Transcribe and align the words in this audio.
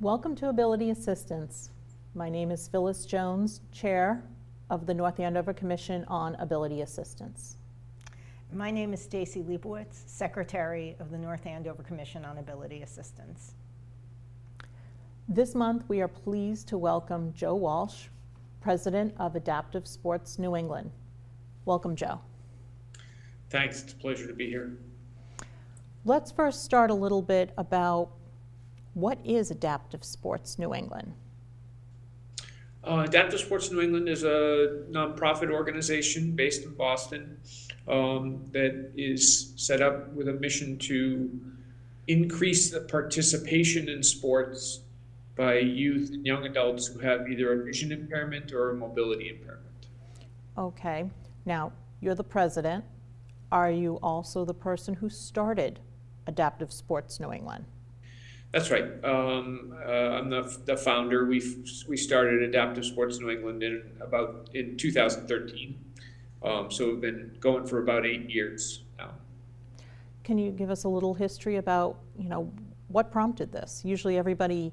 Welcome 0.00 0.34
to 0.36 0.48
Ability 0.48 0.88
Assistance. 0.88 1.68
My 2.14 2.30
name 2.30 2.50
is 2.50 2.66
Phyllis 2.66 3.04
Jones, 3.04 3.60
Chair 3.70 4.24
of 4.70 4.86
the 4.86 4.94
North 4.94 5.20
Andover 5.20 5.52
Commission 5.52 6.06
on 6.08 6.36
Ability 6.36 6.80
Assistance. 6.80 7.58
My 8.50 8.70
name 8.70 8.94
is 8.94 9.02
Stacy 9.02 9.42
Liebowitz, 9.42 10.08
Secretary 10.08 10.96
of 11.00 11.10
the 11.10 11.18
North 11.18 11.44
Andover 11.44 11.82
Commission 11.82 12.24
on 12.24 12.38
Ability 12.38 12.80
Assistance. 12.80 13.56
This 15.28 15.54
month, 15.54 15.84
we 15.86 16.00
are 16.00 16.08
pleased 16.08 16.66
to 16.68 16.78
welcome 16.78 17.34
Joe 17.34 17.56
Walsh, 17.56 18.06
President 18.62 19.12
of 19.18 19.36
Adaptive 19.36 19.86
Sports 19.86 20.38
New 20.38 20.56
England. 20.56 20.90
Welcome, 21.66 21.94
Joe. 21.94 22.22
Thanks. 23.50 23.82
It's 23.82 23.92
a 23.92 23.96
pleasure 23.96 24.26
to 24.26 24.32
be 24.32 24.48
here. 24.48 24.78
Let's 26.06 26.32
first 26.32 26.64
start 26.64 26.90
a 26.90 26.94
little 26.94 27.20
bit 27.20 27.52
about 27.58 28.12
what 28.94 29.18
is 29.24 29.50
Adaptive 29.50 30.04
Sports 30.04 30.58
New 30.58 30.74
England? 30.74 31.12
Uh, 32.82 33.04
Adaptive 33.06 33.40
Sports 33.40 33.70
New 33.70 33.80
England 33.80 34.08
is 34.08 34.24
a 34.24 34.84
nonprofit 34.90 35.50
organization 35.50 36.32
based 36.32 36.64
in 36.64 36.74
Boston 36.74 37.36
um, 37.86 38.44
that 38.52 38.90
is 38.96 39.52
set 39.56 39.82
up 39.82 40.12
with 40.14 40.28
a 40.28 40.32
mission 40.32 40.78
to 40.78 41.30
increase 42.08 42.70
the 42.70 42.80
participation 42.80 43.88
in 43.88 44.02
sports 44.02 44.80
by 45.36 45.58
youth 45.58 46.10
and 46.10 46.26
young 46.26 46.44
adults 46.46 46.86
who 46.86 46.98
have 46.98 47.28
either 47.30 47.60
a 47.60 47.64
vision 47.64 47.92
impairment 47.92 48.52
or 48.52 48.70
a 48.70 48.74
mobility 48.74 49.28
impairment. 49.28 49.66
Okay. 50.56 51.08
Now, 51.44 51.72
you're 52.00 52.14
the 52.14 52.24
president. 52.24 52.84
Are 53.52 53.70
you 53.70 53.98
also 54.02 54.44
the 54.44 54.54
person 54.54 54.94
who 54.94 55.08
started 55.08 55.80
Adaptive 56.26 56.72
Sports 56.72 57.20
New 57.20 57.32
England? 57.32 57.64
That's 58.52 58.70
right. 58.70 58.84
Um, 59.04 59.72
uh, 59.86 59.90
I'm 59.90 60.28
the, 60.28 60.58
the 60.64 60.76
founder. 60.76 61.24
We 61.26 61.40
we 61.86 61.96
started 61.96 62.42
Adaptive 62.42 62.84
Sports 62.84 63.20
New 63.20 63.30
England 63.30 63.62
in 63.62 63.82
about 64.00 64.50
in 64.54 64.76
2013. 64.76 65.78
Um, 66.42 66.70
so 66.70 66.86
we've 66.88 67.00
been 67.00 67.36
going 67.38 67.66
for 67.66 67.82
about 67.82 68.06
eight 68.06 68.28
years 68.28 68.82
now. 68.98 69.12
Can 70.24 70.38
you 70.38 70.50
give 70.50 70.70
us 70.70 70.84
a 70.84 70.88
little 70.88 71.14
history 71.14 71.56
about 71.56 71.98
you 72.18 72.28
know 72.28 72.52
what 72.88 73.12
prompted 73.12 73.52
this? 73.52 73.82
Usually, 73.84 74.18
everybody, 74.18 74.72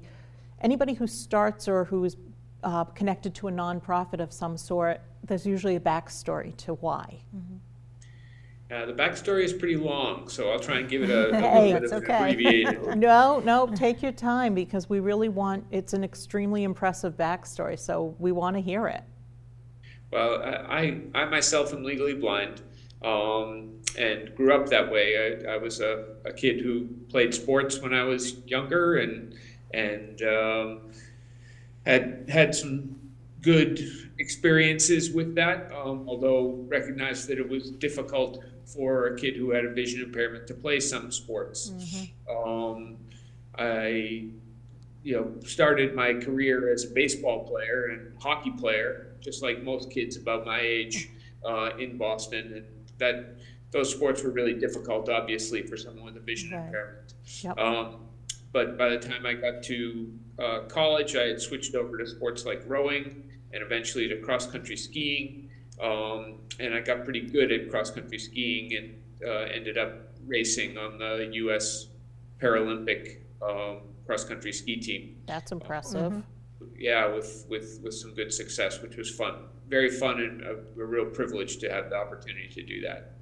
anybody 0.60 0.94
who 0.94 1.06
starts 1.06 1.68
or 1.68 1.84
who 1.84 2.04
is 2.04 2.16
uh, 2.64 2.84
connected 2.84 3.32
to 3.36 3.46
a 3.46 3.52
nonprofit 3.52 4.20
of 4.20 4.32
some 4.32 4.56
sort, 4.56 5.00
there's 5.22 5.46
usually 5.46 5.76
a 5.76 5.80
backstory 5.80 6.56
to 6.56 6.74
why. 6.74 7.22
Mm-hmm. 7.34 7.56
Uh, 8.70 8.84
the 8.84 8.92
backstory 8.92 9.44
is 9.44 9.52
pretty 9.54 9.76
long, 9.76 10.28
so 10.28 10.50
I'll 10.50 10.60
try 10.60 10.78
and 10.78 10.90
give 10.90 11.02
it 11.02 11.08
a, 11.08 11.30
a 11.30 11.36
hey, 11.40 11.72
little 11.72 11.80
bit 11.80 11.90
of 11.90 12.02
okay. 12.02 12.12
an 12.12 12.22
abbreviated. 12.22 12.96
no, 12.98 13.40
no, 13.40 13.66
take 13.66 14.02
your 14.02 14.12
time 14.12 14.54
because 14.54 14.90
we 14.90 15.00
really 15.00 15.30
want. 15.30 15.64
It's 15.70 15.94
an 15.94 16.04
extremely 16.04 16.64
impressive 16.64 17.16
backstory, 17.16 17.78
so 17.78 18.14
we 18.18 18.30
want 18.30 18.56
to 18.56 18.60
hear 18.60 18.86
it. 18.86 19.04
Well, 20.10 20.42
I, 20.42 21.00
I 21.14 21.24
myself 21.24 21.72
am 21.72 21.82
legally 21.82 22.12
blind, 22.12 22.60
um, 23.02 23.70
and 23.96 24.34
grew 24.34 24.52
up 24.52 24.66
that 24.68 24.90
way. 24.90 25.40
I, 25.46 25.54
I 25.54 25.56
was 25.56 25.80
a, 25.80 26.04
a, 26.26 26.32
kid 26.32 26.60
who 26.60 26.88
played 27.08 27.32
sports 27.32 27.80
when 27.80 27.94
I 27.94 28.04
was 28.04 28.36
younger, 28.46 28.98
and 28.98 29.34
and 29.72 30.20
um, 30.22 30.80
had 31.86 32.28
had 32.28 32.54
some 32.54 32.98
good 33.40 33.80
experiences 34.18 35.10
with 35.10 35.34
that. 35.36 35.72
Um, 35.72 36.04
although 36.06 36.66
recognized 36.68 37.28
that 37.28 37.38
it 37.38 37.48
was 37.48 37.70
difficult 37.70 38.44
for 38.74 39.06
a 39.06 39.16
kid 39.16 39.36
who 39.36 39.50
had 39.50 39.64
a 39.64 39.72
vision 39.72 40.02
impairment 40.02 40.46
to 40.46 40.54
play 40.54 40.80
some 40.80 41.10
sports. 41.10 41.70
Mm-hmm. 41.70 42.48
Um, 42.48 42.96
I, 43.56 44.28
you 45.02 45.16
know, 45.16 45.32
started 45.44 45.94
my 45.94 46.14
career 46.14 46.72
as 46.72 46.84
a 46.84 46.88
baseball 46.88 47.48
player 47.48 47.86
and 47.92 48.12
hockey 48.20 48.50
player, 48.50 49.16
just 49.20 49.42
like 49.42 49.62
most 49.62 49.90
kids 49.90 50.16
about 50.16 50.44
my 50.44 50.60
age 50.60 51.10
uh, 51.44 51.70
in 51.78 51.96
Boston, 51.96 52.52
and 52.54 52.64
that 52.98 53.38
those 53.70 53.90
sports 53.90 54.22
were 54.22 54.30
really 54.30 54.54
difficult, 54.54 55.08
obviously, 55.08 55.62
for 55.62 55.76
someone 55.76 56.04
with 56.04 56.16
a 56.16 56.20
vision 56.20 56.50
right. 56.50 56.66
impairment. 56.66 57.14
Yep. 57.42 57.58
Um, 57.58 57.96
but 58.52 58.78
by 58.78 58.88
the 58.90 58.98
time 58.98 59.26
I 59.26 59.34
got 59.34 59.62
to 59.64 60.12
uh, 60.38 60.60
college, 60.68 61.16
I 61.16 61.24
had 61.28 61.40
switched 61.40 61.74
over 61.74 61.98
to 61.98 62.06
sports 62.06 62.44
like 62.44 62.62
rowing 62.66 63.24
and 63.52 63.62
eventually 63.62 64.08
to 64.08 64.16
cross 64.18 64.46
country 64.46 64.76
skiing. 64.76 65.47
Um, 65.82 66.40
and 66.58 66.74
I 66.74 66.80
got 66.80 67.04
pretty 67.04 67.20
good 67.20 67.52
at 67.52 67.70
cross 67.70 67.90
country 67.90 68.18
skiing 68.18 68.74
and 68.74 68.94
uh, 69.28 69.52
ended 69.52 69.78
up 69.78 69.92
racing 70.26 70.76
on 70.76 70.98
the 70.98 71.28
U.S. 71.32 71.88
Paralympic 72.40 73.18
um, 73.42 73.80
cross 74.06 74.24
country 74.24 74.52
ski 74.52 74.76
team. 74.76 75.16
That's 75.26 75.52
impressive. 75.52 76.12
Mm-hmm. 76.12 76.66
Yeah, 76.76 77.06
with, 77.06 77.46
with, 77.48 77.80
with 77.82 77.94
some 77.94 78.14
good 78.14 78.32
success, 78.32 78.80
which 78.82 78.96
was 78.96 79.10
fun. 79.10 79.34
Very 79.68 79.90
fun 79.90 80.20
and 80.20 80.42
a, 80.42 80.52
a 80.80 80.84
real 80.84 81.06
privilege 81.06 81.58
to 81.58 81.70
have 81.70 81.90
the 81.90 81.96
opportunity 81.96 82.48
to 82.48 82.62
do 82.62 82.80
that. 82.82 83.12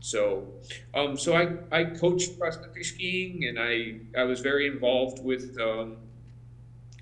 So, 0.00 0.52
um, 0.94 1.16
so 1.16 1.34
I, 1.34 1.54
I 1.72 1.84
coached 1.84 2.38
cross 2.38 2.56
country 2.56 2.84
skiing 2.84 3.44
and 3.44 3.58
I, 3.58 4.20
I 4.20 4.24
was 4.24 4.40
very 4.40 4.66
involved 4.66 5.24
with, 5.24 5.56
um, 5.60 5.96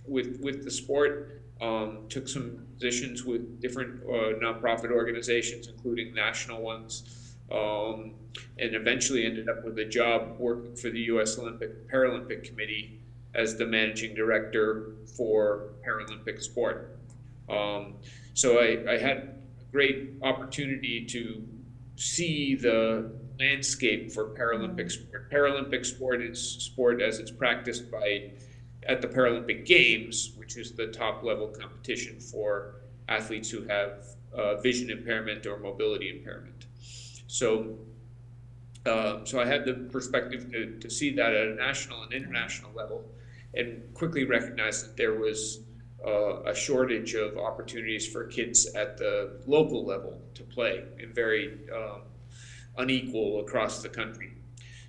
with, 0.06 0.38
with 0.40 0.64
the 0.64 0.70
sport. 0.70 1.33
Um, 1.60 2.06
took 2.08 2.28
some 2.28 2.66
positions 2.74 3.24
with 3.24 3.60
different 3.60 4.02
uh, 4.02 4.34
nonprofit 4.42 4.90
organizations, 4.90 5.68
including 5.68 6.12
national 6.12 6.60
ones, 6.60 7.36
um, 7.50 8.14
and 8.58 8.74
eventually 8.74 9.24
ended 9.24 9.48
up 9.48 9.64
with 9.64 9.78
a 9.78 9.84
job 9.84 10.36
working 10.38 10.74
for 10.74 10.90
the 10.90 11.00
U.S. 11.02 11.38
Olympic 11.38 11.88
Paralympic 11.90 12.44
Committee 12.44 13.00
as 13.34 13.56
the 13.56 13.66
managing 13.66 14.14
director 14.14 14.94
for 15.16 15.70
Paralympic 15.86 16.42
sport. 16.42 16.98
Um, 17.48 17.96
so 18.32 18.58
I, 18.58 18.94
I, 18.94 18.98
had 18.98 19.16
a 19.16 19.34
great 19.70 20.14
opportunity 20.22 21.04
to 21.06 21.46
see 21.96 22.54
the 22.54 23.12
landscape 23.38 24.12
for 24.12 24.30
Paralympic 24.30 24.90
sport. 24.90 25.30
Paralympic 25.30 25.84
sport 25.84 26.22
is 26.22 26.40
sport 26.40 27.02
as 27.02 27.18
it's 27.18 27.30
practiced 27.30 27.90
by 27.90 28.30
at 28.86 29.00
the 29.00 29.08
Paralympic 29.08 29.64
Games, 29.66 30.32
which 30.36 30.56
is 30.56 30.72
the 30.72 30.88
top 30.88 31.22
level 31.22 31.48
competition 31.48 32.20
for 32.20 32.76
athletes 33.08 33.50
who 33.50 33.62
have 33.64 34.04
uh, 34.32 34.56
vision 34.56 34.90
impairment 34.90 35.46
or 35.46 35.58
mobility 35.58 36.10
impairment. 36.10 36.66
So, 37.26 37.78
uh, 38.86 39.24
so 39.24 39.40
I 39.40 39.46
had 39.46 39.64
the 39.64 39.74
perspective 39.90 40.50
to, 40.52 40.78
to 40.78 40.90
see 40.90 41.14
that 41.14 41.34
at 41.34 41.48
a 41.48 41.54
national 41.54 42.02
and 42.02 42.12
international 42.12 42.72
level, 42.74 43.04
and 43.54 43.82
quickly 43.94 44.24
recognized 44.24 44.84
that 44.86 44.96
there 44.96 45.14
was 45.14 45.60
uh, 46.06 46.42
a 46.42 46.54
shortage 46.54 47.14
of 47.14 47.38
opportunities 47.38 48.06
for 48.06 48.24
kids 48.24 48.66
at 48.74 48.98
the 48.98 49.40
local 49.46 49.84
level 49.86 50.20
to 50.34 50.42
play, 50.42 50.84
and 51.00 51.14
very 51.14 51.60
um, 51.74 52.02
unequal 52.76 53.40
across 53.40 53.82
the 53.82 53.88
country. 53.88 54.33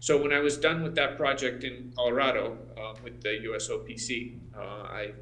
So 0.06 0.22
when 0.22 0.32
I 0.32 0.38
was 0.38 0.56
done 0.56 0.84
with 0.84 0.94
that 0.98 1.18
project 1.18 1.64
in 1.64 1.92
Colorado 1.96 2.60
uh, 2.78 2.94
with 3.04 3.24
the 3.24 3.40
USOPC, 3.44 4.38
uh, 4.56 4.60
I 4.84 5.14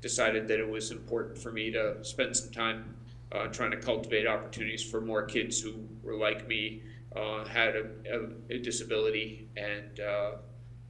decided 0.00 0.48
that 0.48 0.58
it 0.58 0.66
was 0.66 0.90
important 0.90 1.36
for 1.36 1.52
me 1.52 1.70
to 1.72 2.02
spend 2.02 2.34
some 2.34 2.50
time 2.50 2.94
uh, 3.30 3.48
trying 3.48 3.72
to 3.72 3.76
cultivate 3.76 4.26
opportunities 4.26 4.82
for 4.82 5.02
more 5.02 5.22
kids 5.22 5.60
who 5.60 5.86
were 6.02 6.16
like 6.16 6.48
me, 6.48 6.80
uh, 7.14 7.44
had 7.44 7.76
a, 7.76 7.84
a, 8.10 8.54
a, 8.54 8.58
disability, 8.58 9.50
and 9.58 10.00
uh, 10.00 10.30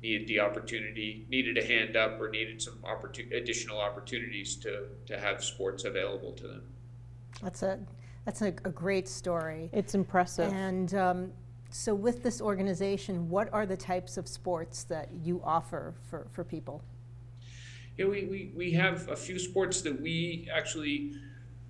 needed 0.05 0.29
the 0.29 0.39
opportunity, 0.39 1.27
needed 1.29 1.59
a 1.59 1.67
hand 1.67 1.97
up, 1.97 2.21
or 2.21 2.31
needed 2.31 2.63
some 2.63 2.79
opportun- 2.85 3.35
additional 3.37 3.81
opportunities 3.81 4.55
to, 4.55 4.85
to 5.05 5.19
have 5.19 5.43
sports 5.43 5.83
available 5.83 6.31
to 6.31 6.47
them. 6.47 6.63
That's 7.43 7.65
a 7.65 7.81
that's 8.25 8.41
a, 8.41 8.55
a 8.65 8.71
great 8.71 9.09
story. 9.09 9.69
It's 9.73 9.97
impressive. 9.97 10.53
And 10.53 10.95
um, 10.95 11.33
so, 11.75 11.95
with 11.95 12.23
this 12.23 12.43
organization, 12.43 13.31
what 13.31 13.51
are 13.51 13.65
the 13.65 13.79
types 13.79 14.19
of 14.19 14.29
sports 14.29 14.85
that 14.85 15.09
you 15.25 15.41
offer 15.43 15.95
for, 16.11 16.27
for 16.31 16.45
people? 16.45 16.83
Yeah, 17.97 18.07
we, 18.07 18.25
we, 18.25 18.53
we 18.55 18.73
have 18.73 19.09
a 19.09 19.17
few 19.17 19.39
sports 19.39 19.81
that 19.83 19.99
we 19.99 20.49
actually 20.55 21.15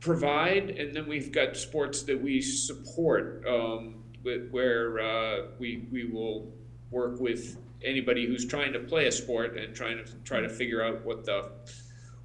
provide, 0.01 0.71
and 0.71 0.95
then 0.95 1.07
we've 1.07 1.31
got 1.31 1.57
sports 1.57 2.03
that 2.03 2.21
we 2.21 2.41
support, 2.41 3.45
um, 3.49 4.03
where 4.51 4.99
uh, 4.99 5.47
we, 5.61 5.87
we 5.93 6.05
will 6.05 6.53
work 6.91 7.21
with 7.21 7.57
anybody 7.85 8.27
who's 8.27 8.45
trying 8.45 8.73
to 8.73 8.81
play 8.81 9.07
a 9.07 9.13
sport 9.13 9.57
and 9.57 9.73
trying 9.73 10.05
to 10.05 10.13
try 10.25 10.41
to 10.41 10.49
figure 10.49 10.85
out 10.85 11.05
what 11.05 11.25
the 11.25 11.49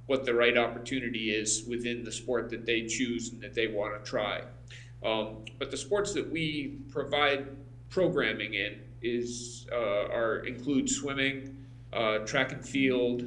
what 0.06 0.24
the 0.24 0.32
right 0.32 0.56
opportunity 0.56 1.30
is 1.30 1.64
within 1.68 2.02
the 2.02 2.10
sport 2.10 2.48
that 2.48 2.64
they 2.64 2.86
choose 2.86 3.30
and 3.30 3.42
that 3.42 3.54
they 3.54 3.66
want 3.66 3.92
to 3.92 4.10
try. 4.10 4.42
Um, 5.04 5.44
but 5.58 5.70
the 5.70 5.76
sports 5.76 6.14
that 6.14 6.32
we 6.32 6.78
provide 6.90 7.46
programming 7.90 8.54
in 8.54 8.80
is 9.02 9.66
uh, 9.72 10.08
are 10.12 10.38
include 10.46 10.88
swimming, 10.88 11.56
uh, 11.92 12.18
track 12.18 12.52
and 12.52 12.64
field. 12.64 13.22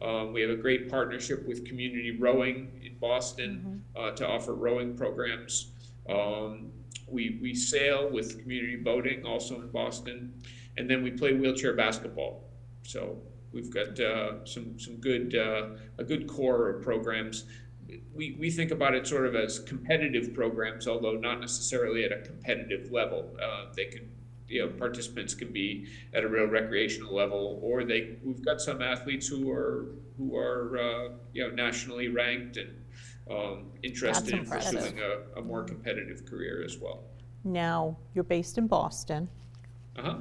Um, 0.00 0.32
we 0.32 0.40
have 0.42 0.50
a 0.50 0.56
great 0.56 0.88
partnership 0.88 1.46
with 1.46 1.64
Community 1.64 2.16
Rowing 2.16 2.80
in 2.84 2.96
Boston 3.00 3.82
mm-hmm. 3.96 4.06
uh, 4.06 4.12
to 4.12 4.28
offer 4.28 4.54
rowing 4.54 4.96
programs. 4.96 5.72
Um, 6.08 6.70
we, 7.10 7.38
we 7.42 7.54
sail 7.54 8.08
with 8.10 8.40
community 8.40 8.76
boating 8.76 9.24
also 9.24 9.56
in 9.60 9.68
Boston, 9.68 10.32
and 10.76 10.88
then 10.88 11.02
we 11.02 11.10
play 11.10 11.32
wheelchair 11.32 11.74
basketball. 11.74 12.44
So 12.82 13.16
we've 13.52 13.72
got 13.72 13.98
uh, 13.98 14.44
some 14.44 14.78
some 14.78 14.96
good 14.96 15.34
uh, 15.34 15.70
a 15.98 16.04
good 16.04 16.26
core 16.26 16.68
of 16.68 16.82
programs. 16.82 17.44
We, 18.14 18.36
we 18.38 18.50
think 18.50 18.70
about 18.70 18.94
it 18.94 19.06
sort 19.06 19.26
of 19.26 19.34
as 19.34 19.60
competitive 19.60 20.34
programs, 20.34 20.86
although 20.86 21.14
not 21.14 21.40
necessarily 21.40 22.04
at 22.04 22.12
a 22.12 22.20
competitive 22.20 22.92
level. 22.92 23.36
Uh, 23.42 23.66
they 23.74 23.86
can 23.86 24.10
you 24.48 24.64
know 24.64 24.68
participants 24.72 25.34
can 25.34 25.52
be 25.52 25.86
at 26.14 26.24
a 26.24 26.28
real 26.28 26.46
recreational 26.46 27.14
level, 27.14 27.60
or 27.62 27.84
they 27.84 28.16
we've 28.24 28.44
got 28.44 28.60
some 28.60 28.82
athletes 28.82 29.26
who 29.28 29.50
are 29.50 29.94
who 30.16 30.36
are 30.36 30.78
uh, 30.78 31.08
you 31.32 31.46
know 31.46 31.54
nationally 31.54 32.08
ranked 32.08 32.56
and 32.56 32.70
um, 33.30 33.66
interested 33.82 34.34
in 34.34 34.46
pursuing 34.46 34.98
a, 35.00 35.38
a, 35.38 35.42
more 35.42 35.62
competitive 35.62 36.24
career 36.24 36.62
as 36.64 36.78
well. 36.78 37.04
Now 37.44 37.98
you're 38.14 38.24
based 38.24 38.56
in 38.56 38.66
Boston. 38.66 39.28
Uh-huh. 39.96 40.16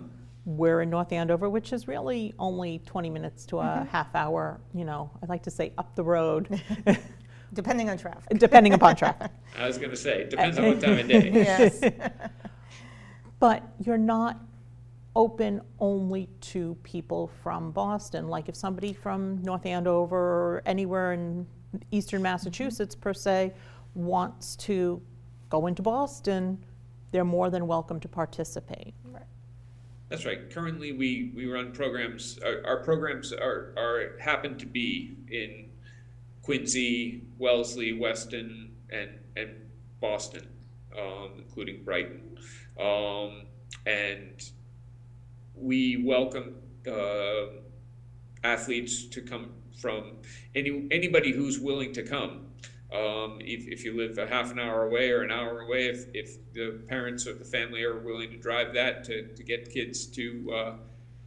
We're 0.46 0.82
in 0.82 0.90
North 0.90 1.12
Andover, 1.12 1.50
which 1.50 1.72
is 1.72 1.88
really 1.88 2.34
only 2.38 2.80
20 2.86 3.10
minutes 3.10 3.46
to 3.48 3.60
a 3.60 3.64
mm-hmm. 3.64 3.86
half 3.88 4.14
hour. 4.16 4.60
You 4.74 4.86
know, 4.86 5.10
I'd 5.22 5.30
like 5.30 5.44
to 5.44 5.52
say 5.52 5.74
up 5.78 5.96
the 5.96 6.04
road. 6.04 6.62
Depending 7.54 7.90
on 7.90 7.98
traffic. 7.98 8.38
Depending 8.38 8.74
upon 8.74 8.96
traffic. 8.96 9.32
I 9.58 9.68
was 9.68 9.78
going 9.78 9.90
to 9.90 9.96
say, 9.96 10.22
it 10.22 10.30
depends 10.30 10.58
on 10.58 10.66
what 10.68 10.82
time 10.82 11.00
of 11.00 11.08
day. 11.08 11.32
yes. 11.34 11.82
but 13.40 13.64
you're 13.80 13.98
not 13.98 14.40
open 15.16 15.62
only 15.80 16.30
to 16.42 16.78
people 16.84 17.32
from 17.42 17.72
Boston. 17.72 18.28
Like 18.28 18.50
if 18.50 18.56
somebody 18.56 18.94
from 18.94 19.42
North 19.42 19.66
Andover 19.66 20.18
or 20.18 20.64
anywhere 20.66 21.14
in 21.14 21.48
eastern 21.92 22.22
Massachusetts, 22.22 22.96
per 22.96 23.14
se, 23.14 23.54
wants 23.96 24.56
to 24.58 25.02
go 25.50 25.68
into 25.68 25.82
Boston, 25.82 26.64
they're 27.12 27.26
more 27.26 27.50
than 27.50 27.66
welcome 27.66 28.00
to 28.02 28.08
participate. 28.08 28.94
Right. 29.06 29.24
That's 30.10 30.26
right. 30.26 30.50
Currently, 30.50 30.92
we, 30.92 31.32
we 31.36 31.48
run 31.48 31.72
programs. 31.72 32.38
Our, 32.46 32.66
our 32.66 32.84
programs 32.84 33.34
are, 33.34 33.74
are 33.78 34.18
happen 34.20 34.58
to 34.60 34.66
be 34.66 35.18
in 35.32 35.67
Quincy, 36.48 37.24
Wellesley, 37.38 37.92
Weston, 37.92 38.72
and 38.90 39.10
and 39.36 39.50
Boston, 40.00 40.48
um, 40.98 41.32
including 41.40 41.84
Brighton. 41.84 42.22
Um, 42.80 43.48
and 43.86 44.42
we 45.56 46.02
welcome 46.06 46.56
uh, 46.90 47.48
athletes 48.46 49.08
to 49.08 49.22
come 49.22 49.50
from 49.78 50.20
any 50.56 50.88
anybody 50.90 51.34
who's 51.34 51.60
willing 51.60 51.92
to 51.92 52.02
come. 52.02 52.46
Um, 52.94 53.40
if, 53.42 53.68
if 53.68 53.84
you 53.84 53.98
live 53.98 54.18
a 54.18 54.26
half 54.26 54.50
an 54.50 54.58
hour 54.58 54.88
away 54.88 55.12
or 55.12 55.24
an 55.24 55.32
hour 55.32 55.60
away, 55.60 55.88
if, 55.88 56.06
if 56.14 56.54
the 56.54 56.80
parents 56.88 57.28
or 57.28 57.34
the 57.34 57.44
family 57.44 57.84
are 57.84 58.00
willing 58.00 58.30
to 58.32 58.38
drive 58.38 58.74
that 58.74 59.04
to, 59.04 59.28
to 59.36 59.44
get 59.44 59.70
kids 59.70 60.06
to 60.06 60.54
uh, 60.56 60.76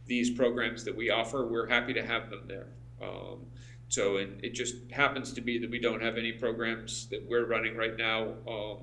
these 0.07 0.31
programs 0.31 0.83
that 0.85 0.97
we 0.97 1.11
offer, 1.11 1.45
we're 1.45 1.67
happy 1.67 1.93
to 1.93 2.03
have 2.03 2.31
them 2.31 2.45
there. 2.47 2.69
Um, 2.99 3.45
so 3.91 4.17
and 4.17 4.43
it 4.43 4.53
just 4.53 4.75
happens 4.91 5.33
to 5.33 5.41
be 5.41 5.59
that 5.59 5.69
we 5.69 5.79
don't 5.79 6.01
have 6.01 6.17
any 6.17 6.31
programs 6.31 7.07
that 7.07 7.23
we're 7.29 7.45
running 7.45 7.75
right 7.75 7.97
now 7.97 8.33
um, 8.47 8.77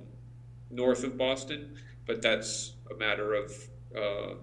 north 0.70 1.02
of 1.02 1.18
Boston 1.18 1.76
but 2.06 2.22
that's 2.22 2.72
a 2.90 2.94
matter 2.94 3.34
of 3.34 3.52
uh, 3.96 4.34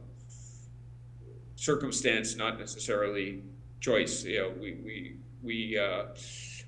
circumstance, 1.55 2.35
not 2.35 2.59
necessarily 2.59 3.43
choice. 3.79 4.23
You 4.23 4.39
know, 4.39 4.53
we 4.59 4.73
we 4.83 5.17
we 5.41 5.77
uh, 5.77 6.05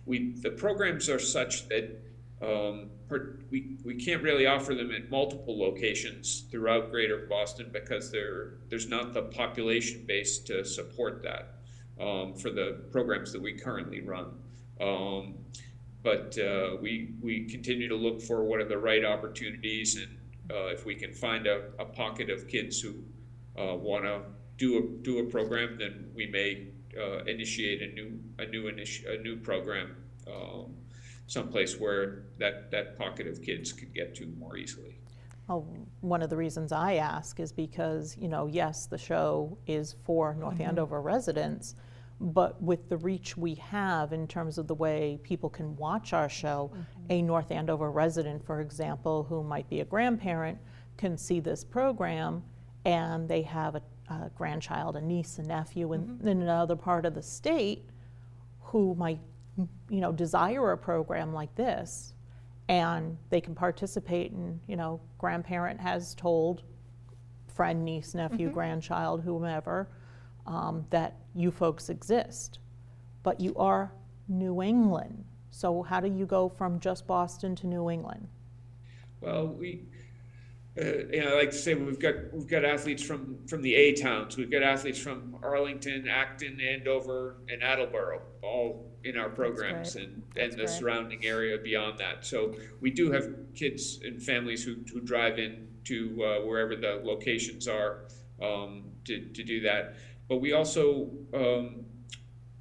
we 0.05 0.33
the 0.41 0.51
programs 0.51 1.09
are 1.09 1.19
such 1.19 1.69
that 1.69 2.03
um, 2.41 2.89
per, 3.07 3.39
we 3.51 3.77
we 3.83 3.95
can't 3.95 4.23
really 4.23 4.47
offer 4.47 4.73
them 4.73 4.91
at 4.91 5.09
multiple 5.09 5.57
locations 5.57 6.45
throughout 6.51 6.91
Greater 6.91 7.27
Boston 7.29 7.69
because 7.71 8.11
there 8.11 8.55
there's 8.69 8.87
not 8.87 9.13
the 9.13 9.23
population 9.23 10.03
base 10.07 10.39
to 10.39 10.65
support 10.65 11.21
that 11.23 11.56
um, 11.99 12.33
for 12.35 12.49
the 12.49 12.83
programs 12.91 13.31
that 13.31 13.41
we 13.41 13.53
currently 13.53 14.01
run. 14.01 14.31
Um, 14.79 15.35
but 16.03 16.37
uh, 16.37 16.77
we 16.81 17.15
we 17.21 17.45
continue 17.45 17.87
to 17.89 17.95
look 17.95 18.21
for 18.21 18.43
what 18.43 18.59
are 18.61 18.67
the 18.67 18.77
right 18.77 19.03
opportunities 19.03 19.95
and 19.95 20.17
uh, 20.49 20.67
if 20.67 20.85
we 20.85 20.95
can 20.95 21.13
find 21.13 21.47
a, 21.47 21.69
a 21.79 21.85
pocket 21.85 22.29
of 22.29 22.47
kids 22.47 22.79
who 22.79 22.95
uh, 23.59 23.75
want 23.75 24.05
to 24.05 24.21
do 24.57 24.77
a 24.77 25.03
do 25.03 25.19
a 25.19 25.23
program, 25.23 25.77
then 25.77 26.09
we 26.15 26.27
may 26.27 26.67
uh, 26.99 27.23
initiate 27.25 27.81
a 27.81 27.93
new 27.93 28.19
a 28.39 28.45
new 28.45 28.71
initi- 28.71 29.07
a 29.07 29.21
new 29.21 29.37
program 29.37 29.95
um, 30.27 30.73
someplace 31.27 31.77
where 31.79 32.23
that 32.37 32.71
that 32.71 32.97
pocket 32.97 33.27
of 33.27 33.41
kids 33.41 33.73
could 33.73 33.93
get 33.93 34.15
to 34.15 34.25
more 34.39 34.57
easily. 34.57 34.97
Well, 35.47 35.65
one 36.01 36.21
of 36.21 36.29
the 36.29 36.35
reasons 36.35 36.71
I 36.71 36.95
ask 36.95 37.39
is 37.39 37.51
because 37.51 38.17
you 38.19 38.27
know, 38.27 38.47
yes, 38.47 38.85
the 38.85 38.97
show 38.97 39.57
is 39.67 39.95
for 40.05 40.33
North 40.33 40.55
mm-hmm. 40.55 40.63
Andover 40.63 41.01
residents, 41.01 41.75
but 42.19 42.61
with 42.61 42.89
the 42.89 42.97
reach 42.97 43.37
we 43.37 43.55
have 43.55 44.11
in 44.11 44.27
terms 44.27 44.57
of 44.57 44.67
the 44.67 44.73
way 44.73 45.19
people 45.23 45.49
can 45.49 45.75
watch 45.75 46.13
our 46.13 46.29
show, 46.29 46.71
mm-hmm. 46.73 46.83
a 47.09 47.21
North 47.21 47.51
Andover 47.51 47.91
resident, 47.91 48.43
for 48.45 48.61
example, 48.61 49.23
who 49.23 49.43
might 49.43 49.69
be 49.69 49.81
a 49.81 49.85
grandparent, 49.85 50.57
can 50.97 51.17
see 51.17 51.39
this 51.39 51.63
program 51.63 52.43
and 52.85 53.29
they 53.29 53.43
have 53.43 53.75
a, 53.75 53.81
a 54.09 54.31
grandchild, 54.35 54.95
a 54.95 55.01
niece, 55.01 55.37
a 55.37 55.43
nephew 55.43 55.93
in, 55.93 56.01
mm-hmm. 56.01 56.27
in 56.27 56.41
another 56.41 56.75
part 56.75 57.05
of 57.05 57.13
the 57.13 57.21
state 57.21 57.89
who 58.61 58.95
might 58.95 59.19
you 59.89 60.01
know 60.01 60.11
desire 60.11 60.71
a 60.71 60.77
program 60.77 61.33
like 61.33 61.53
this 61.55 62.13
and 62.69 63.17
they 63.29 63.41
can 63.41 63.55
participate 63.55 64.31
and 64.31 64.59
you 64.67 64.75
know 64.75 64.99
grandparent 65.17 65.79
has 65.79 66.13
told 66.13 66.61
friend 67.55 67.83
niece 67.83 68.13
nephew 68.13 68.47
mm-hmm. 68.47 68.53
grandchild 68.53 69.21
whomever 69.23 69.89
um, 70.45 70.85
that 70.89 71.15
you 71.37 71.51
folks 71.51 71.89
exist, 71.89 72.59
but 73.23 73.39
you 73.39 73.55
are 73.55 73.91
New 74.27 74.61
England. 74.61 75.23
So 75.51 75.83
how 75.83 75.99
do 75.99 76.07
you 76.07 76.25
go 76.25 76.49
from 76.49 76.79
just 76.79 77.07
Boston 77.07 77.55
to 77.57 77.67
New 77.67 77.89
England? 77.89 78.27
Well, 79.21 79.47
we, 79.47 79.83
uh, 80.79 80.83
you 81.11 81.23
know, 81.23 81.33
I 81.33 81.37
like 81.37 81.51
to 81.51 81.57
say 81.57 81.73
we've 81.73 81.99
got 81.99 82.15
we've 82.31 82.47
got 82.47 82.63
athletes 82.63 83.01
from 83.01 83.37
from 83.47 83.61
the 83.61 83.73
A 83.73 83.93
towns. 83.93 84.37
We've 84.37 84.51
got 84.51 84.61
athletes 84.61 84.99
from 84.99 85.37
Arlington, 85.41 86.07
Acton, 86.07 86.59
Andover, 86.59 87.37
and 87.49 87.63
Attleboro, 87.63 88.21
all 88.43 88.91
in 89.03 89.17
our 89.17 89.29
programs, 89.29 89.95
and 89.95 90.21
and 90.35 90.51
the 90.51 90.57
great. 90.57 90.69
surrounding 90.69 91.25
area 91.25 91.57
beyond 91.57 91.97
that. 91.99 92.25
So 92.25 92.53
we 92.81 92.91
do 92.91 93.11
have 93.11 93.27
kids 93.55 93.99
and 94.03 94.21
families 94.21 94.63
who 94.63 94.75
who 94.93 95.01
drive 95.01 95.39
in 95.39 95.67
to 95.85 96.23
uh, 96.23 96.45
wherever 96.45 96.75
the 96.75 97.01
locations 97.03 97.67
are 97.67 98.05
um, 98.41 98.83
to 99.05 99.21
to 99.29 99.43
do 99.43 99.61
that. 99.61 99.95
But 100.27 100.37
we 100.37 100.53
also 100.53 101.09
um, 101.33 101.85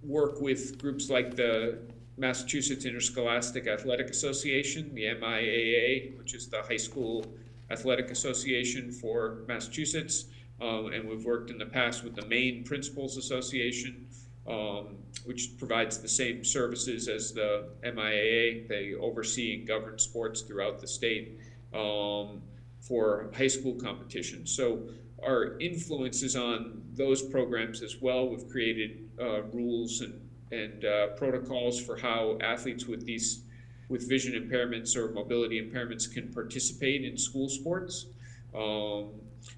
work 0.03 0.41
with 0.41 0.79
groups 0.79 1.11
like 1.11 1.35
the 1.35 1.79
Massachusetts 2.17 2.85
Interscholastic 2.85 3.67
Athletic 3.67 4.09
Association, 4.09 4.95
the 4.95 5.05
MIAA, 5.05 6.17
which 6.19 6.35
is 6.35 6.49
the 6.49 6.63
high 6.63 6.77
school 6.77 7.27
athletic 7.71 8.11
association 8.11 8.93
for 8.93 9.45
Massachusetts. 9.49 10.27
Um, 10.61 10.93
and 10.93 11.07
we've 11.09 11.25
worked 11.25 11.51
in 11.51 11.59
the 11.59 11.67
past 11.67 12.05
with 12.05 12.15
the 12.15 12.25
Maine 12.25 12.65
Principals 12.65 13.19
Association, 13.19 14.07
um, 14.49 14.97
which 15.25 15.59
provides 15.59 15.99
the 15.99 16.09
same 16.09 16.45
services 16.45 17.09
as 17.09 17.33
the 17.33 17.69
MIAA. 17.85 18.67
They 18.67 18.95
oversee 18.95 19.55
and 19.59 19.67
govern 19.67 19.99
sports 19.99 20.41
throughout 20.43 20.81
the 20.81 20.87
state 20.87 21.39
um, 21.75 22.41
for 22.81 23.31
high 23.37 23.49
school 23.49 23.75
competition. 23.75 24.47
So 24.47 24.89
our 25.27 25.59
influences 25.59 26.37
on 26.37 26.83
those 26.95 27.23
programs 27.23 27.83
as 27.83 28.01
well. 28.01 28.29
We've 28.29 28.49
created 28.49 29.09
uh, 29.21 29.43
rules 29.43 30.01
and, 30.01 30.21
and 30.53 30.85
uh, 30.85 31.09
protocols 31.09 31.81
for 31.81 31.97
how 31.97 32.39
athletes 32.41 32.87
with 32.87 33.05
these 33.05 33.43
with 33.89 34.09
vision 34.09 34.33
impairments 34.35 34.97
or 34.97 35.13
mobility 35.13 35.63
impairments 35.63 36.13
can 36.13 36.33
participate 36.33 37.05
in 37.05 37.17
school 37.17 37.49
sports 37.49 38.07
um, 38.55 39.11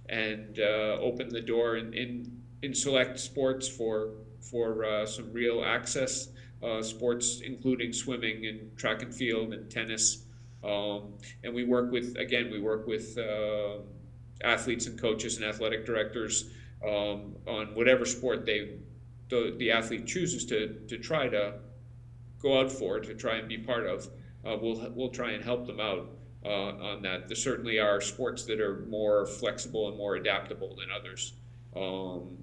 and 0.09 0.59
uh, 0.59 0.99
open 1.01 1.29
the 1.29 1.41
door 1.41 1.77
in, 1.77 1.95
in, 1.95 2.31
in, 2.63 2.75
select 2.75 3.19
sports 3.19 3.67
for, 3.67 4.11
for 4.41 4.85
uh, 4.85 5.07
some 5.07 5.33
real 5.33 5.65
access 5.65 6.29
uh, 6.63 6.83
sports, 6.83 7.41
including 7.45 7.93
swimming 7.93 8.47
and 8.47 8.77
track 8.77 9.03
and 9.03 9.15
field 9.15 9.55
and 9.55 9.71
tennis. 9.71 10.25
Um, 10.63 11.15
and 11.45 11.55
we 11.55 11.65
work 11.65 11.91
with, 11.91 12.17
again, 12.19 12.51
we 12.51 12.61
work 12.61 12.87
with 12.87 13.17
uh, 13.17 13.79
athletes 14.43 14.87
and 14.87 15.01
coaches 15.01 15.37
and 15.37 15.45
athletic 15.45 15.85
directors 15.85 16.51
um, 16.85 17.35
on 17.47 17.75
whatever 17.75 18.05
sport 18.05 18.47
they 18.47 18.79
the, 19.29 19.55
the 19.59 19.71
athlete 19.71 20.07
chooses 20.07 20.45
to 20.47 20.75
to 20.89 20.99
try 20.99 21.29
to 21.29 21.55
go 22.41 22.61
out 22.61 22.71
for 22.71 23.01
to 23.01 23.15
try 23.15 23.37
and 23.37 23.49
be 23.49 23.59
part 23.59 23.87
of. 23.87 24.09
Uh, 24.45 24.57
we'll 24.61 24.91
we'll 24.95 25.11
try 25.11 25.33
and 25.33 25.45
help 25.45 25.67
them 25.67 25.81
out 25.81 26.11
uh, 26.45 26.49
on 26.49 27.03
that. 27.03 27.29
There 27.29 27.37
certainly 27.37 27.79
are 27.79 28.01
sports 28.01 28.45
that 28.45 28.61
are 28.61 28.87
more 28.89 29.27
flexible 29.27 29.89
and 29.89 29.97
more 29.97 30.17
adaptable 30.17 30.77
than 30.77 30.87
others, 30.91 31.35
um, 31.77 32.39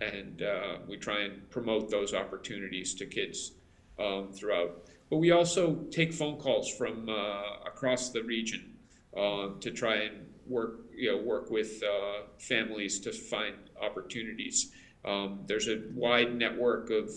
and 0.00 0.42
uh, 0.42 0.78
we 0.88 0.96
try 0.96 1.20
and 1.20 1.48
promote 1.50 1.90
those 1.90 2.12
opportunities 2.12 2.94
to 2.94 3.06
kids 3.06 3.52
um, 3.98 4.32
throughout. 4.32 4.84
But 5.08 5.18
we 5.18 5.30
also 5.30 5.74
take 5.90 6.12
phone 6.12 6.36
calls 6.36 6.72
from 6.72 7.08
uh, 7.08 7.66
across 7.66 8.10
the 8.10 8.22
region 8.22 8.76
uh, 9.16 9.48
to 9.60 9.70
try 9.70 9.96
and 10.02 10.26
work 10.46 10.80
you 11.00 11.10
know 11.10 11.22
work 11.22 11.50
with 11.50 11.82
uh, 11.82 12.26
families 12.38 13.00
to 13.00 13.12
find 13.12 13.56
opportunities. 13.80 14.72
Um, 15.04 15.40
there's 15.46 15.68
a 15.68 15.80
wide 15.94 16.36
network 16.36 16.90
of 16.90 17.10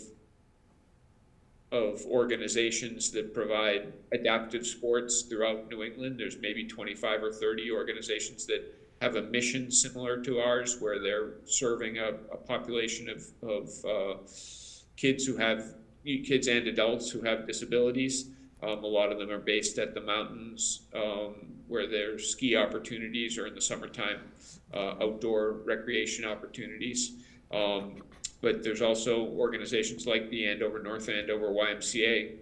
of 1.71 2.05
organizations 2.05 3.09
that 3.11 3.33
provide 3.33 3.91
adaptive 4.11 4.65
sports 4.65 5.23
throughout 5.23 5.69
New 5.69 5.83
England. 5.83 6.19
There's 6.19 6.37
maybe 6.39 6.67
25 6.67 7.23
or 7.23 7.33
30 7.33 7.71
organizations 7.71 8.45
that 8.45 8.61
have 9.01 9.15
a 9.15 9.23
mission 9.23 9.71
similar 9.71 10.21
to 10.21 10.39
ours, 10.39 10.77
where 10.79 10.99
they're 11.01 11.33
serving 11.45 11.97
a, 11.97 12.09
a 12.31 12.37
population 12.37 13.09
of, 13.09 13.49
of 13.49 13.85
uh, 13.85 14.21
kids 14.95 15.25
who 15.25 15.35
have 15.35 15.73
kids 16.05 16.47
and 16.47 16.67
adults 16.67 17.09
who 17.09 17.21
have 17.21 17.47
disabilities. 17.47 18.29
Um, 18.61 18.83
a 18.83 18.87
lot 18.87 19.11
of 19.11 19.17
them 19.17 19.29
are 19.31 19.39
based 19.39 19.77
at 19.79 19.93
the 19.93 20.01
mountains 20.01 20.83
um, 20.95 21.33
where 21.73 21.87
there's 21.87 22.29
ski 22.29 22.55
opportunities 22.55 23.39
or 23.39 23.47
in 23.47 23.55
the 23.55 23.61
summertime 23.61 24.19
uh, 24.75 24.93
outdoor 25.01 25.53
recreation 25.65 26.23
opportunities. 26.23 27.13
Um, 27.51 27.95
but 28.41 28.63
there's 28.63 28.83
also 28.83 29.25
organizations 29.25 30.05
like 30.05 30.29
the 30.29 30.47
Andover 30.47 30.83
North 30.83 31.09
Andover 31.09 31.47
YMCA 31.47 32.35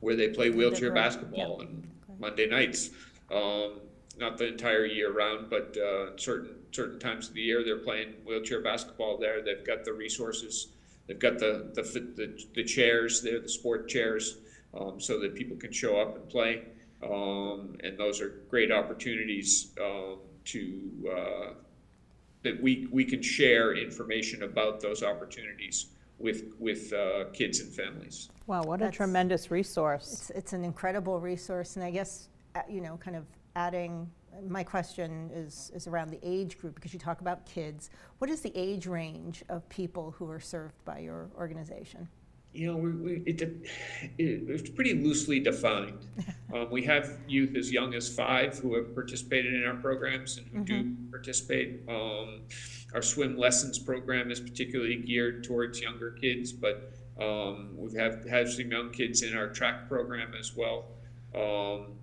where 0.00 0.16
they 0.16 0.30
play 0.30 0.50
wheelchair 0.50 0.92
basketball 0.92 1.60
on 1.60 1.86
Monday 2.18 2.48
nights. 2.48 2.90
Um, 3.30 3.80
not 4.18 4.36
the 4.36 4.48
entire 4.48 4.84
year 4.84 5.12
round, 5.12 5.48
but 5.48 5.76
uh, 5.76 6.16
certain 6.16 6.56
certain 6.72 6.98
times 6.98 7.28
of 7.28 7.34
the 7.34 7.42
year 7.42 7.62
they're 7.62 7.78
playing 7.78 8.14
wheelchair 8.24 8.62
basketball 8.62 9.16
there. 9.16 9.42
They've 9.42 9.64
got 9.64 9.84
the 9.84 9.92
resources, 9.92 10.68
they've 11.06 11.18
got 11.20 11.38
the 11.38 11.70
the 11.74 11.82
the, 11.82 12.44
the 12.56 12.64
chairs 12.64 13.22
there, 13.22 13.38
the 13.38 13.48
sport 13.48 13.88
chairs, 13.88 14.38
um, 14.74 15.00
so 15.00 15.20
that 15.20 15.36
people 15.36 15.56
can 15.56 15.70
show 15.70 16.00
up 16.00 16.16
and 16.16 16.28
play. 16.28 16.62
Um, 17.02 17.76
and 17.80 17.98
those 17.98 18.20
are 18.20 18.40
great 18.48 18.72
opportunities 18.72 19.72
um, 19.80 20.18
to 20.44 21.12
uh, 21.14 21.54
that 22.42 22.62
we, 22.62 22.86
we 22.90 23.04
can 23.04 23.20
share 23.20 23.74
information 23.74 24.44
about 24.44 24.80
those 24.80 25.02
opportunities 25.02 25.86
with, 26.18 26.44
with 26.58 26.92
uh, 26.92 27.24
kids 27.32 27.60
and 27.60 27.72
families. 27.72 28.28
Wow, 28.46 28.62
what 28.62 28.80
a 28.80 28.90
tremendous 28.90 29.50
resource. 29.50 30.12
It's, 30.12 30.30
it's 30.30 30.52
an 30.52 30.64
incredible 30.64 31.20
resource, 31.20 31.76
and 31.76 31.84
I 31.84 31.90
guess, 31.90 32.28
uh, 32.54 32.60
you 32.68 32.80
know, 32.80 32.96
kind 32.98 33.16
of 33.16 33.24
adding, 33.56 34.08
my 34.48 34.62
question 34.62 35.30
is, 35.34 35.72
is 35.74 35.88
around 35.88 36.10
the 36.10 36.20
age 36.22 36.56
group, 36.58 36.76
because 36.76 36.92
you 36.92 37.00
talk 37.00 37.20
about 37.20 37.44
kids. 37.46 37.90
What 38.18 38.30
is 38.30 38.40
the 38.40 38.52
age 38.54 38.86
range 38.86 39.42
of 39.48 39.68
people 39.68 40.14
who 40.16 40.30
are 40.30 40.40
served 40.40 40.76
by 40.84 41.00
your 41.00 41.28
organization? 41.36 42.08
You 42.56 42.68
know, 42.68 42.76
we, 42.76 42.90
we, 42.92 43.12
it, 43.26 43.42
it, 43.42 43.62
it's 44.18 44.70
pretty 44.70 44.94
loosely 44.94 45.40
defined. 45.40 45.98
Um, 46.54 46.70
we 46.70 46.84
have 46.84 47.18
youth 47.26 47.56
as 47.56 47.72
young 47.72 47.92
as 47.94 48.08
five 48.08 48.56
who 48.60 48.76
have 48.76 48.94
participated 48.94 49.52
in 49.52 49.64
our 49.64 49.74
programs 49.74 50.38
and 50.38 50.46
who 50.46 50.62
do 50.62 50.94
participate. 51.10 51.80
Um, 51.88 52.42
our 52.94 53.02
swim 53.02 53.36
lessons 53.36 53.80
program 53.80 54.30
is 54.30 54.38
particularly 54.38 54.94
geared 54.94 55.42
towards 55.42 55.80
younger 55.80 56.12
kids, 56.12 56.52
but 56.52 56.92
um, 57.20 57.70
we 57.76 57.98
have 57.98 58.24
have 58.28 58.48
some 58.48 58.70
young 58.70 58.90
kids 58.90 59.22
in 59.22 59.36
our 59.36 59.48
track 59.48 59.88
program 59.88 60.34
as 60.38 60.54
well. 60.54 60.84
Um, 61.34 61.94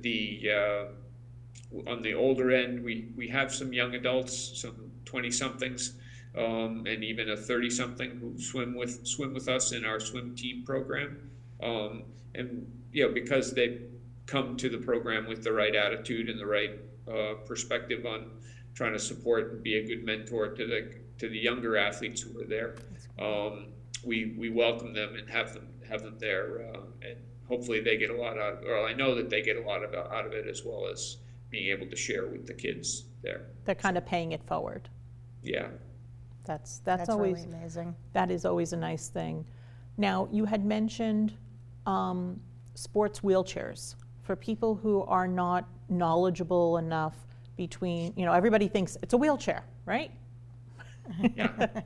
the 0.00 0.50
uh, 0.50 1.90
on 1.90 2.00
the 2.00 2.14
older 2.14 2.52
end, 2.52 2.82
we 2.82 3.12
we 3.14 3.28
have 3.28 3.54
some 3.54 3.74
young 3.74 3.94
adults, 3.94 4.62
some 4.62 4.90
twenty 5.04 5.30
somethings 5.30 5.98
um, 6.36 6.84
and 6.86 7.04
even 7.04 7.30
a 7.30 7.36
30 7.36 7.70
something 7.70 8.10
who 8.20 8.38
swim 8.40 8.74
with 8.74 9.06
swim 9.06 9.32
with 9.32 9.48
us 9.48 9.72
in 9.72 9.84
our 9.84 10.00
swim 10.00 10.34
team 10.34 10.64
program. 10.64 11.30
Um, 11.62 12.02
and 12.34 12.66
you 12.92 13.06
know 13.06 13.12
because 13.12 13.52
they 13.52 13.80
come 14.26 14.56
to 14.56 14.68
the 14.68 14.78
program 14.78 15.26
with 15.26 15.42
the 15.44 15.52
right 15.52 15.74
attitude 15.74 16.28
and 16.28 16.38
the 16.38 16.46
right 16.46 16.80
uh, 17.08 17.34
perspective 17.46 18.06
on 18.06 18.30
trying 18.74 18.92
to 18.92 18.98
support 18.98 19.52
and 19.52 19.62
be 19.62 19.76
a 19.76 19.86
good 19.86 20.04
mentor 20.04 20.48
to 20.48 20.66
the 20.66 20.94
to 21.18 21.28
the 21.28 21.38
younger 21.38 21.76
athletes 21.76 22.22
who 22.22 22.40
are 22.40 22.46
there 22.46 22.76
um, 23.20 23.66
we 24.04 24.34
we 24.38 24.50
welcome 24.50 24.92
them 24.92 25.14
and 25.14 25.28
have 25.28 25.52
them 25.52 25.68
have 25.88 26.02
them 26.02 26.16
there 26.18 26.66
uh, 26.74 26.80
and 27.02 27.16
hopefully 27.48 27.80
they 27.80 27.96
get 27.96 28.10
a 28.10 28.16
lot 28.16 28.38
out 28.38 28.54
of 28.54 28.64
or 28.64 28.86
I 28.86 28.94
know 28.94 29.14
that 29.14 29.30
they 29.30 29.42
get 29.42 29.56
a 29.56 29.62
lot 29.62 29.84
of 29.84 29.94
out 29.94 30.26
of 30.26 30.32
it 30.32 30.46
as 30.48 30.64
well 30.64 30.88
as 30.90 31.18
being 31.50 31.70
able 31.70 31.86
to 31.86 31.96
share 31.96 32.26
with 32.26 32.46
the 32.48 32.54
kids 32.54 33.04
there. 33.22 33.42
They're 33.64 33.76
kind 33.76 33.96
of 33.96 34.04
paying 34.04 34.32
it 34.32 34.42
forward. 34.44 34.88
yeah 35.42 35.68
That's, 36.44 36.78
that's 36.80 37.00
That's 37.00 37.10
always, 37.10 37.44
really 37.46 37.56
amazing. 37.58 37.94
that 38.12 38.30
is 38.30 38.44
always 38.44 38.72
a 38.72 38.76
nice 38.76 39.08
thing. 39.08 39.44
Now, 39.96 40.28
you 40.30 40.44
had 40.44 40.64
mentioned 40.64 41.32
um, 41.86 42.40
sports 42.74 43.20
wheelchairs. 43.20 43.94
For 44.22 44.34
people 44.36 44.74
who 44.74 45.02
are 45.02 45.28
not 45.28 45.68
knowledgeable 45.90 46.78
enough 46.78 47.14
between, 47.56 48.12
you 48.16 48.24
know, 48.24 48.32
everybody 48.32 48.68
thinks 48.68 48.96
it's 49.02 49.12
a 49.12 49.18
wheelchair, 49.18 49.64
right? 49.86 50.10
yeah 51.36 51.48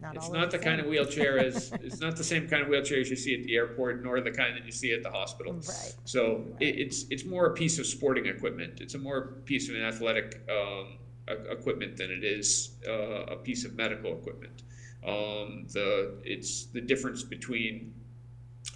Not 0.00 0.16
It's 0.16 0.30
not 0.30 0.50
the 0.50 0.56
the 0.58 0.64
kind 0.64 0.78
same. 0.78 0.86
of 0.86 0.90
wheelchair 0.90 1.38
as, 1.46 1.72
it's 1.82 2.00
not 2.00 2.16
the 2.16 2.24
same 2.24 2.48
kind 2.48 2.62
of 2.62 2.68
wheelchair 2.68 2.98
as 3.00 3.08
you 3.08 3.14
see 3.16 3.34
at 3.38 3.44
the 3.44 3.54
airport, 3.54 4.02
nor 4.02 4.20
the 4.20 4.30
kind 4.32 4.56
that 4.56 4.64
you 4.66 4.72
see 4.72 4.92
at 4.92 5.02
the 5.02 5.10
hospital. 5.10 5.52
Right. 5.52 5.94
So 6.04 6.44
it, 6.58 6.74
it's, 6.80 7.04
it's 7.10 7.24
more 7.24 7.46
a 7.46 7.52
piece 7.54 7.78
of 7.78 7.86
sporting 7.86 8.26
equipment. 8.26 8.80
It's 8.80 8.94
a 8.94 8.98
more 8.98 9.34
piece 9.44 9.68
of 9.68 9.76
an 9.76 9.82
athletic, 9.82 10.40
um, 10.50 10.96
equipment 11.28 11.96
than 11.96 12.10
it 12.10 12.24
is, 12.24 12.76
uh, 12.88 13.24
a 13.26 13.36
piece 13.36 13.64
of 13.64 13.74
medical 13.76 14.12
equipment. 14.12 14.62
Um, 15.06 15.66
the, 15.72 16.14
it's 16.24 16.66
the 16.66 16.80
difference 16.80 17.22
between, 17.22 17.92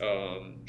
um, 0.00 0.65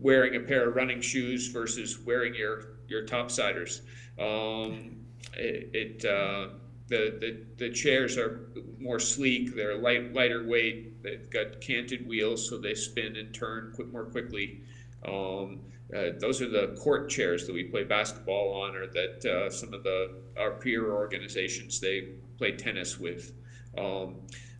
wearing 0.00 0.36
a 0.36 0.40
pair 0.40 0.68
of 0.68 0.76
running 0.76 1.00
shoes 1.00 1.48
versus 1.48 1.98
wearing 2.00 2.34
your, 2.34 2.76
your 2.88 3.06
topsiders. 3.06 3.80
Um, 4.18 4.96
it, 5.34 5.70
it 5.72 6.04
uh, 6.04 6.48
the, 6.88 7.16
the, 7.20 7.44
the 7.58 7.70
chairs 7.72 8.16
are 8.16 8.48
more 8.78 9.00
sleek, 9.00 9.56
they're 9.56 9.76
light, 9.76 10.14
lighter 10.14 10.46
weight, 10.46 11.02
they've 11.02 11.28
got 11.30 11.60
canted 11.60 12.06
wheels 12.06 12.48
so 12.48 12.58
they 12.58 12.74
spin 12.74 13.16
and 13.16 13.34
turn 13.34 13.72
quick, 13.74 13.92
more 13.92 14.04
quickly. 14.04 14.62
Um, 15.06 15.60
uh, 15.94 16.10
those 16.18 16.42
are 16.42 16.48
the 16.48 16.76
court 16.80 17.08
chairs 17.08 17.46
that 17.46 17.52
we 17.52 17.64
play 17.64 17.84
basketball 17.84 18.62
on, 18.62 18.74
or 18.74 18.86
that 18.88 19.24
uh, 19.24 19.50
some 19.50 19.72
of 19.72 19.84
the 19.84 20.14
our 20.36 20.52
peer 20.52 20.92
organizations 20.92 21.78
they 21.80 22.08
play 22.38 22.52
tennis 22.52 22.98
with. 22.98 23.32
Um, 23.78 24.16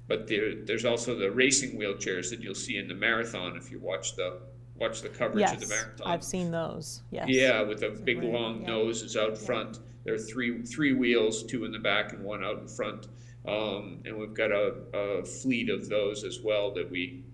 but 0.09 0.29
there, 0.29 0.65
there's 0.65 0.85
also 0.85 1.17
the 1.17 1.31
racing 1.31 1.77
wheelchairs 1.79 2.31
that 2.31 2.41
you'll 2.41 2.55
see 2.55 2.77
in 2.79 2.87
the 2.87 2.95
marathon 2.95 3.57
if 3.57 3.73
you 3.73 3.81
watch 3.81 4.15
the 4.15 4.39
watch 4.77 5.03
the 5.03 5.09
coverage 5.09 5.51
of 5.51 5.61
the 5.61 5.67
Yes, 5.67 5.69
marathon. 5.69 6.07
I've 6.07 6.23
seen 6.23 6.51
those, 6.51 7.03
yes. 7.11 7.27
Yeah, 7.29 7.63
with 7.63 7.81
the 7.81 7.91
big 7.91 8.23
long 8.23 8.61
yeah. 8.61 8.69
noses 8.69 9.17
out 9.17 9.37
front. 9.37 9.81
There 10.05 10.15
are 10.15 10.19
three 10.19 10.63
three 10.63 10.93
wheels, 10.93 11.43
two 11.43 11.65
in 11.65 11.73
the 11.73 11.81
back 11.81 12.13
and 12.13 12.23
one 12.23 12.45
out 12.45 12.61
in 12.61 12.69
front. 12.69 13.09
Um, 13.49 14.01
and 14.05 14.17
we've 14.17 14.35
got 14.35 14.51
a, 14.51 14.75
a 14.93 15.25
fleet 15.25 15.71
of 15.71 15.89
those 15.89 16.25
as 16.25 16.41
well 16.43 16.73
that 16.75 16.91
we 16.91 17.25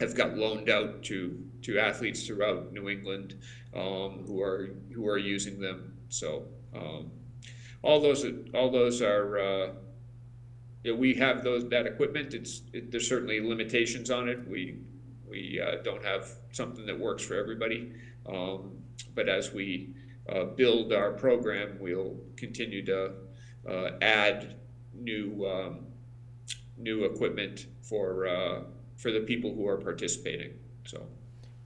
have 0.00 0.14
got 0.14 0.36
loaned 0.36 0.68
out 0.68 1.02
to 1.04 1.38
to 1.64 1.78
athletes 1.78 2.26
throughout 2.26 2.72
New 2.72 2.88
England 2.88 3.34
um, 3.74 4.22
who 4.26 4.40
are 4.40 4.70
who 4.94 5.08
are 5.08 5.18
using 5.18 5.60
them. 5.60 5.94
So 6.08 6.44
um, 6.74 7.10
all 7.82 8.00
those 8.00 8.24
all 8.54 8.70
those 8.70 9.02
are. 9.02 9.38
Uh, 9.38 9.68
we 10.98 11.14
have 11.14 11.42
those 11.42 11.66
that 11.70 11.86
equipment. 11.86 12.34
It's 12.34 12.62
it, 12.72 12.90
there's 12.90 13.08
certainly 13.08 13.40
limitations 13.40 14.10
on 14.10 14.28
it. 14.28 14.46
We 14.46 14.80
we 15.28 15.60
uh, 15.60 15.82
don't 15.82 16.04
have 16.04 16.28
something 16.52 16.86
that 16.86 16.98
works 16.98 17.24
for 17.24 17.34
everybody. 17.34 17.92
Um, 18.26 18.78
but 19.14 19.28
as 19.28 19.52
we 19.52 19.94
uh, 20.28 20.44
build 20.44 20.92
our 20.92 21.12
program, 21.12 21.78
we'll 21.80 22.16
continue 22.36 22.84
to 22.84 23.12
uh, 23.68 23.90
add 24.02 24.56
new 24.94 25.46
um, 25.46 25.86
new 26.76 27.04
equipment 27.04 27.66
for 27.82 28.26
uh, 28.26 28.60
for 28.96 29.10
the 29.10 29.20
people 29.20 29.54
who 29.54 29.66
are 29.66 29.78
participating. 29.78 30.52
So 30.86 31.06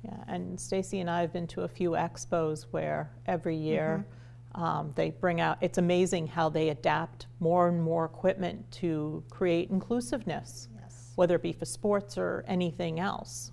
Yeah, 0.04 0.16
and 0.28 0.58
Stacy 0.60 1.00
and 1.00 1.10
I 1.10 1.20
have 1.22 1.32
been 1.32 1.46
to 1.48 1.62
a 1.62 1.68
few 1.68 1.90
expos 1.90 2.66
where 2.70 3.10
every 3.26 3.56
year 3.56 4.06
um, 4.54 4.92
they 4.94 5.10
bring 5.10 5.40
out, 5.40 5.58
it's 5.60 5.78
amazing 5.78 6.26
how 6.28 6.48
they 6.48 6.68
adapt 6.68 7.26
more 7.40 7.68
and 7.68 7.82
more 7.82 8.04
equipment 8.04 8.70
to 8.72 9.22
create 9.30 9.70
inclusiveness, 9.70 10.68
Yes. 10.80 11.12
whether 11.16 11.34
it 11.36 11.42
be 11.42 11.52
for 11.52 11.64
sports 11.64 12.16
or 12.16 12.44
anything 12.46 13.00
else. 13.00 13.50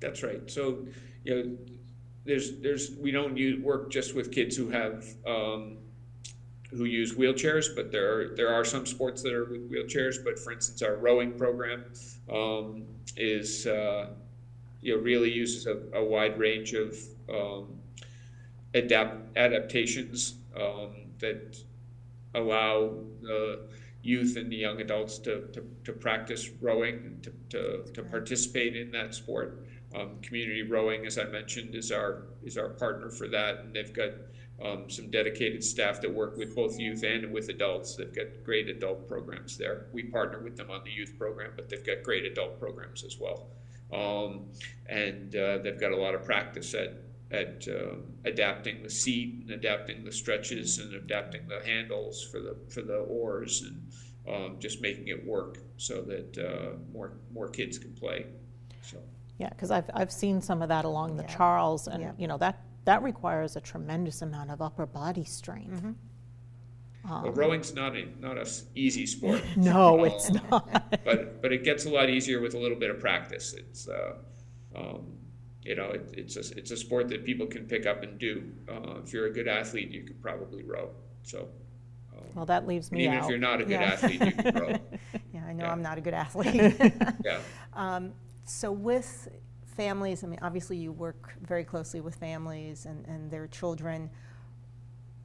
that's 0.00 0.22
right. 0.22 0.48
So 0.50 0.86
you 1.24 1.34
know, 1.34 1.56
there's 2.24 2.58
there's 2.60 2.92
we 3.00 3.10
don't 3.10 3.36
use, 3.36 3.60
work 3.62 3.90
just 3.90 4.14
with 4.14 4.30
kids 4.30 4.56
who 4.56 4.68
have 4.70 5.04
um, 5.26 5.78
who 6.70 6.84
use 6.84 7.14
wheelchairs, 7.14 7.74
but 7.74 7.90
there 7.90 8.12
are, 8.12 8.36
there 8.36 8.52
are 8.52 8.64
some 8.64 8.84
sports 8.86 9.22
that 9.22 9.32
are 9.32 9.44
with 9.46 9.70
wheelchairs. 9.70 10.22
But 10.22 10.38
for 10.38 10.52
instance, 10.52 10.82
our 10.82 10.96
rowing 10.96 11.32
program 11.38 11.84
um, 12.32 12.84
is 13.16 13.66
uh, 13.66 14.10
you 14.86 14.96
know 14.96 15.02
really 15.02 15.32
uses 15.32 15.66
a, 15.66 15.76
a 15.94 16.04
wide 16.04 16.38
range 16.38 16.72
of 16.72 16.96
um, 17.28 17.80
adapt 18.72 19.36
adaptations 19.36 20.34
um, 20.54 20.92
that 21.18 21.58
allow 22.34 22.94
the 23.20 23.68
youth 24.02 24.36
and 24.36 24.52
the 24.52 24.56
young 24.56 24.80
adults 24.80 25.18
to, 25.18 25.48
to, 25.48 25.64
to 25.82 25.92
practice 25.92 26.50
rowing 26.60 26.94
and 26.94 27.22
to, 27.24 27.32
to, 27.48 27.92
to 27.92 28.02
participate 28.04 28.76
in 28.76 28.92
that 28.92 29.12
sport. 29.12 29.66
Um, 29.96 30.20
community 30.22 30.62
rowing, 30.62 31.04
as 31.04 31.18
I 31.18 31.24
mentioned, 31.24 31.74
is 31.74 31.90
our 31.90 32.26
is 32.44 32.56
our 32.56 32.68
partner 32.68 33.10
for 33.10 33.26
that, 33.28 33.60
and 33.60 33.74
they've 33.74 33.92
got 33.92 34.10
um, 34.64 34.88
some 34.88 35.10
dedicated 35.10 35.64
staff 35.64 36.00
that 36.00 36.12
work 36.12 36.36
with 36.36 36.54
both 36.54 36.78
youth 36.78 37.02
and 37.02 37.32
with 37.32 37.48
adults. 37.48 37.96
They've 37.96 38.14
got 38.14 38.26
great 38.44 38.68
adult 38.68 39.08
programs 39.08 39.56
there. 39.56 39.86
We 39.92 40.04
partner 40.04 40.38
with 40.38 40.56
them 40.56 40.70
on 40.70 40.84
the 40.84 40.90
youth 40.92 41.14
program, 41.18 41.52
but 41.56 41.68
they've 41.68 41.84
got 41.84 42.04
great 42.04 42.24
adult 42.24 42.60
programs 42.60 43.02
as 43.04 43.18
well. 43.18 43.48
Um, 43.92 44.46
and 44.88 45.34
uh, 45.36 45.58
they've 45.58 45.80
got 45.80 45.92
a 45.92 45.96
lot 45.96 46.14
of 46.14 46.24
practice 46.24 46.74
at 46.74 47.02
at 47.32 47.66
um, 47.68 48.04
adapting 48.24 48.82
the 48.84 48.90
seat 48.90 49.40
and 49.42 49.50
adapting 49.50 50.04
the 50.04 50.12
stretches 50.12 50.78
and 50.78 50.94
adapting 50.94 51.48
the 51.48 51.60
handles 51.64 52.22
for 52.30 52.38
the 52.40 52.56
for 52.68 52.82
the 52.82 52.98
oars 52.98 53.62
and 53.62 53.92
um, 54.32 54.56
just 54.60 54.80
making 54.80 55.08
it 55.08 55.24
work 55.26 55.58
so 55.76 56.02
that 56.02 56.38
uh, 56.38 56.76
more 56.92 57.14
more 57.32 57.48
kids 57.48 57.78
can 57.78 57.92
play. 57.94 58.26
So 58.82 58.98
Yeah, 59.38 59.48
because 59.50 59.70
I've, 59.70 59.90
I've 59.94 60.12
seen 60.12 60.40
some 60.40 60.62
of 60.62 60.68
that 60.68 60.84
along 60.84 61.16
the 61.16 61.24
Yeah. 61.24 61.36
Charles, 61.36 61.88
and 61.88 62.02
Yeah. 62.02 62.12
you 62.18 62.26
know 62.28 62.38
that 62.38 62.60
that 62.84 63.02
requires 63.02 63.56
a 63.56 63.60
tremendous 63.60 64.22
amount 64.22 64.50
of 64.52 64.62
upper 64.62 64.86
body 64.86 65.24
strength. 65.24 65.84
But 67.08 67.36
rowing's 67.36 67.74
not 67.74 67.96
a 67.96 68.06
not 68.20 68.36
a 68.38 68.46
easy 68.74 69.06
sport. 69.06 69.42
No, 69.56 70.04
it's 70.04 70.30
Um, 70.30 70.40
not. 70.50 71.04
but 71.04 71.40
but 71.42 71.52
it 71.52 71.62
gets 71.64 71.86
a 71.86 71.90
lot 71.90 72.08
easier 72.10 72.40
with 72.40 72.54
a 72.54 72.58
little 72.58 72.78
bit 72.78 72.90
of 72.90 72.98
practice. 73.00 73.54
It's 73.54 73.88
uh, 73.88 74.14
um, 74.74 75.12
you 75.62 75.74
know 75.76 75.90
it, 75.90 76.12
it's 76.16 76.36
a 76.36 76.58
it's 76.58 76.70
a 76.70 76.76
sport 76.76 77.08
that 77.08 77.24
people 77.24 77.46
can 77.46 77.64
pick 77.66 77.86
up 77.86 78.02
and 78.02 78.18
do. 78.18 78.50
Uh, 78.68 79.00
if 79.04 79.12
you're 79.12 79.26
a 79.26 79.32
good 79.32 79.48
athlete, 79.48 79.90
you 79.90 80.02
could 80.04 80.20
probably 80.20 80.62
row. 80.64 80.90
So 81.22 81.48
Well, 82.34 82.46
that 82.46 82.66
leaves 82.66 82.90
me 82.92 83.04
even 83.04 83.14
out. 83.18 83.24
if 83.24 83.30
you're 83.30 83.38
not 83.38 83.60
a 83.60 83.64
good 83.64 83.80
Yeah. 83.80 83.92
athlete, 83.92 84.20
you 84.22 84.32
can 84.32 84.54
row. 84.54 84.76
Yeah, 85.34 85.44
I 85.46 85.52
know 85.52 85.64
Yeah. 85.64 85.72
I'm 85.72 85.82
not 85.82 85.98
a 85.98 86.00
good 86.00 86.14
athlete. 86.14 86.74
Yeah. 87.24 87.38
Um, 87.74 88.12
so 88.44 88.72
with 88.72 89.28
families, 89.76 90.24
I 90.24 90.26
mean, 90.28 90.38
obviously 90.42 90.76
you 90.76 90.92
work 90.92 91.34
very 91.42 91.64
closely 91.64 92.00
with 92.00 92.14
families 92.16 92.86
and, 92.86 93.04
and 93.06 93.30
their 93.30 93.46
children. 93.48 94.08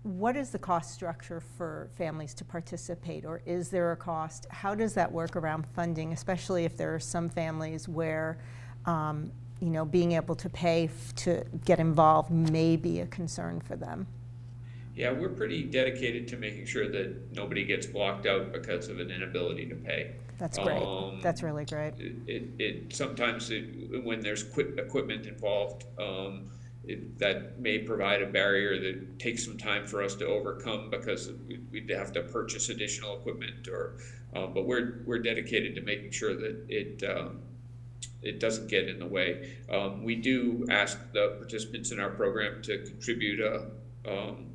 What 0.04 0.36
is 0.36 0.50
the 0.50 0.58
cost 0.58 0.94
structure 0.94 1.40
for 1.40 1.90
families 1.96 2.34
to 2.36 2.46
participate, 2.46 3.24
or 3.24 3.44
is 3.46 3.70
there 3.70 3.92
a 3.92 3.96
cost? 3.96 4.48
How 4.50 4.74
does 4.74 4.96
that 4.96 5.12
work 5.12 5.36
around 5.36 5.68
funding, 5.76 6.12
especially 6.12 6.66
if 6.66 6.76
there 6.76 6.96
are 6.96 7.00
some 7.00 7.30
families 7.30 7.88
where, 7.88 8.40
um, 8.86 9.32
you 9.60 9.70
know, 9.70 9.86
being 9.86 10.14
able 10.14 10.34
to 10.36 10.50
pay 10.50 10.86
f- 10.86 11.14
to 11.18 11.44
get 11.66 11.80
involved 11.80 12.32
may 12.32 12.78
be 12.78 13.02
a 13.02 13.06
concern 13.08 13.62
for 13.62 13.76
them? 13.76 14.08
Yeah, 14.96 15.12
we're 15.12 15.30
pretty 15.30 15.64
dedicated 15.64 16.28
to 16.30 16.38
making 16.38 16.66
sure 16.66 16.90
that 16.90 17.36
nobody 17.36 17.64
gets 17.64 17.86
blocked 17.86 18.26
out 18.26 18.52
because 18.52 18.88
of 18.88 19.00
an 19.00 19.12
inability 19.12 19.68
to 19.68 19.76
pay. 19.76 20.16
That's 20.40 20.58
great. 20.58 20.82
Um, 20.82 21.20
That's 21.22 21.44
really 21.44 21.66
great. 21.66 21.94
It, 22.00 22.16
it, 22.26 22.44
it 22.58 22.96
sometimes 22.96 23.52
it, 23.52 24.04
when 24.04 24.22
there's 24.22 24.42
equip, 24.42 24.80
equipment 24.80 25.28
involved, 25.28 25.86
um, 26.00 26.50
that 27.18 27.60
may 27.60 27.80
provide 27.80 28.22
a 28.22 28.26
barrier 28.26 28.80
that 28.80 29.20
takes 29.20 29.46
some 29.46 29.58
time 29.58 29.86
for 29.86 30.02
us 30.02 30.16
to 30.16 30.26
overcome 30.26 30.90
because 30.90 31.32
we, 31.48 31.60
we'd 31.72 31.90
have 31.90 32.12
to 32.12 32.22
purchase 32.22 32.70
additional 32.70 33.18
equipment 33.18 33.68
or, 33.68 33.98
uh, 34.36 34.48
but 34.48 34.66
we're, 34.66 35.04
we're 35.06 35.20
dedicated 35.20 35.76
to 35.76 35.82
making 35.82 36.10
sure 36.12 36.36
that 36.36 36.66
it, 36.70 37.04
um, 37.04 37.40
it 38.24 38.40
doesn't 38.40 38.68
get 38.68 38.88
in 38.88 38.98
the 38.98 39.06
way. 39.06 39.58
Um, 39.70 40.04
we 40.04 40.16
do 40.16 40.66
ask 40.70 41.00
the 41.14 41.36
participants 41.38 41.92
in 41.92 42.00
our 42.00 42.10
program 42.10 42.64
to 42.64 42.80
contribute 42.84 43.40
a, 43.40 43.68
um, 44.10 44.48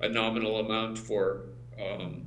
a 0.00 0.08
nominal 0.08 0.58
amount 0.58 0.98
for, 0.98 1.50
um, 1.80 2.26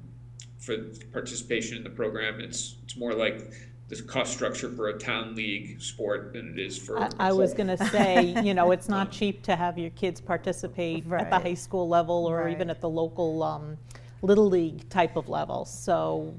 for 0.59 0.77
participation 1.11 1.77
in 1.77 1.83
the 1.83 1.89
program. 1.89 2.39
It's, 2.39 2.75
it's 2.83 2.95
more 2.95 3.13
like 3.13 3.51
the 3.87 4.01
cost 4.01 4.33
structure 4.33 4.69
for 4.69 4.87
a 4.87 4.97
town 4.97 5.35
league 5.35 5.79
sport 5.79 6.33
than 6.33 6.53
it 6.53 6.59
is 6.59 6.77
for. 6.77 6.99
I, 6.99 7.09
I 7.19 7.33
was 7.33 7.53
going 7.53 7.67
to 7.67 7.77
say, 7.89 8.35
you 8.43 8.53
know, 8.53 8.71
it's 8.71 8.89
not 8.89 9.11
cheap 9.11 9.43
to 9.43 9.55
have 9.55 9.77
your 9.77 9.91
kids 9.91 10.19
participate 10.19 11.11
at 11.11 11.29
the 11.29 11.39
high 11.39 11.53
school 11.53 11.87
level 11.87 12.25
or 12.25 12.49
even 12.49 12.69
at 12.69 12.81
the 12.81 12.89
local 12.89 13.43
um, 13.43 13.77
little 14.23 14.49
league 14.49 14.89
type 14.89 15.15
of 15.15 15.29
level. 15.29 15.65
So, 15.65 16.33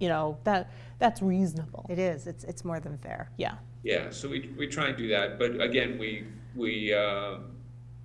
you 0.00 0.08
know, 0.08 0.38
that 0.42 0.72
that's 0.98 1.22
reasonable. 1.22 1.86
It 1.88 1.98
is. 1.98 2.26
It's, 2.26 2.44
it's 2.44 2.64
more 2.64 2.80
than 2.80 2.98
fair. 2.98 3.30
Yeah. 3.36 3.54
Yeah, 3.82 4.10
so 4.10 4.28
we, 4.28 4.50
we 4.58 4.66
try 4.66 4.88
and 4.88 4.96
do 4.96 5.08
that, 5.08 5.38
but 5.38 5.58
again, 5.58 5.98
we, 5.98 6.26
we, 6.54 6.92
uh, 6.92 7.38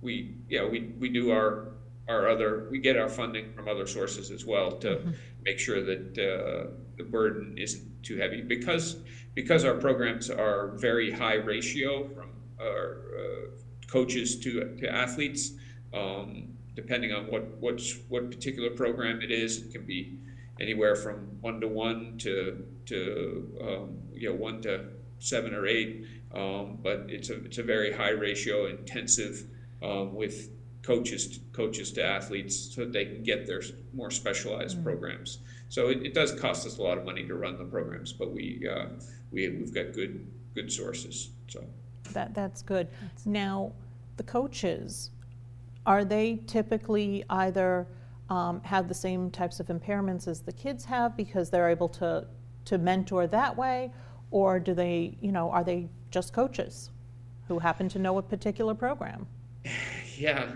we, 0.00 0.34
yeah, 0.48 0.66
we, 0.66 0.92
we 0.98 1.10
do 1.10 1.30
our, 1.30 1.72
our 2.08 2.28
other, 2.28 2.68
we 2.70 2.78
get 2.78 2.96
our 2.96 3.10
funding 3.10 3.52
from 3.52 3.68
other 3.68 3.86
sources 3.86 4.30
as 4.30 4.46
well 4.46 4.72
to 4.78 5.12
make 5.44 5.58
sure 5.58 5.84
that, 5.84 6.16
uh, 6.18 6.70
the 6.96 7.04
burden 7.04 7.54
isn't 7.58 8.02
too 8.02 8.16
heavy, 8.16 8.42
because, 8.42 8.96
because 9.34 9.64
our 9.64 9.74
programs 9.74 10.30
are 10.30 10.76
very 10.76 11.10
high 11.10 11.34
ratio 11.34 12.08
from 12.08 12.30
our, 12.60 13.02
uh, 13.18 13.50
coaches 13.88 14.40
to, 14.40 14.76
to 14.76 14.92
athletes, 14.92 15.52
um, 15.94 16.48
depending 16.74 17.12
on 17.12 17.24
what, 17.30 17.44
what's, 17.60 17.98
what 18.08 18.30
particular 18.30 18.70
program 18.70 19.22
it 19.22 19.30
is, 19.30 19.58
it 19.58 19.72
can 19.72 19.86
be 19.86 20.18
anywhere 20.60 20.96
from 20.96 21.16
one 21.40 21.60
to 21.60 21.68
one 21.68 22.18
to, 22.18 22.64
to, 22.86 23.58
um, 23.62 23.98
you 24.12 24.28
know, 24.28 24.34
one 24.34 24.60
to 24.62 24.88
seven 25.18 25.54
or 25.54 25.66
eight. 25.66 26.06
Um, 26.34 26.78
but 26.82 27.06
it's 27.08 27.30
a, 27.30 27.44
it's 27.44 27.58
a 27.58 27.62
very 27.62 27.92
high 27.92 28.10
ratio 28.10 28.66
intensive, 28.66 29.44
um, 29.82 30.14
with 30.14 30.50
coaches, 30.82 31.40
coaches 31.52 31.92
to 31.92 32.04
athletes 32.04 32.74
so 32.74 32.82
that 32.82 32.92
they 32.92 33.04
can 33.06 33.22
get 33.22 33.46
their 33.46 33.62
more 33.94 34.10
specialized 34.10 34.82
programs. 34.82 35.38
So 35.68 35.88
it, 35.88 36.02
it 36.04 36.14
does 36.14 36.32
cost 36.32 36.66
us 36.66 36.78
a 36.78 36.82
lot 36.82 36.98
of 36.98 37.04
money 37.04 37.26
to 37.26 37.34
run 37.34 37.58
the 37.58 37.64
programs, 37.64 38.12
but 38.12 38.32
we, 38.32 38.66
uh, 38.70 38.86
we, 39.32 39.48
we've 39.48 39.74
got 39.74 39.92
good, 39.92 40.26
good 40.54 40.72
sources, 40.72 41.30
so. 41.48 41.64
That, 42.12 42.34
that's 42.34 42.62
good. 42.62 42.88
Now, 43.24 43.72
the 44.16 44.22
coaches, 44.22 45.10
are 45.84 46.04
they 46.04 46.40
typically 46.46 47.24
either 47.30 47.86
um, 48.30 48.60
have 48.62 48.88
the 48.88 48.94
same 48.94 49.30
types 49.30 49.58
of 49.60 49.66
impairments 49.66 50.28
as 50.28 50.40
the 50.40 50.52
kids 50.52 50.84
have 50.84 51.16
because 51.16 51.50
they're 51.50 51.68
able 51.68 51.88
to, 51.90 52.26
to 52.66 52.78
mentor 52.78 53.26
that 53.26 53.56
way? 53.56 53.92
Or 54.30 54.58
do 54.60 54.72
they, 54.74 55.16
you 55.20 55.32
know, 55.32 55.50
are 55.50 55.64
they 55.64 55.88
just 56.10 56.32
coaches 56.32 56.90
who 57.48 57.58
happen 57.58 57.88
to 57.90 57.98
know 57.98 58.18
a 58.18 58.22
particular 58.22 58.74
program? 58.74 59.26
Yeah, 60.18 60.52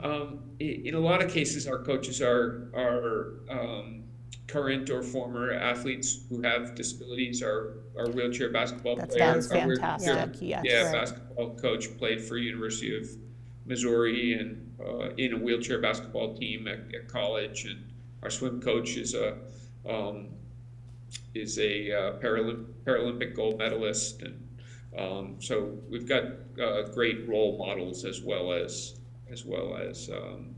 um, 0.00 0.38
i- 0.58 0.80
in 0.86 0.94
a 0.94 0.98
lot 0.98 1.22
of 1.22 1.30
cases, 1.30 1.66
our 1.66 1.76
coaches 1.82 2.22
are 2.22 2.70
are 2.74 3.34
um, 3.50 4.04
current 4.52 4.90
or 4.90 5.02
former 5.02 5.52
athletes 5.52 6.20
who 6.28 6.42
have 6.42 6.74
disabilities. 6.74 7.42
Our 7.42 7.78
our 7.98 8.08
wheelchair 8.10 8.50
basketball 8.50 8.96
That's- 8.96 9.14
player, 9.16 9.34
that's 9.34 9.50
our 9.50 9.58
fantastic, 9.58 10.36
yes. 10.40 10.62
Yeah, 10.64 10.82
Right. 10.84 10.92
basketball 10.92 11.54
coach 11.56 11.96
played 11.98 12.20
for 12.22 12.36
University 12.38 12.96
of 12.96 13.06
Missouri 13.66 14.34
and 14.34 14.50
uh, 14.80 15.10
in 15.16 15.32
a 15.34 15.36
wheelchair 15.36 15.78
basketball 15.80 16.34
team 16.34 16.66
at, 16.66 16.80
at 16.94 17.06
college. 17.08 17.64
And 17.66 17.84
our 18.22 18.30
swim 18.30 18.60
coach 18.60 18.96
is 18.96 19.14
a 19.14 19.36
um, 19.88 20.28
is 21.34 21.58
a 21.58 21.92
uh, 21.92 22.12
Paralymp- 22.18 22.66
Paralympic 22.84 23.34
gold 23.34 23.58
medalist, 23.58 24.22
and 24.22 24.48
um, 24.98 25.36
so 25.38 25.78
we've 25.90 26.08
got 26.08 26.24
uh, 26.62 26.82
great 26.94 27.28
role 27.28 27.56
models 27.58 28.04
as 28.04 28.20
well 28.22 28.52
as 28.52 28.98
as 29.30 29.44
well 29.44 29.76
as 29.76 30.08
um, 30.10 30.54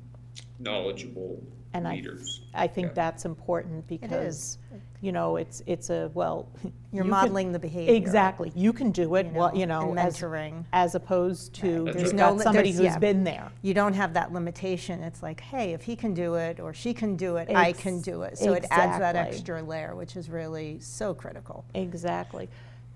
knowledgeable 0.58 1.42
And 1.74 1.88
I- 1.88 1.94
leaders. 1.96 2.42
I 2.54 2.68
think 2.68 2.88
Yeah. 2.88 2.92
that's 2.94 3.24
important 3.24 3.86
because, 3.88 4.58
you 5.00 5.10
know, 5.10 5.36
it's, 5.36 5.60
it's 5.66 5.90
a, 5.90 6.08
well. 6.14 6.48
You're 6.62 6.72
you 6.92 7.00
can- 7.02 7.10
modeling 7.10 7.50
the 7.50 7.58
behavior. 7.58 7.92
Exactly. 7.94 8.52
You 8.54 8.72
can 8.72 8.92
do 8.92 9.16
it, 9.16 9.26
you 9.26 9.32
well, 9.32 9.54
you 9.56 9.66
know, 9.66 9.80
know, 9.80 9.90
and 9.90 9.98
as, 9.98 10.16
mentoring. 10.16 10.64
as 10.72 10.94
opposed 10.94 11.52
to, 11.56 11.84
That's 11.86 11.96
you've 11.96 12.06
right. 12.12 12.16
got 12.18 12.36
No 12.36 12.42
somebody 12.44 12.70
there's- 12.70 12.76
who's 12.86 12.94
yeah. 12.94 12.98
been 13.00 13.24
there. 13.24 13.50
You 13.62 13.74
don't 13.74 13.94
have 13.94 14.14
that 14.14 14.32
limitation. 14.32 15.02
It's 15.02 15.20
like, 15.20 15.40
hey, 15.40 15.72
if 15.72 15.82
he 15.82 15.96
can 15.96 16.14
do 16.14 16.36
it 16.36 16.60
or 16.60 16.72
she 16.72 16.94
can 16.94 17.16
do 17.16 17.36
it, 17.36 17.50
I 17.50 17.72
can 17.72 18.00
do 18.00 18.22
it. 18.22 18.38
So 18.38 18.52
it 18.52 18.64
adds 18.70 19.00
that 19.00 19.16
extra 19.16 19.60
layer, 19.62 19.96
which 19.96 20.14
is 20.14 20.30
really 20.30 20.78
so 20.78 21.12
critical. 21.12 21.64
Exactly. 21.74 22.48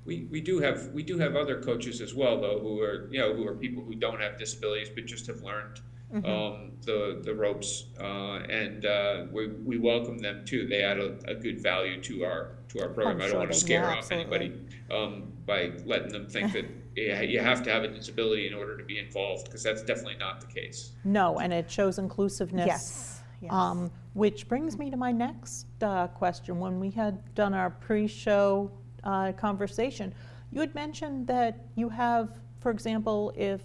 We, 0.04 0.28
we 0.30 0.40
do 0.40 0.60
have 0.60 0.86
we 0.94 1.02
do 1.02 1.18
have 1.18 1.34
other 1.36 1.60
coaches 1.60 2.00
as 2.00 2.14
well 2.14 2.40
though 2.40 2.58
who 2.60 2.80
are 2.80 3.08
you 3.10 3.18
know 3.18 3.34
who 3.34 3.46
are 3.46 3.54
people 3.54 3.82
who 3.84 3.94
don't 3.94 4.18
have 4.22 4.38
disabilities 4.38 4.88
but 4.88 5.04
just 5.04 5.26
have 5.26 5.42
learned 5.42 5.80
Mm-hmm. 6.12 6.24
um, 6.24 6.72
the 6.86 7.20
the 7.22 7.34
ropes 7.34 7.84
uh, 8.00 8.38
and 8.48 8.86
uh, 8.86 9.24
we, 9.30 9.48
we 9.48 9.76
welcome 9.76 10.16
them 10.16 10.42
too. 10.46 10.66
They 10.66 10.82
add 10.82 10.98
a, 10.98 11.18
a 11.26 11.34
good 11.34 11.62
value 11.62 12.00
to 12.02 12.24
our 12.24 12.52
to 12.68 12.80
our 12.80 12.88
program. 12.88 13.16
I'm 13.16 13.16
I 13.16 13.24
don't 13.24 13.30
sure 13.30 13.38
want 13.40 13.52
to 13.52 13.58
scare 13.58 13.82
Yeah, 13.82 13.98
off 13.98 14.10
anybody 14.10 14.54
um, 14.90 15.32
by 15.44 15.72
letting 15.84 16.12
them 16.12 16.26
think 16.26 16.52
that 16.52 16.64
you 16.96 17.40
have 17.40 17.62
to 17.64 17.70
have 17.70 17.84
a 17.84 17.88
disability 17.88 18.46
in 18.46 18.54
order 18.54 18.78
to 18.78 18.84
be 18.84 18.98
involved 18.98 19.44
because 19.46 19.62
that's 19.62 19.82
definitely 19.82 20.16
not 20.18 20.40
the 20.40 20.46
case. 20.46 20.92
No, 21.04 21.40
and 21.40 21.52
it 21.52 21.70
shows 21.70 21.98
inclusiveness. 21.98 22.66
Yes. 22.66 23.20
yes. 23.42 23.52
Um, 23.52 23.90
which 24.14 24.48
brings 24.48 24.78
me 24.78 24.90
to 24.90 24.96
my 24.96 25.12
next 25.12 25.66
uh, 25.82 26.08
question. 26.08 26.58
When 26.58 26.80
we 26.80 26.90
had 26.90 27.34
done 27.34 27.54
our 27.54 27.70
pre-show 27.70 28.70
uh, 29.04 29.32
conversation, 29.32 30.14
you 30.50 30.60
had 30.60 30.74
mentioned 30.74 31.26
that 31.26 31.66
you 31.76 31.88
have, 31.90 32.30
for 32.60 32.70
example, 32.70 33.32
if 33.36 33.60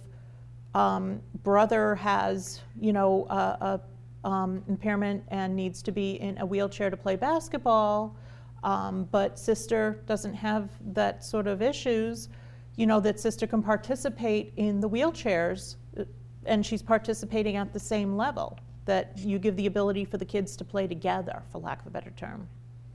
um, 0.74 1.20
brother 1.42 1.94
has, 1.94 2.60
you 2.80 2.92
know, 2.92 3.26
a, 3.30 3.80
a 4.24 4.28
um, 4.28 4.62
impairment 4.68 5.22
and 5.28 5.54
needs 5.54 5.82
to 5.82 5.92
be 5.92 6.20
in 6.20 6.38
a 6.38 6.46
wheelchair 6.46 6.90
to 6.90 6.96
play 6.96 7.16
basketball, 7.16 8.16
um, 8.62 9.08
but 9.12 9.38
sister 9.38 10.02
doesn't 10.06 10.34
have 10.34 10.70
that 10.94 11.22
sort 11.24 11.46
of 11.46 11.60
issues, 11.60 12.28
you 12.76 12.86
know, 12.86 12.98
that 13.00 13.20
sister 13.20 13.46
can 13.46 13.62
participate 13.62 14.52
in 14.56 14.80
the 14.80 14.88
wheelchairs. 14.88 15.76
Uh, 15.98 16.04
and 16.46 16.64
she's 16.64 16.82
participating 16.82 17.56
at 17.56 17.72
the 17.72 17.80
same 17.80 18.16
level. 18.16 18.58
That 18.86 19.16
you 19.16 19.38
give 19.38 19.56
the 19.56 19.64
ability 19.64 20.04
for 20.04 20.18
the 20.18 20.26
kids 20.26 20.56
to 20.56 20.64
play 20.64 20.86
together, 20.86 21.42
for 21.50 21.58
lack 21.58 21.80
of 21.80 21.86
a 21.86 21.90
better 21.90 22.10
term. 22.18 22.46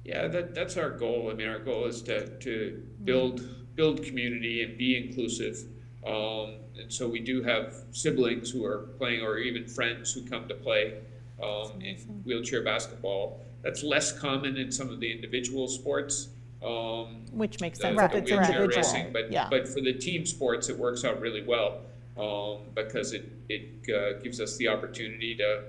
Yeah, 0.06 0.28
that, 0.28 0.54
that's 0.54 0.78
our 0.78 0.92
goal. 0.92 1.32
I 1.32 1.34
mean, 1.34 1.48
our 1.48 1.58
goal 1.58 1.86
is 1.86 2.04
to, 2.04 2.28
to 2.28 2.84
build 3.04 3.42
build 3.76 4.04
community 4.04 4.62
and 4.62 4.78
be 4.78 4.98
inclusive. 4.98 5.66
Um, 6.06 6.56
and 6.80 6.92
so 6.92 7.08
we 7.08 7.20
do 7.20 7.44
have 7.44 7.74
siblings 7.92 8.50
who 8.52 8.66
are 8.66 8.90
playing, 8.98 9.22
or 9.22 9.38
even 9.38 9.66
friends 9.68 10.14
who 10.14 10.22
come 10.24 10.48
to 10.48 10.56
play 10.56 11.00
um, 11.44 11.82
in 11.82 11.96
wheelchair 12.26 12.64
basketball. 12.64 13.42
That's 13.62 13.84
less 13.84 14.18
common 14.18 14.58
in 14.58 14.72
some 14.72 14.90
of 14.90 15.00
the 15.00 15.12
individual 15.12 15.68
sports. 15.68 16.30
Um, 16.64 17.26
Which 17.32 17.60
makes 17.62 17.80
the, 17.80 17.84
sense 17.84 17.98
the 17.98 18.06
it's 18.06 18.32
wheelchair 18.32 18.62
individual. 18.62 18.68
racing, 18.68 19.14
but 19.14 19.32
yeah. 19.32 19.48
but 19.50 19.68
for 19.68 19.82
the 19.82 19.94
team 19.94 20.26
sports, 20.26 20.70
it 20.70 20.78
works 20.78 21.04
out 21.04 21.20
really 21.20 21.44
well 21.44 21.82
um, 22.18 22.60
because 22.76 23.14
it 23.14 23.32
it 23.48 23.90
uh, 23.94 24.20
gives 24.22 24.40
us 24.40 24.58
the 24.58 24.68
opportunity 24.68 25.36
to 25.36 25.64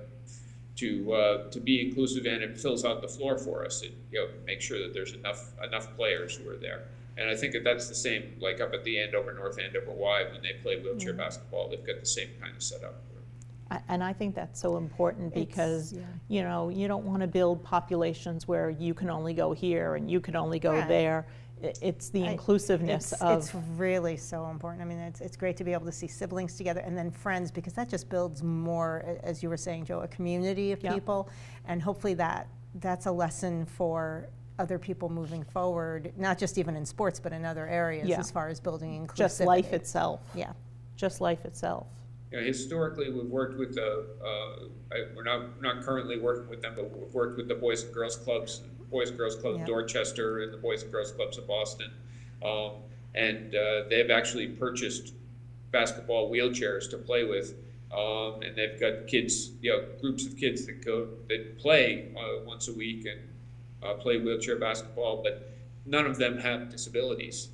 to 0.76 1.12
uh, 1.12 1.50
to 1.50 1.60
be 1.60 1.86
inclusive 1.86 2.26
and 2.26 2.42
it 2.42 2.58
fills 2.58 2.84
out 2.84 3.02
the 3.02 3.08
floor 3.08 3.38
for 3.38 3.64
us. 3.64 3.82
It 3.82 3.92
you 4.10 4.20
know 4.20 4.28
make 4.46 4.60
sure 4.60 4.78
that 4.80 4.92
there's 4.92 5.12
enough 5.12 5.52
enough 5.62 5.94
players 5.96 6.36
who 6.36 6.48
are 6.50 6.56
there. 6.56 6.84
And 7.20 7.28
I 7.28 7.36
think 7.36 7.52
that 7.52 7.64
that's 7.64 7.86
the 7.86 7.94
same 7.94 8.34
like 8.40 8.60
up 8.62 8.72
at 8.72 8.82
the 8.82 8.98
Andover 8.98 9.34
North 9.34 9.58
Andover 9.60 9.92
Y 9.92 10.24
when 10.32 10.40
they 10.42 10.54
play 10.62 10.80
wheelchair 10.80 11.12
mm. 11.12 11.18
basketball, 11.18 11.68
they've 11.68 11.86
got 11.86 12.00
the 12.00 12.06
same 12.06 12.30
kind 12.40 12.56
of 12.56 12.62
setup. 12.62 12.94
And 13.88 14.02
I 14.02 14.12
think 14.12 14.34
that's 14.34 14.58
so 14.60 14.78
important 14.78 15.32
because, 15.32 15.92
yeah. 15.92 16.00
you 16.26 16.42
know, 16.42 16.70
you 16.70 16.88
don't 16.88 17.04
want 17.04 17.20
to 17.20 17.28
build 17.28 17.62
populations 17.62 18.48
where 18.48 18.70
you 18.70 18.94
can 18.94 19.08
only 19.10 19.32
go 19.32 19.52
here 19.52 19.94
and 19.94 20.10
you 20.10 20.20
can 20.20 20.34
only 20.34 20.58
go 20.58 20.72
Right. 20.72 20.88
there. 20.88 21.26
It's 21.62 22.08
the 22.08 22.24
I- 22.24 22.32
inclusiveness 22.32 23.12
it's, 23.12 23.22
of, 23.22 23.38
it's 23.38 23.54
really 23.76 24.16
so 24.16 24.46
important. 24.46 24.82
I 24.82 24.86
mean, 24.86 24.98
it's, 24.98 25.20
it's 25.20 25.36
great 25.36 25.56
to 25.58 25.62
be 25.62 25.72
able 25.72 25.86
to 25.86 25.92
see 25.92 26.08
siblings 26.08 26.56
together 26.56 26.80
and 26.80 26.98
then 26.98 27.12
friends 27.12 27.52
because 27.52 27.74
that 27.74 27.88
just 27.88 28.08
builds 28.08 28.42
more, 28.42 29.04
as 29.22 29.40
you 29.40 29.48
were 29.48 29.58
saying, 29.58 29.84
Joe, 29.84 30.00
a 30.00 30.08
community 30.08 30.72
of 30.72 30.82
Yeah. 30.82 30.94
people, 30.94 31.28
and 31.66 31.80
hopefully 31.80 32.14
that 32.14 32.48
that's 32.76 33.06
a 33.06 33.12
lesson 33.12 33.66
for 33.66 34.30
other 34.60 34.78
people 34.78 35.08
moving 35.08 35.42
forward, 35.42 36.12
not 36.18 36.38
just 36.38 36.58
even 36.58 36.76
in 36.76 36.84
sports, 36.84 37.18
but 37.18 37.32
in 37.32 37.44
other 37.44 37.66
areas 37.66 38.06
Yeah. 38.08 38.20
as 38.20 38.30
far 38.30 38.48
as 38.48 38.60
building 38.60 39.06
inclusivity. 39.06 39.16
just 39.16 39.40
life 39.40 39.72
itself. 39.72 40.20
Yeah. 40.34 40.52
Just 40.96 41.20
life 41.22 41.44
itself. 41.46 41.86
You 42.30 42.38
know, 42.38 42.44
historically, 42.46 43.10
we've 43.10 43.24
worked 43.24 43.58
with 43.58 43.74
the, 43.74 44.06
uh, 44.22 44.64
I, 44.94 45.06
we're 45.16 45.24
not, 45.24 45.60
not 45.62 45.82
currently 45.82 46.18
working 46.18 46.48
with 46.48 46.60
them, 46.62 46.74
but 46.76 46.96
we've 46.96 47.12
worked 47.12 47.38
with 47.38 47.48
the 47.48 47.54
Boys 47.54 47.82
and 47.84 47.92
Girls 47.92 48.16
Clubs, 48.16 48.60
Boys 48.90 49.08
and 49.08 49.18
Girls 49.18 49.34
Club 49.36 49.54
of 49.60 49.66
Dorchester 49.66 50.40
and 50.42 50.52
the 50.52 50.58
Boys 50.58 50.82
and 50.82 50.92
Girls 50.92 51.10
Clubs 51.12 51.38
of 51.38 51.48
Boston. 51.48 51.90
Um, 52.44 52.72
and, 53.14 53.54
uh, 53.54 53.84
they've 53.88 54.10
actually 54.10 54.48
purchased 54.48 55.14
basketball 55.72 56.30
wheelchairs 56.30 56.88
to 56.90 56.98
play 56.98 57.24
with. 57.24 57.54
Um, 57.92 58.42
and 58.42 58.54
they've 58.54 58.78
got 58.78 59.08
kids, 59.08 59.50
you 59.62 59.70
know, 59.72 59.84
groups 60.00 60.24
of 60.26 60.36
kids 60.36 60.64
that 60.66 60.84
go, 60.84 61.08
that 61.28 61.58
play, 61.58 62.12
uh, 62.16 62.44
once 62.44 62.68
a 62.68 62.72
week 62.74 63.06
and, 63.06 63.20
uh, 63.82 63.94
play 63.94 64.18
wheelchair 64.18 64.58
basketball, 64.58 65.22
but 65.22 65.50
none 65.86 66.06
of 66.06 66.18
them 66.18 66.38
have 66.38 66.70
disabilities. 66.70 67.48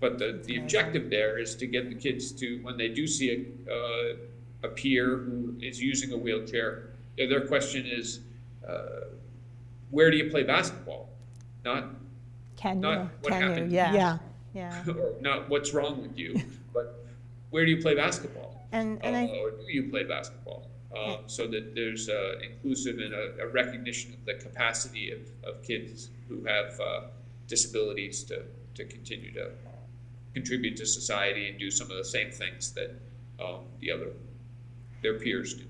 But 0.00 0.18
the, 0.18 0.40
the 0.44 0.58
objective 0.58 1.10
there 1.10 1.38
is 1.38 1.56
to 1.56 1.66
get 1.66 1.88
the 1.88 1.94
kids 1.94 2.30
to, 2.32 2.58
when 2.62 2.76
they 2.76 2.88
do 2.88 3.06
see 3.06 3.46
a, 3.68 3.72
uh, 3.72 4.16
a 4.62 4.68
peer 4.68 5.16
who 5.16 5.54
is 5.60 5.82
using 5.82 6.12
a 6.12 6.16
wheelchair, 6.16 6.90
their 7.16 7.28
their 7.28 7.46
question 7.46 7.84
is, 7.86 8.20
uh, 8.66 9.06
where 9.90 10.10
do 10.10 10.16
you 10.16 10.30
play 10.30 10.44
basketball? 10.44 11.08
Not, 11.64 11.88
Can 12.56 12.82
you? 12.82 12.88
what 13.22 13.32
Can 13.32 13.70
you? 13.70 13.76
Yeah. 13.76 13.92
Yeah. 13.92 14.18
Yeah. 14.54 14.84
or 14.88 15.14
not 15.20 15.48
what's 15.48 15.74
wrong 15.74 16.00
with 16.00 16.16
you, 16.16 16.40
but 16.72 17.04
where 17.50 17.64
do 17.64 17.70
you 17.70 17.82
play 17.82 17.94
basketball? 17.94 18.66
And, 18.72 19.02
and 19.04 19.16
uh, 19.16 19.32
I, 19.32 19.38
or 19.38 19.50
do 19.50 19.64
you 19.68 19.88
play 19.90 20.04
basketball? 20.04 20.68
Um, 20.98 21.18
so 21.26 21.46
that 21.46 21.74
there's 21.74 22.08
uh, 22.08 22.38
inclusive 22.42 22.98
and 22.98 23.14
a, 23.14 23.42
a 23.42 23.46
recognition 23.46 24.14
of 24.14 24.24
the 24.24 24.34
capacity 24.34 25.12
of, 25.12 25.20
of 25.44 25.62
kids 25.62 26.08
who 26.28 26.44
have 26.44 26.80
uh, 26.80 27.00
disabilities 27.46 28.24
to, 28.24 28.42
to 28.74 28.84
continue 28.84 29.32
to 29.34 29.50
contribute 30.34 30.76
to 30.78 30.86
society 30.86 31.48
and 31.48 31.58
do 31.58 31.70
some 31.70 31.90
of 31.90 31.96
the 31.96 32.04
same 32.04 32.30
things 32.30 32.72
that 32.72 32.90
um, 33.42 33.60
the 33.80 33.90
other 33.92 34.08
their 35.02 35.14
peers 35.18 35.54
do. 35.54 35.64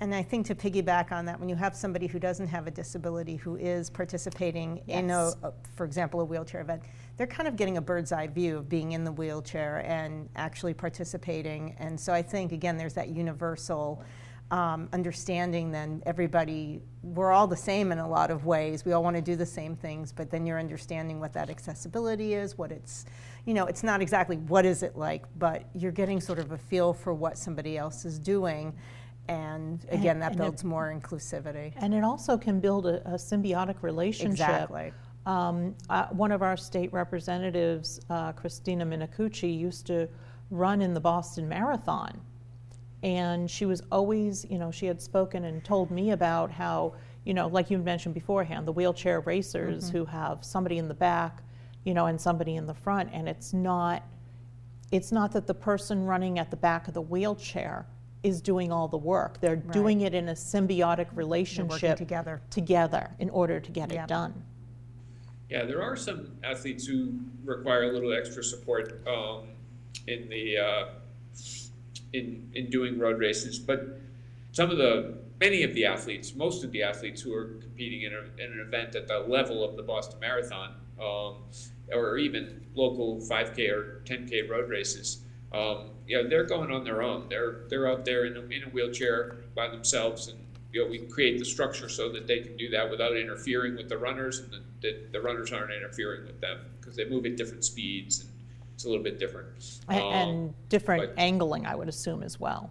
And 0.00 0.12
I 0.14 0.22
think 0.22 0.46
to 0.46 0.54
piggyback 0.54 1.12
on 1.12 1.24
that, 1.26 1.38
when 1.38 1.48
you 1.48 1.54
have 1.54 1.76
somebody 1.76 2.08
who 2.08 2.18
doesn't 2.18 2.48
have 2.48 2.66
a 2.66 2.70
disability 2.70 3.36
who 3.36 3.56
is 3.56 3.88
participating 3.88 4.82
in 4.88 5.10
a, 5.10 5.32
a- 5.42 5.52
for 5.76 5.84
example, 5.84 6.20
a 6.20 6.24
wheelchair 6.24 6.62
event, 6.62 6.82
they're 7.16 7.28
kind 7.28 7.46
of 7.46 7.54
getting 7.56 7.76
a 7.76 7.80
bird's 7.80 8.10
eye 8.10 8.26
view 8.26 8.58
of 8.58 8.68
being 8.68 8.92
in 8.92 9.04
the 9.04 9.12
wheelchair 9.12 9.84
and 9.86 10.28
actually 10.34 10.74
participating. 10.74 11.76
And 11.78 11.98
so 11.98 12.12
I 12.12 12.22
think, 12.22 12.50
again, 12.50 12.76
there's 12.76 12.94
that 12.94 13.10
universal 13.10 14.02
um, 14.50 14.88
understanding 14.92 15.70
then 15.70 16.02
everybody, 16.06 16.80
we're 17.02 17.32
all 17.32 17.46
the 17.46 17.56
same 17.56 17.92
in 17.92 17.98
a 17.98 18.08
lot 18.08 18.30
of 18.30 18.44
ways. 18.44 18.84
We 18.84 18.92
all 18.92 19.02
want 19.02 19.16
to 19.16 19.22
do 19.22 19.36
the 19.36 19.46
same 19.46 19.74
things, 19.74 20.12
but 20.12 20.30
then 20.30 20.46
you're 20.46 20.58
understanding 20.58 21.18
what 21.18 21.32
that 21.32 21.50
accessibility 21.50 22.34
is, 22.34 22.56
what 22.58 22.70
it's, 22.70 23.06
you 23.46 23.54
know, 23.54 23.66
it's 23.66 23.82
not 23.82 24.00
exactly 24.00 24.36
what 24.36 24.64
is 24.64 24.82
it 24.82 24.96
like, 24.96 25.24
but 25.38 25.64
you're 25.74 25.92
getting 25.92 26.20
sort 26.20 26.38
of 26.38 26.52
a 26.52 26.58
feel 26.58 26.92
for 26.92 27.14
what 27.14 27.36
somebody 27.38 27.76
else 27.78 28.04
is 28.04 28.18
doing. 28.18 28.74
And 29.28 29.84
again, 29.90 30.18
that 30.20 30.32
and 30.32 30.40
it- 30.40 30.42
builds 30.42 30.64
more 30.64 30.94
inclusivity. 30.94 31.72
And 31.76 31.94
it 31.94 32.04
also 32.04 32.36
can 32.36 32.60
build 32.60 32.86
a, 32.86 33.00
a 33.08 33.14
symbiotic 33.14 33.82
relationship. 33.82 34.32
Exactly. 34.32 34.92
Um, 35.26 35.74
uh, 35.88 36.08
one 36.08 36.32
of 36.32 36.42
our 36.42 36.56
state 36.56 36.92
representatives, 36.92 38.00
uh, 38.10 38.32
Christina 38.32 38.84
Minicucci, 38.84 39.58
used 39.58 39.86
to 39.86 40.06
run 40.50 40.82
in 40.82 40.92
the 40.92 41.00
Boston 41.00 41.48
Marathon. 41.48 42.20
And 43.04 43.50
she 43.50 43.66
was 43.66 43.82
always, 43.92 44.46
you 44.48 44.58
know, 44.58 44.70
she 44.70 44.86
had 44.86 45.00
spoken 45.00 45.44
and 45.44 45.62
told 45.62 45.90
me 45.90 46.12
about 46.12 46.50
how, 46.50 46.94
you 47.24 47.34
know, 47.34 47.48
like 47.48 47.70
you 47.70 47.76
mentioned 47.76 48.14
beforehand, 48.14 48.66
the 48.66 48.72
wheelchair 48.72 49.20
racers 49.20 49.90
who 49.90 50.06
have 50.06 50.42
somebody 50.42 50.78
in 50.78 50.88
the 50.88 50.94
back, 50.94 51.42
you 51.84 51.92
know, 51.92 52.06
and 52.06 52.18
somebody 52.18 52.56
in 52.56 52.66
the 52.66 52.72
front. 52.72 53.10
And 53.12 53.28
it's 53.28 53.52
not, 53.52 54.02
it's 54.90 55.12
not 55.12 55.32
that 55.32 55.46
the 55.46 55.52
person 55.52 56.06
running 56.06 56.38
at 56.38 56.50
the 56.50 56.56
back 56.56 56.88
of 56.88 56.94
the 56.94 57.02
wheelchair 57.02 57.86
is 58.22 58.40
doing 58.40 58.72
all 58.72 58.88
the 58.88 58.96
work. 58.96 59.38
They're 59.38 59.54
doing 59.54 60.00
it 60.00 60.14
in 60.14 60.30
a 60.30 60.32
symbiotic 60.32 61.08
relationship 61.14 61.98
together. 61.98 62.40
together 62.48 63.10
in 63.18 63.28
order 63.28 63.60
to 63.60 63.70
get 63.70 63.92
Yep. 63.92 64.04
it 64.04 64.08
done. 64.08 64.42
Yeah, 65.50 65.66
there 65.66 65.82
are 65.82 65.94
some 65.94 66.30
athletes 66.42 66.86
who 66.86 67.12
require 67.44 67.82
a 67.82 67.92
little 67.92 68.14
extra 68.14 68.42
support 68.42 69.06
um, 69.06 69.48
in 70.06 70.30
the 70.30 70.56
uh, 70.56 70.86
in 72.14 72.50
in 72.54 72.70
doing 72.70 72.98
road 72.98 73.18
races, 73.18 73.58
but 73.58 74.00
some 74.52 74.70
of 74.70 74.78
the 74.78 75.18
many 75.40 75.62
of 75.62 75.74
the 75.74 75.84
athletes, 75.84 76.34
most 76.34 76.64
of 76.64 76.70
the 76.72 76.82
athletes 76.82 77.20
who 77.20 77.34
are 77.34 77.56
competing 77.60 78.02
in, 78.02 78.14
a, 78.14 78.42
in 78.42 78.52
an 78.52 78.60
event 78.60 78.94
at 78.94 79.08
the 79.08 79.18
level 79.18 79.64
of 79.64 79.76
the 79.76 79.82
Boston 79.82 80.20
Marathon, 80.20 80.74
um, 81.02 81.38
or 81.92 82.16
even 82.18 82.64
local 82.74 83.16
5K 83.16 83.68
or 83.70 84.02
10K 84.04 84.48
road 84.48 84.70
races, 84.70 85.24
um, 85.52 85.90
you 86.06 86.22
know, 86.22 86.28
they're 86.28 86.44
going 86.44 86.70
on 86.70 86.84
their 86.84 87.02
own. 87.02 87.28
They're 87.28 87.64
they're 87.68 87.88
out 87.88 88.04
there 88.04 88.26
in 88.26 88.36
a, 88.36 88.40
in 88.40 88.62
a 88.64 88.70
wheelchair 88.70 89.36
by 89.54 89.68
themselves, 89.68 90.28
and 90.28 90.38
you 90.72 90.82
know, 90.82 90.90
we 90.90 90.98
create 90.98 91.38
the 91.38 91.44
structure 91.44 91.88
so 91.88 92.10
that 92.12 92.26
they 92.26 92.40
can 92.40 92.56
do 92.56 92.68
that 92.70 92.90
without 92.90 93.16
interfering 93.16 93.76
with 93.76 93.88
the 93.88 93.96
runners, 93.96 94.40
and 94.40 94.50
the, 94.52 94.62
the, 94.82 95.06
the 95.12 95.20
runners 95.20 95.52
aren't 95.52 95.72
interfering 95.72 96.26
with 96.26 96.40
them 96.40 96.58
because 96.80 96.96
they 96.96 97.08
move 97.08 97.24
at 97.26 97.36
different 97.36 97.64
speeds, 97.64 98.20
and 98.20 98.30
it's 98.74 98.84
a 98.84 98.88
little 98.88 99.02
bit 99.02 99.18
different. 99.18 99.48
A- 99.88 99.94
Um, 99.94 100.12
And 100.12 100.54
different 100.68 101.12
angling, 101.16 101.64
I 101.66 101.74
would 101.74 101.88
assume, 101.88 102.22
as 102.22 102.38
well. 102.40 102.70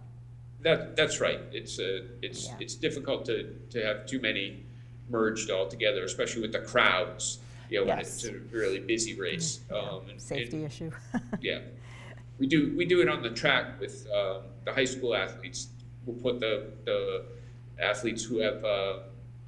That, 0.60 0.96
that's 0.96 1.20
right. 1.20 1.40
It's, 1.52 1.78
uh, 1.78 2.02
it's, 2.22 2.46
Yeah. 2.48 2.56
it's 2.60 2.74
difficult 2.74 3.24
to, 3.26 3.54
to 3.70 3.82
have 3.84 4.06
too 4.06 4.20
many 4.20 4.64
merged 5.10 5.50
all 5.50 5.66
together, 5.68 6.04
especially 6.04 6.42
with 6.42 6.52
the 6.52 6.60
crowds, 6.60 7.38
you 7.70 7.80
know, 7.80 7.86
when 7.86 7.98
it's 7.98 8.24
a 8.24 8.32
really 8.52 8.78
busy 8.80 9.18
race. 9.18 9.60
Um, 9.70 10.08
and- 10.10 10.20
Safety 10.20 10.58
and- 10.58 10.66
issue. 10.66 10.90
Yeah. 11.40 11.60
We 12.38 12.46
do, 12.48 12.74
we 12.76 12.84
do 12.84 13.00
it 13.00 13.08
on 13.08 13.22
the 13.22 13.30
track 13.30 13.78
with, 13.80 14.06
um, 14.12 14.42
the 14.64 14.72
high 14.72 14.84
school 14.86 15.14
athletes. 15.14 15.68
We'll 16.04 16.16
put 16.16 16.40
the, 16.40 16.72
the 16.84 17.24
athletes 17.80 18.24
who 18.24 18.38
have, 18.38 18.64
uh, 18.64 18.98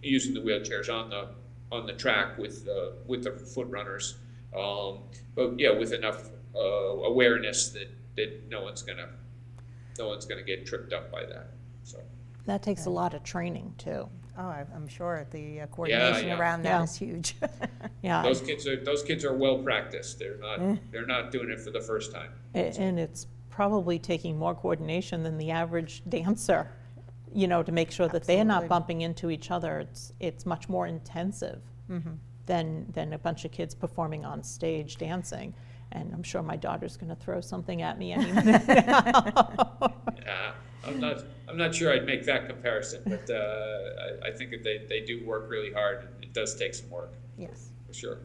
using 0.03 0.35
the 0.35 0.40
wheelchairs 0.40 0.88
on 0.92 1.11
the, 1.11 1.29
on 1.73 1.85
the 1.87 1.95
track 1.95 2.38
with, 2.38 2.66
uh, 2.69 2.90
with 3.07 3.25
the 3.25 3.33
foot 3.33 3.66
runners. 3.69 4.14
Um, 4.57 5.01
but 5.35 5.59
yeah, 5.59 5.71
with 5.77 5.92
enough, 5.92 6.31
uh, 6.57 6.61
awareness 7.07 7.71
that, 7.71 7.88
that 8.16 8.49
no 8.49 8.62
one's 8.62 8.83
gonna, 8.83 9.09
no 9.99 10.09
one's 10.09 10.25
gonna 10.25 10.42
get 10.42 10.66
tripped 10.66 10.92
up 10.92 11.11
by 11.11 11.25
that, 11.25 11.49
so. 11.83 11.99
That 12.47 12.62
takes 12.62 12.87
a 12.87 12.90
lot 12.90 13.12
of 13.14 13.23
training, 13.25 13.75
too. 13.77 14.09
Oh, 14.38 14.42
I- 14.42 14.66
I'm 14.75 14.87
sure 14.87 15.27
the 15.33 15.62
uh, 15.62 15.66
coordination 15.66 16.29
yeah. 16.29 16.38
around 16.38 16.62
that 16.62 16.69
Yeah. 16.79 16.83
is 16.85 16.97
huge. 16.97 17.37
Yeah, 18.03 18.23
Those 18.23 18.40
kids 18.40 18.69
are, 18.69 18.77
those 18.77 19.03
kids 19.03 19.25
are 19.25 19.35
well 19.35 19.59
practiced. 19.59 20.21
They're 20.21 20.37
not, 20.38 20.61
they're 20.92 21.07
not 21.07 21.33
doing 21.33 21.51
it 21.51 21.61
for 21.61 21.71
the 21.73 21.81
first 21.81 22.12
time. 22.12 22.31
a- 22.55 22.59
and 22.79 23.01
it's 23.01 23.27
probably 23.51 23.99
taking 23.99 24.38
more 24.38 24.55
coordination 24.55 25.25
than 25.25 25.38
the 25.38 25.51
average 25.51 26.03
dancer, 26.09 26.71
you 27.35 27.49
know, 27.49 27.64
to 27.64 27.73
make 27.73 27.90
sure 27.90 28.07
that 28.07 28.23
they're 28.25 28.45
not 28.45 28.69
bumping 28.69 29.01
into 29.01 29.29
each 29.31 29.51
other. 29.51 29.81
It's, 29.81 30.12
it's 30.21 30.47
much 30.47 30.69
more 30.69 30.87
intensive 30.87 31.62
Mm-hmm. 31.90 32.11
than, 32.47 32.87
than 32.92 33.12
a 33.12 33.19
bunch 33.19 33.45
of 33.45 33.51
kids 33.51 33.75
performing 33.75 34.25
on 34.25 34.42
stage 34.45 34.97
dancing. 34.99 35.53
And 35.92 36.12
I'm 36.12 36.22
sure 36.22 36.42
my 36.42 36.57
daughter's 36.57 36.96
going 36.96 37.09
to 37.09 37.16
throw 37.16 37.40
something 37.40 37.83
at 37.83 37.99
me 37.99 38.12
any 38.12 38.33
minute 38.33 38.66
now. 38.66 39.92
Yeah, 40.27 40.53
I'm 40.85 40.99
not, 41.01 41.22
I'm 41.49 41.57
not 41.57 41.72
sure 41.72 41.92
I'd 41.92 42.05
make 42.05 42.25
that 42.27 42.49
comparison, 42.49 43.03
but 43.07 43.31
uh, 43.31 43.35
I, 44.25 44.29
I 44.29 44.31
think 44.33 44.51
that 44.51 44.64
they, 44.64 44.85
they 44.88 45.01
do 45.07 45.25
work 45.25 45.49
really 45.49 45.72
hard. 45.72 46.09
It 46.20 46.33
does 46.33 46.57
take 46.57 46.75
some 46.75 46.90
work, 46.90 47.14
Yes. 47.38 47.70
for 47.87 47.94
sure. 47.94 48.18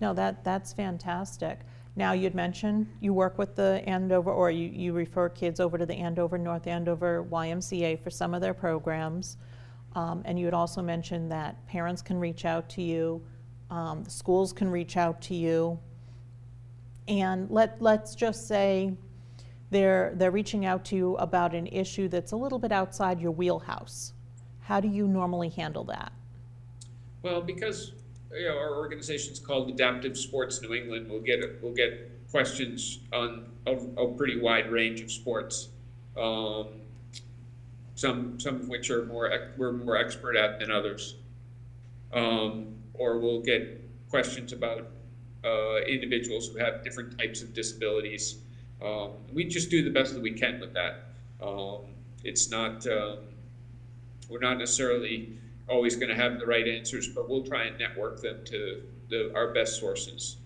No, 0.00 0.14
that, 0.14 0.44
that's 0.44 0.72
fantastic. 0.72 1.60
Now, 1.96 2.12
you'd 2.12 2.36
mentioned 2.36 2.86
you 3.00 3.12
work 3.12 3.36
with 3.36 3.56
the 3.56 3.82
Andover, 3.86 4.30
or 4.30 4.50
you, 4.52 4.68
you 4.68 4.92
refer 4.92 5.28
kids 5.28 5.58
over 5.58 5.76
to 5.76 5.84
the 5.84 5.94
Andover, 5.94 6.38
North 6.38 6.68
Andover 6.68 7.26
YMCA 7.28 7.98
for 7.98 8.10
some 8.10 8.32
of 8.32 8.40
their 8.40 8.54
programs. 8.54 9.36
Um, 9.96 10.22
and 10.24 10.38
you 10.38 10.44
had 10.44 10.54
also 10.54 10.80
mentioned 10.80 11.32
that 11.32 11.66
parents 11.66 12.00
can 12.00 12.18
reach 12.18 12.44
out 12.44 12.68
to 12.70 12.82
you, 12.82 13.20
um, 13.70 14.04
the 14.04 14.10
schools 14.10 14.52
can 14.52 14.70
reach 14.70 14.96
out 14.96 15.20
to 15.22 15.34
you. 15.34 15.78
And 17.10 17.50
let, 17.50 17.82
let's 17.82 18.14
just 18.14 18.46
say 18.46 18.94
they're, 19.70 20.12
they're 20.14 20.30
reaching 20.30 20.64
out 20.64 20.84
to 20.86 20.96
you 20.96 21.16
about 21.16 21.54
an 21.54 21.66
issue 21.66 22.08
that's 22.08 22.30
a 22.30 22.36
little 22.36 22.60
bit 22.60 22.70
outside 22.70 23.20
your 23.20 23.32
wheelhouse. 23.32 24.12
How 24.60 24.78
do 24.78 24.86
you 24.86 25.08
normally 25.08 25.48
handle 25.48 25.82
that? 25.84 26.12
Well, 27.22 27.40
because 27.40 27.92
you 28.32 28.48
know 28.48 28.56
our 28.56 28.88
called 29.44 29.70
Adaptive 29.70 30.16
Sports 30.16 30.62
New 30.62 30.72
England, 30.74 31.10
we'll 31.10 31.20
get 31.20 31.40
we'll 31.60 31.74
get 31.74 32.08
questions 32.30 33.00
on 33.12 33.46
a, 33.66 33.72
a 33.72 34.14
pretty 34.14 34.40
wide 34.40 34.70
range 34.70 35.00
of 35.00 35.10
sports. 35.10 35.70
Um, 36.16 36.68
some 37.96 38.38
some 38.38 38.56
of 38.56 38.68
which 38.68 38.90
are 38.90 39.04
more 39.06 39.50
we're 39.56 39.72
more 39.72 39.96
expert 39.96 40.36
at 40.36 40.60
than 40.60 40.70
others. 40.70 41.16
Um, 42.12 42.76
or 42.94 43.18
we'll 43.18 43.42
get 43.42 43.88
questions 44.08 44.52
about 44.52 44.86
uh, 45.44 45.76
individuals 45.86 46.48
who 46.48 46.58
have 46.58 46.82
different 46.84 47.18
types 47.18 47.42
of 47.42 47.54
disabilities. 47.54 48.38
Um, 48.84 49.10
we 49.32 49.44
just 49.44 49.70
do 49.70 49.82
the 49.84 49.90
best 49.90 50.14
that 50.14 50.22
we 50.22 50.32
can 50.32 50.60
with 50.60 50.72
that. 50.74 51.04
Um, 51.42 51.80
it's 52.24 52.50
not 52.50 52.86
um, 52.86 53.18
we're 54.28 54.40
not 54.40 54.58
necessarily 54.58 55.36
always 55.68 55.96
going 55.96 56.08
to 56.08 56.14
have 56.14 56.38
the 56.38 56.46
right 56.46 56.66
answers, 56.66 57.08
but 57.08 57.28
we'll 57.28 57.44
try 57.44 57.64
and 57.64 57.78
network 57.78 58.20
them 58.20 58.38
to 58.44 58.82
the, 59.08 59.32
our 59.34 59.52
best 59.52 59.78
sources. 59.78 60.36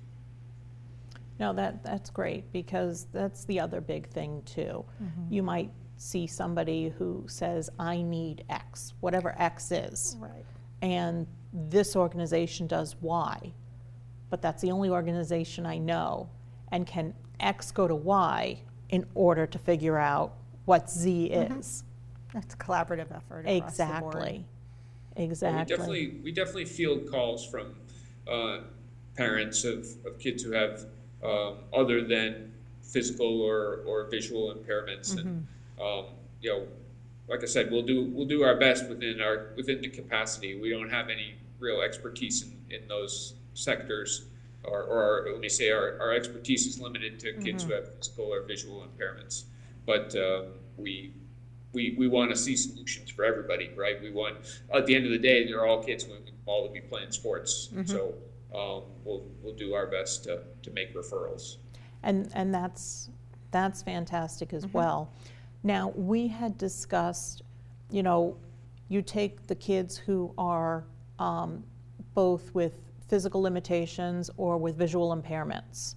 No, 1.41 1.53
that, 1.55 1.83
that's 1.83 2.11
great 2.11 2.51
because 2.53 3.07
that's 3.13 3.45
the 3.47 3.59
other 3.59 3.81
big 3.81 4.09
thing 4.09 4.43
too. 4.45 4.85
You 5.31 5.43
might 5.43 5.71
see 5.97 6.27
somebody 6.27 6.91
who 6.97 7.25
says, 7.27 7.71
I 7.79 8.03
need 8.03 8.45
X, 8.49 8.95
whatever 9.01 9.35
X 9.39 9.73
is, 9.73 10.17
Right. 10.21 10.45
and 10.83 11.27
this 11.53 11.97
organization 11.97 12.67
does 12.67 12.95
Y, 13.01 13.53
but 14.31 14.43
that's 14.43 14.63
the 14.63 14.71
only 14.71 14.91
organization 14.91 15.67
I 15.67 15.79
know. 15.79 16.29
And 16.73 16.87
can 16.87 17.15
X 17.41 17.71
go 17.71 17.87
to 17.87 17.95
Y 17.95 18.61
in 18.89 19.07
order 19.15 19.47
to 19.47 19.59
figure 19.59 19.99
out 19.99 20.35
what 20.65 20.91
Z 20.91 21.27
is? 21.27 21.85
That's 22.33 22.55
a 22.55 22.57
collaborative 22.57 23.15
effort 23.15 23.45
Exactly. 23.47 23.53
Exactly. 23.57 24.45
But 25.15 25.17
We 25.17 25.25
Exactly. 25.25 25.77
definitely, 25.77 26.21
we 26.25 26.33
definitely 26.33 26.65
field 26.65 27.11
calls 27.11 27.47
from 27.47 27.77
uh, 28.31 28.61
parents 29.17 29.65
of, 29.65 29.87
of 30.05 30.19
kids 30.19 30.43
who 30.43 30.53
have 30.53 30.87
um, 31.23 31.59
other 31.73 32.05
than 32.05 32.53
physical 32.83 33.41
or, 33.41 33.83
or 33.87 34.09
visual 34.11 34.55
impairments, 34.55 35.17
and 35.19 35.47
um, 35.81 36.07
you 36.41 36.51
know, 36.51 36.67
like 37.29 37.43
I 37.43 37.47
said, 37.47 37.71
we'll 37.71 37.83
do 37.83 38.11
we'll 38.13 38.27
do 38.27 38.43
our 38.43 38.57
best 38.57 38.89
within 38.89 39.21
our 39.21 39.53
within 39.57 39.81
the 39.81 39.89
capacity. 39.89 40.61
We 40.61 40.71
don't 40.71 40.91
have 40.91 41.09
any 41.09 41.37
real 41.59 41.81
expertise 41.81 42.43
in, 42.43 42.77
in 42.77 42.89
those 42.89 43.35
sectors, 43.55 44.27
or, 44.65 44.83
or 44.83 45.29
let 45.33 45.41
me 45.41 45.49
say, 45.49 45.71
our, 45.71 45.99
our 46.01 46.13
expertise 46.13 46.67
is 46.67 46.81
limited 46.81 47.19
to 47.21 47.33
kids 47.35 47.65
who 47.65 47.73
have 47.73 47.95
physical 47.97 48.33
or 48.33 48.43
visual 48.43 48.87
impairments. 48.87 49.45
But 49.87 50.15
um, 50.17 50.47
we 50.77 51.15
we, 51.73 51.97
we 51.99 52.07
want 52.07 52.31
to 52.31 52.37
see 52.37 52.57
solutions 52.57 53.11
for 53.11 53.25
everybody, 53.25 53.71
right? 53.77 54.01
We 54.01 54.13
want, 54.13 54.37
at 54.73 54.87
the 54.87 54.95
end 54.95 55.07
of 55.07 55.11
the 55.11 55.19
day, 55.19 55.45
they're 55.45 55.67
all 55.67 55.83
kids 55.83 56.05
who 56.05 56.13
want 56.13 56.31
all 56.47 56.67
to 56.67 56.73
be 56.73 56.81
playing 56.81 57.11
sports. 57.11 57.71
So 57.85 58.15
um, 58.55 58.83
we'll, 59.05 59.25
we'll 59.43 59.57
do 59.57 59.75
our 59.75 59.89
best 59.89 60.23
to, 60.25 60.43
to 60.63 60.71
make 60.71 60.95
referrals. 60.95 61.57
And, 62.05 62.31
and 62.35 62.55
that's, 62.55 63.11
that's 63.51 63.83
fantastic 63.83 64.53
as 64.53 64.67
well. 64.69 65.11
Now, 65.65 65.93
we 65.97 66.29
had 66.29 66.57
discussed, 66.59 67.43
you 67.91 68.05
know, 68.05 68.37
you 68.89 69.03
take 69.03 69.47
the 69.49 69.57
kids 69.57 69.97
who 69.97 70.33
are 70.39 70.85
um, 71.19 71.65
both 72.15 72.55
with 72.55 72.75
physical 73.09 73.43
limitations 73.43 74.31
or 74.37 74.57
with 74.59 74.77
visual 74.77 75.15
impairments, 75.17 75.95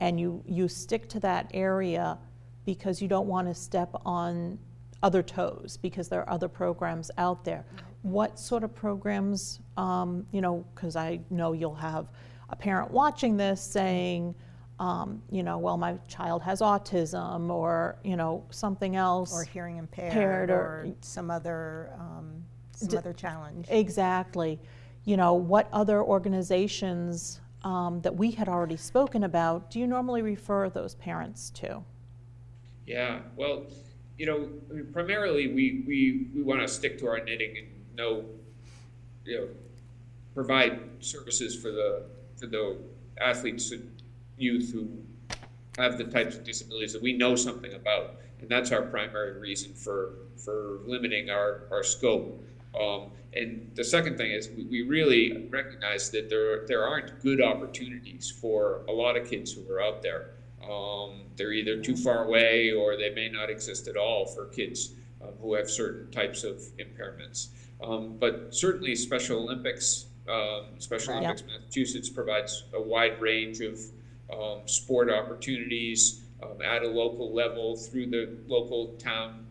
and 0.00 0.18
you, 0.20 0.42
you 0.46 0.68
stick 0.68 1.08
to 1.10 1.20
that 1.20 1.50
area 1.54 2.18
because 2.64 3.00
you 3.00 3.08
don't 3.08 3.26
want 3.26 3.46
to 3.48 3.54
step 3.54 3.90
on 4.04 4.58
other 5.02 5.22
toes 5.22 5.78
because 5.80 6.08
there 6.08 6.20
are 6.22 6.30
other 6.30 6.48
programs 6.48 7.10
out 7.18 7.44
there. 7.44 7.64
What 8.02 8.38
sort 8.38 8.64
of 8.64 8.74
programs, 8.74 9.60
um, 9.76 10.26
you 10.32 10.40
know, 10.40 10.64
because 10.74 10.96
I 10.96 11.20
know 11.30 11.52
you'll 11.52 11.74
have 11.74 12.10
a 12.50 12.56
parent 12.56 12.90
watching 12.90 13.36
this 13.36 13.60
saying, 13.60 14.34
um, 14.78 15.22
you 15.30 15.42
know, 15.42 15.58
well, 15.58 15.76
my 15.76 15.96
child 16.06 16.42
has 16.42 16.60
autism 16.60 17.50
or, 17.50 17.96
you 18.04 18.16
know, 18.16 18.44
something 18.50 18.94
else. 18.96 19.32
Or 19.32 19.44
hearing 19.44 19.78
impaired, 19.78 20.12
Impaired 20.12 20.50
or- 20.50 20.54
or 20.54 20.88
some 21.00 21.30
other, 21.30 21.90
um, 21.98 22.44
some 22.72 22.88
D- 22.88 22.96
other 22.96 23.12
challenge. 23.12 23.66
Exactly. 23.70 24.60
You 25.06 25.16
know, 25.16 25.34
what 25.34 25.68
other 25.72 26.02
organizations 26.02 27.40
um, 27.62 28.00
that 28.02 28.16
we 28.16 28.32
had 28.32 28.48
already 28.48 28.76
spoken 28.76 29.24
about 29.24 29.70
do 29.70 29.78
you 29.78 29.86
normally 29.86 30.20
refer 30.20 30.68
those 30.68 30.96
parents 30.96 31.48
to? 31.50 31.82
Yeah, 32.86 33.20
well, 33.36 33.64
you 34.18 34.26
know, 34.26 34.48
primarily 34.92 35.46
we, 35.46 35.84
we, 35.86 36.26
we 36.34 36.42
want 36.42 36.60
to 36.60 36.68
stick 36.68 36.98
to 36.98 37.06
our 37.06 37.18
knitting 37.18 37.56
and 37.56 37.68
know, 37.96 38.24
you 39.24 39.38
know, 39.38 39.48
provide 40.34 40.80
services 41.00 41.56
for 41.56 41.70
the 41.70 42.02
for 42.36 42.46
the 42.46 42.76
athletes 43.18 43.72
and 43.72 43.90
youth 44.36 44.70
who 44.72 44.88
have 45.78 45.96
the 45.98 46.04
types 46.04 46.36
of 46.36 46.44
disabilities 46.44 46.92
that 46.92 47.02
we 47.02 47.12
know 47.12 47.34
something 47.34 47.72
about, 47.72 48.16
and 48.40 48.48
that's 48.48 48.70
our 48.70 48.82
primary 48.82 49.40
reason 49.40 49.72
for 49.72 50.14
for 50.36 50.80
limiting 50.86 51.30
our 51.30 51.62
our 51.70 51.82
scope. 51.82 52.44
Um, 52.78 53.10
and 53.36 53.70
the 53.74 53.84
second 53.84 54.16
thing 54.16 54.30
is 54.30 54.48
we, 54.56 54.64
we 54.64 54.82
really 54.82 55.46
recognize 55.50 56.10
that 56.10 56.28
there 56.30 56.66
there 56.66 56.84
aren't 56.84 57.20
good 57.20 57.42
opportunities 57.42 58.30
for 58.30 58.84
a 58.88 58.92
lot 58.92 59.16
of 59.16 59.28
kids 59.28 59.52
who 59.52 59.70
are 59.70 59.80
out 59.80 60.02
there. 60.02 60.30
Um, 60.68 61.26
they're 61.36 61.52
either 61.52 61.80
too 61.80 61.96
far 61.96 62.24
away 62.24 62.72
or 62.72 62.96
they 62.96 63.10
may 63.10 63.28
not 63.28 63.50
exist 63.50 63.86
at 63.88 63.96
all 63.96 64.26
for 64.26 64.46
kids 64.46 64.94
um, 65.22 65.34
who 65.40 65.54
have 65.54 65.70
certain 65.70 66.10
types 66.10 66.44
of 66.44 66.56
impairments. 66.78 67.48
Um, 67.84 68.16
but 68.18 68.54
certainly, 68.54 68.96
Special 68.96 69.40
Olympics, 69.40 70.06
um, 70.28 70.66
Special. 70.78 71.14
Olympics 71.14 71.44
Massachusetts 71.46 72.08
provides 72.08 72.64
a 72.74 72.80
wide 72.80 73.20
range 73.20 73.60
of 73.60 73.78
um, 74.32 74.66
sport 74.66 75.10
opportunities 75.10 76.22
um, 76.42 76.60
at 76.62 76.82
a 76.82 76.88
local 76.88 77.32
level 77.34 77.76
through 77.76 78.06
the 78.06 78.38
local 78.48 78.94
town 78.98 79.42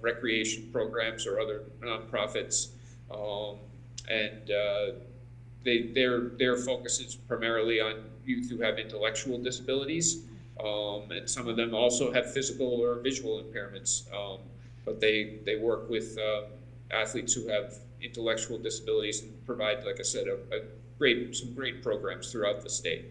recreation 0.00 0.68
programs 0.72 1.26
or 1.26 1.38
other 1.38 1.62
nonprofits. 1.80 2.70
Um, 3.12 3.56
and 4.10 4.50
uh, 4.50 4.98
they, 5.64 5.88
their, 5.94 6.30
their 6.38 6.56
focus 6.56 7.00
is 7.00 7.14
primarily 7.14 7.80
on 7.80 8.04
youth 8.24 8.50
who 8.50 8.60
have 8.60 8.78
intellectual 8.78 9.38
disabilities. 9.38 10.24
Um, 10.62 11.10
and 11.10 11.28
some 11.28 11.48
of 11.48 11.56
them 11.56 11.74
also 11.74 12.12
have 12.12 12.32
physical 12.32 12.66
or 12.66 13.00
visual 13.00 13.42
impairments. 13.42 14.12
Um, 14.14 14.40
but 14.84 15.00
they, 15.00 15.38
they 15.44 15.56
work 15.56 15.88
with 15.88 16.18
um, 16.18 16.44
athletes 16.90 17.32
who 17.32 17.48
have 17.48 17.74
intellectual 18.00 18.58
disabilities 18.58 19.22
and 19.22 19.46
provide, 19.46 19.84
like 19.84 20.00
I 20.00 20.02
said, 20.02 20.26
a, 20.26 20.34
a 20.54 20.62
great, 20.98 21.34
some 21.36 21.54
great 21.54 21.82
programs 21.82 22.30
throughout 22.30 22.62
the 22.62 22.70
state. 22.70 23.06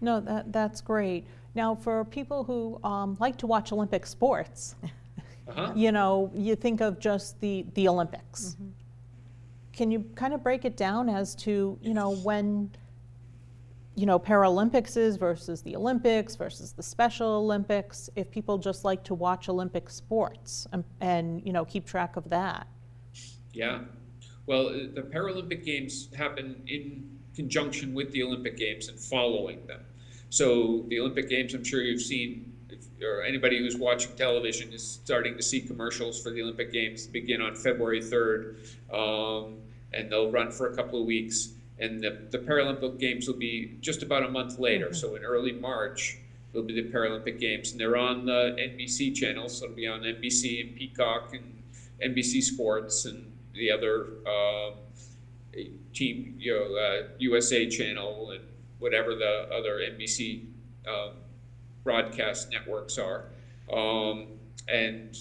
No, 0.00 0.20
that, 0.20 0.52
that's 0.52 0.80
great. 0.80 1.26
Now, 1.54 1.74
for 1.74 2.04
people 2.04 2.44
who 2.44 2.80
um, 2.82 3.16
like 3.20 3.36
to 3.38 3.46
watch 3.46 3.72
Olympic 3.72 4.06
sports, 4.06 4.74
Uh-huh. 5.48 5.72
you 5.74 5.92
know, 5.92 6.30
you 6.34 6.54
think 6.54 6.80
of 6.80 6.98
just 6.98 7.40
the, 7.40 7.66
the 7.74 7.88
Olympics. 7.88 8.56
Can 9.72 9.90
you 9.90 10.04
kind 10.14 10.34
of 10.34 10.42
break 10.42 10.64
it 10.64 10.76
down 10.76 11.08
as 11.08 11.34
to, 11.36 11.78
you 11.82 11.94
know, 11.94 12.14
when, 12.16 12.70
you 13.94 14.06
know, 14.06 14.18
Paralympics 14.18 14.96
is 14.96 15.16
versus 15.16 15.62
the 15.62 15.74
Olympics 15.74 16.36
versus 16.36 16.72
the 16.72 16.82
Special 16.82 17.28
Olympics, 17.28 18.08
if 18.14 18.30
people 18.30 18.58
just 18.58 18.84
like 18.84 19.02
to 19.04 19.14
watch 19.14 19.48
Olympic 19.48 19.90
sports 19.90 20.66
and, 20.72 20.84
and 21.00 21.44
you 21.44 21.52
know, 21.52 21.64
keep 21.64 21.86
track 21.86 22.16
of 22.16 22.28
that? 22.30 22.66
Yeah. 23.52 23.80
Well, 24.46 24.68
uh, 24.68 24.72
the 24.94 25.02
Paralympic 25.02 25.64
Games 25.64 26.08
happen 26.14 26.62
in 26.66 27.18
conjunction 27.34 27.94
with 27.94 28.12
the 28.12 28.22
Olympic 28.22 28.56
Games 28.56 28.88
and 28.88 28.98
following 28.98 29.66
them. 29.66 29.80
So 30.30 30.84
the 30.88 31.00
Olympic 31.00 31.28
Games, 31.28 31.54
I'm 31.54 31.64
sure 31.64 31.82
you've 31.82 32.02
seen, 32.02 32.30
if, 32.36 32.51
or 33.02 33.22
anybody 33.22 33.58
who's 33.58 33.76
watching 33.76 34.14
television 34.16 34.72
is 34.72 35.00
starting 35.04 35.36
to 35.36 35.42
see 35.42 35.60
commercials 35.60 36.22
for 36.22 36.30
the 36.30 36.42
Olympic 36.42 36.72
Games 36.72 37.06
begin 37.06 37.40
on 37.42 37.54
February 37.54 38.00
3rd, 38.00 38.56
um, 38.92 39.56
and 39.92 40.10
they'll 40.10 40.30
run 40.30 40.50
for 40.50 40.72
a 40.72 40.76
couple 40.76 41.00
of 41.00 41.06
weeks. 41.06 41.50
and 41.78 42.00
the, 42.00 42.28
the 42.30 42.38
Paralympic 42.38 42.98
Games 42.98 43.26
will 43.26 43.34
be 43.34 43.76
just 43.80 44.02
about 44.02 44.22
a 44.22 44.28
month 44.28 44.58
later. 44.58 44.86
Mm-hmm. 44.86 44.94
So 44.94 45.16
in 45.16 45.24
early 45.24 45.52
March, 45.52 46.18
will 46.52 46.62
be 46.62 46.74
the 46.74 46.88
Paralympic 46.90 47.40
Games, 47.40 47.72
and 47.72 47.80
they're 47.80 47.96
on 47.96 48.26
the 48.26 48.56
NBC 48.58 49.14
channel. 49.14 49.48
So 49.48 49.64
it'll 49.64 49.76
be 49.76 49.86
on 49.86 50.00
NBC 50.00 50.60
and 50.60 50.76
Peacock 50.76 51.34
and 51.34 51.62
NBC 52.02 52.42
Sports 52.42 53.04
and 53.04 53.32
the 53.54 53.70
other 53.70 54.06
um, 54.26 54.74
team, 55.92 56.34
you 56.38 56.54
know, 56.54 56.76
uh, 56.76 57.08
USA 57.18 57.68
channel 57.68 58.30
and 58.32 58.44
whatever 58.78 59.14
the 59.14 59.48
other 59.52 59.78
NBC 59.78 60.46
um, 60.88 61.12
broadcast 61.84 62.50
networks 62.50 62.98
are. 62.98 63.24
Um, 63.72 64.28
and 64.68 65.16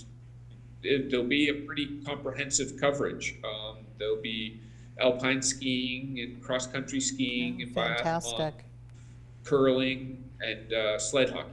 it, 0.84 1.10
there'll 1.10 1.26
be 1.26 1.50
a 1.50 1.54
pretty 1.66 2.02
comprehensive 2.06 2.80
coverage. 2.80 3.36
Um, 3.44 3.78
there'll 3.98 4.22
be 4.22 4.60
alpine 5.00 5.42
skiing 5.42 6.20
and 6.20 6.42
cross 6.42 6.68
country 6.68 7.00
skiing 7.00 7.62
and 7.62 7.74
biathlon, 7.74 7.98
Fantastic. 7.98 8.66
curling 9.44 10.24
and 10.42 10.74
uh, 10.74 11.00
sled 11.00 11.30
hockey. 11.30 11.50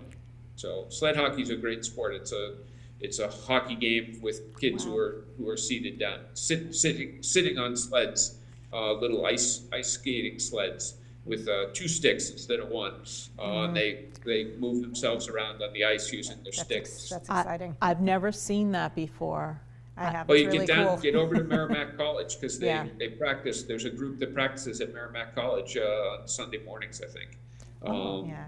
So 0.57 0.87
sled 0.89 1.17
hockey 1.17 1.43
is 1.43 1.51
a 1.51 1.57
great 1.57 1.85
sport. 1.85 2.15
It's 2.15 2.33
a 2.33 2.57
it's 3.01 3.21
a 3.21 3.29
hockey 3.29 3.77
game 3.77 4.19
with 4.21 4.59
kids 4.61 4.85
who 4.85 4.97
are 4.97 5.25
who 5.37 5.49
are 5.49 5.57
seated 5.57 5.99
down, 5.99 6.21
sit, 6.35 6.75
sitting 6.75 7.23
sitting 7.23 7.59
on 7.59 7.77
sleds, 7.77 8.39
uh, 8.73 8.93
little 8.95 9.25
ice 9.25 9.63
ice 9.73 9.91
skating 9.91 10.39
sleds 10.39 10.95
with 11.25 11.47
uh, 11.47 11.67
two 11.75 11.87
sticks 11.87 12.31
instead 12.31 12.59
of 12.59 12.71
one. 12.71 12.95
Uh, 13.39 13.65
and 13.65 13.77
they 13.77 14.07
they 14.25 14.53
move 14.59 14.83
themselves 14.83 15.29
around 15.29 15.63
on 15.63 15.73
the 15.73 15.85
ice 15.85 16.13
using 16.13 16.37
their 16.43 16.53
That's, 16.53 16.61
sticks. 16.63 16.91
ex- 16.91 17.09
that's 17.11 17.29
exciting. 17.29 17.77
I've 17.83 18.01
never 18.01 18.33
seen 18.33 18.73
that 18.73 18.95
before. 18.95 19.61
I 19.97 20.11
have. 20.11 20.29
Well, 20.29 20.39
you 20.39 20.47
really 20.47 20.59
get 20.67 20.69
down, 20.77 20.87
cool. 20.87 20.97
get 20.99 21.15
over 21.17 21.35
to 21.35 21.43
Merrimack 21.55 21.97
College 21.97 22.37
because 22.41 22.59
they, 22.59 22.67
Yeah. 22.69 22.87
they 22.99 23.09
practice. 23.09 23.65
There's 23.65 23.85
a 23.85 23.91
group 23.91 24.19
that 24.21 24.33
practices 24.33 24.81
at 24.81 24.93
Merrimack 24.95 25.35
College 25.35 25.77
uh, 25.77 26.21
on 26.21 26.29
Sunday 26.29 26.59
mornings, 26.65 27.03
I 27.03 27.09
think. 27.09 27.39
Um, 27.83 28.27
yeah. 28.29 28.45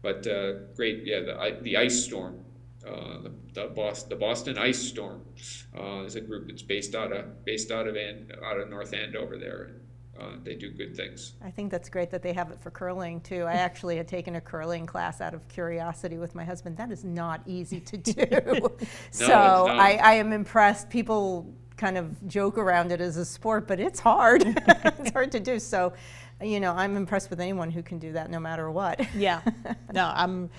But 0.00 0.26
uh, 0.26 0.52
great, 0.76 1.04
yeah, 1.04 1.20
the 1.20 1.58
the 1.62 1.76
ice 1.76 2.04
storm, 2.04 2.38
uh, 2.86 3.18
the 3.22 3.32
the 3.54 3.66
Boston, 3.68 4.08
the 4.10 4.16
Boston 4.16 4.58
Ice 4.58 4.78
Storm 4.80 5.22
uh, 5.78 6.02
is 6.04 6.16
a 6.16 6.20
group 6.20 6.46
that's 6.48 6.62
based 6.62 6.94
out 6.94 7.12
of 7.12 7.44
based 7.44 7.70
out 7.70 7.86
of 7.86 7.94
and 7.96 8.32
out 8.44 8.58
of 8.58 8.68
North 8.70 8.92
Andover 8.94 9.36
there. 9.38 9.70
Uh, 10.18 10.32
they 10.44 10.54
do 10.54 10.70
good 10.70 10.94
things. 10.94 11.32
I 11.42 11.50
think 11.50 11.70
that's 11.70 11.88
great 11.88 12.10
that 12.10 12.22
they 12.22 12.32
have 12.32 12.50
it 12.50 12.60
for 12.60 12.70
curling 12.70 13.20
too. 13.22 13.44
I 13.44 13.52
actually 13.54 13.96
had 13.96 14.06
taken 14.06 14.36
a 14.36 14.40
curling 14.40 14.86
class 14.86 15.20
out 15.20 15.34
of 15.34 15.46
curiosity 15.48 16.18
with 16.18 16.34
my 16.34 16.44
husband. 16.44 16.76
That 16.76 16.92
is 16.92 17.04
not 17.04 17.40
easy 17.46 17.80
to 17.80 17.96
do. 17.96 18.70
so. 19.10 19.66
I, 19.68 19.98
I 20.02 20.14
am 20.14 20.32
impressed. 20.32 20.90
People 20.90 21.52
kind 21.76 21.96
of 21.98 22.28
joke 22.28 22.58
around 22.58 22.92
it 22.92 23.00
as 23.00 23.16
a 23.16 23.24
sport, 23.24 23.66
but 23.66 23.80
it's 23.80 23.98
hard. 23.98 24.42
it's 24.66 25.10
hard 25.10 25.32
to 25.32 25.40
do. 25.40 25.58
So, 25.58 25.92
you 26.40 26.60
know, 26.60 26.72
I'm 26.72 26.96
impressed 26.96 27.30
with 27.30 27.40
anyone 27.40 27.70
who 27.70 27.82
can 27.82 27.98
do 27.98 28.12
that 28.12 28.30
no 28.30 28.38
matter 28.38 28.70
what. 28.70 29.00
Yeah. 29.14 29.40
No, 29.92 30.12
I'm, 30.14 30.50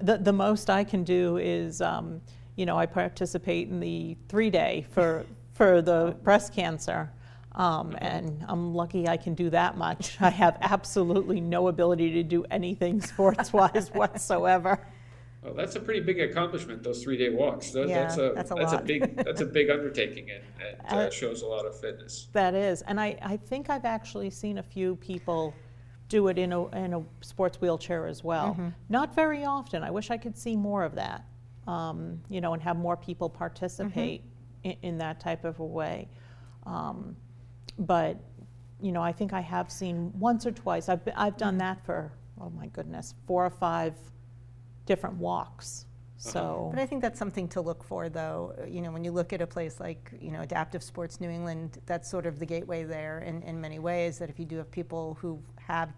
the, 0.00 0.18
the 0.18 0.32
most 0.32 0.70
I 0.70 0.82
can 0.82 1.04
do 1.04 1.36
is, 1.36 1.80
um, 1.80 2.20
you 2.56 2.66
know, 2.66 2.76
I 2.76 2.86
participate 2.86 3.68
in 3.68 3.78
the 3.78 4.16
three 4.28 4.50
day 4.50 4.86
for, 4.90 5.24
for 5.52 5.82
the 5.82 6.16
breast 6.22 6.52
cancer. 6.52 7.10
Um, 7.54 7.96
and 7.98 8.44
I'm 8.48 8.74
lucky 8.74 9.08
I 9.08 9.16
can 9.16 9.34
do 9.34 9.50
that 9.50 9.76
much. 9.76 10.16
I 10.20 10.30
have 10.30 10.56
absolutely 10.60 11.40
no 11.40 11.68
ability 11.68 12.12
to 12.14 12.22
do 12.22 12.44
anything 12.50 13.00
sports 13.12 13.52
wise 13.52 13.90
whatsoever. 13.94 14.80
Well, 15.42 15.54
that's 15.54 15.74
a 15.74 15.80
pretty 15.80 16.00
big 16.00 16.20
accomplishment. 16.20 16.84
Those 16.84 17.02
three 17.02 17.16
day 17.16 17.30
walks. 17.30 17.72
That, 17.72 17.88
Yeah, 17.88 18.02
that's 18.02 18.16
a 18.16 18.32
that's 18.34 18.50
a 18.52 18.54
that's 18.54 18.72
a 18.74 18.78
big 18.78 19.16
that's 19.16 19.40
a 19.40 19.46
big 19.46 19.70
undertaking 19.70 20.30
and, 20.30 20.44
and 20.64 20.98
uh, 20.98 21.02
Uh, 21.06 21.10
shows 21.10 21.42
a 21.42 21.46
lot 21.46 21.66
of 21.66 21.78
fitness. 21.78 22.28
That 22.32 22.54
is. 22.54 22.82
And 22.82 23.00
I, 23.00 23.18
I 23.20 23.36
think 23.36 23.68
I've 23.68 23.84
actually 23.84 24.30
seen 24.30 24.58
a 24.58 24.62
few 24.62 24.94
people 24.96 25.52
do 26.08 26.28
it 26.28 26.38
in 26.38 26.52
a, 26.52 26.68
in 26.76 26.94
a 26.94 27.02
sports 27.22 27.60
wheelchair 27.60 28.06
as 28.06 28.22
well. 28.22 28.72
Not 28.88 29.14
very 29.14 29.44
often. 29.44 29.82
I 29.82 29.90
wish 29.90 30.10
I 30.10 30.16
could 30.18 30.36
see 30.36 30.54
more 30.54 30.84
of 30.84 30.94
that, 30.94 31.24
um, 31.66 32.20
you 32.28 32.40
know, 32.42 32.52
and 32.52 32.62
have 32.62 32.76
more 32.76 32.98
people 32.98 33.30
participate 33.30 34.22
in, 34.62 34.76
in 34.82 34.98
that 34.98 35.20
type 35.20 35.44
of 35.44 35.58
a 35.58 35.64
way. 35.64 36.08
Um, 36.66 37.16
but, 37.78 38.18
you 38.80 38.92
know, 38.92 39.02
I 39.02 39.12
think 39.12 39.32
I 39.32 39.40
have 39.40 39.70
seen 39.70 40.12
once 40.18 40.46
or 40.46 40.50
twice. 40.50 40.88
I've, 40.88 41.04
been, 41.04 41.14
I've 41.16 41.36
done 41.36 41.58
that 41.58 41.84
for, 41.84 42.12
oh 42.40 42.50
my 42.50 42.66
goodness, 42.66 43.14
four 43.26 43.44
or 43.44 43.50
five 43.50 43.94
different 44.86 45.16
walks. 45.16 45.86
So, 46.16 46.70
But 46.72 46.80
I 46.80 46.86
think 46.86 47.02
that's 47.02 47.18
something 47.18 47.48
to 47.48 47.60
look 47.60 47.82
for, 47.82 48.08
though. 48.08 48.54
Uh, 48.60 48.66
You 48.66 48.80
know, 48.80 48.92
when 48.92 49.02
you 49.02 49.10
look 49.10 49.32
at 49.32 49.40
a 49.40 49.46
place 49.46 49.80
like, 49.80 50.12
you 50.20 50.30
know, 50.30 50.40
Adaptive 50.40 50.80
Sports 50.82 51.20
New 51.20 51.28
England, 51.28 51.78
that's 51.86 52.08
sort 52.08 52.26
of 52.26 52.38
the 52.38 52.46
gateway 52.46 52.84
there 52.84 53.20
in, 53.20 53.42
in 53.42 53.60
many 53.60 53.80
ways. 53.80 54.18
That 54.18 54.30
if 54.30 54.38
you 54.38 54.44
do 54.44 54.56
have 54.58 54.70
people 54.70 55.18
who 55.20 55.42
have 55.56 55.92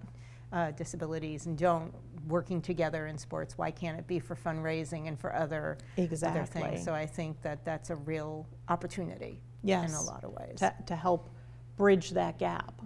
uh, 0.50 0.70
disabilities 0.70 1.44
and 1.44 1.58
don't 1.58 1.92
working 2.26 2.62
together 2.62 3.06
in 3.06 3.18
sports, 3.18 3.58
why 3.58 3.70
can't 3.70 3.98
it 3.98 4.06
be 4.06 4.18
for 4.18 4.34
fundraising 4.34 5.08
and 5.08 5.20
for 5.20 5.34
other, 5.34 5.76
other 5.98 6.44
things? 6.46 6.82
So 6.82 6.94
I 6.94 7.04
think 7.04 7.42
that 7.42 7.62
that's 7.66 7.90
a 7.90 7.96
real 7.96 8.46
opportunity 8.70 9.42
in 9.62 9.90
a 9.94 10.02
lot 10.02 10.24
of 10.24 10.32
ways. 10.32 10.58
to, 10.60 10.74
to 10.86 10.96
help 10.96 11.28
bridge 11.76 12.10
that 12.10 12.38
gap. 12.38 12.80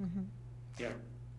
Yeah. 0.79 0.89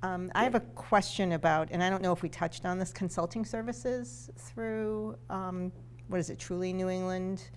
Um, 0.02 0.32
I 0.34 0.44
have 0.44 0.56
a 0.56 0.62
question 0.62 1.34
about, 1.34 1.70
and 1.72 1.84
I 1.84 1.90
don't 1.90 2.02
know 2.02 2.14
if 2.14 2.22
we 2.22 2.30
touched 2.30 2.66
on 2.66 2.80
this, 2.80 2.92
consulting 2.92 3.44
services 3.44 4.30
through, 4.38 5.18
um, 5.30 5.72
what 6.08 6.20
is 6.20 6.30
it, 6.30 6.40
Truly 6.40 6.72
New 6.72 6.90
England, 6.90 7.50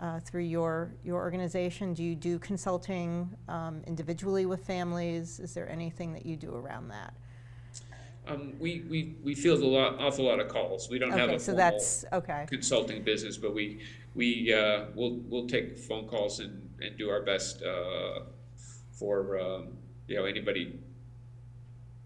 uh, 0.00 0.20
through 0.20 0.42
your, 0.42 0.92
your 1.02 1.16
organization? 1.16 1.94
Do 1.94 2.04
you 2.04 2.14
do 2.14 2.38
consulting 2.38 3.28
um, 3.48 3.82
individually 3.86 4.46
with 4.46 4.64
families? 4.64 5.40
Is 5.40 5.54
there 5.54 5.68
anything 5.68 6.12
that 6.12 6.24
you 6.24 6.36
do 6.36 6.54
around 6.54 6.88
that? 6.88 7.14
Um, 8.28 8.52
we, 8.60 8.84
we, 8.88 9.16
we 9.24 9.34
field 9.34 9.60
a 9.62 9.66
lot, 9.66 9.98
awful 9.98 10.26
lot 10.26 10.38
of 10.38 10.48
calls. 10.48 10.88
We 10.88 10.98
don't 10.98 11.12
have 11.12 11.30
a 11.30 11.40
so 11.40 11.54
that's, 11.54 12.04
okay, 12.12 12.44
consulting 12.46 13.02
business, 13.02 13.38
but 13.38 13.54
we, 13.54 13.80
we, 14.14 14.52
uh, 14.52 14.84
we'll, 14.94 15.16
we'll 15.28 15.48
take 15.48 15.78
phone 15.78 16.06
calls 16.06 16.38
and, 16.38 16.68
and 16.80 16.96
do 16.98 17.08
our 17.08 17.22
best, 17.22 17.62
uh, 17.62 18.20
for, 18.98 19.38
um, 19.38 19.68
you 20.06 20.16
know, 20.16 20.24
anybody 20.24 20.78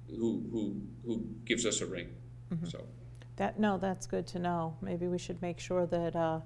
who, 0.09 0.45
who, 0.51 0.81
who 1.07 1.25
gives 1.45 1.67
us 1.67 1.81
a 1.81 1.87
ring, 1.87 2.09
Mm-hmm. 2.53 2.67
so. 2.67 2.85
That, 3.37 3.59
no, 3.59 3.79
that's 3.79 4.07
good 4.07 4.27
to 4.27 4.39
know. 4.39 4.77
Maybe 4.83 5.09
we 5.09 5.17
should 5.19 5.41
make 5.41 5.59
sure 5.59 5.87
that 5.87 6.15
uh, 6.15 6.41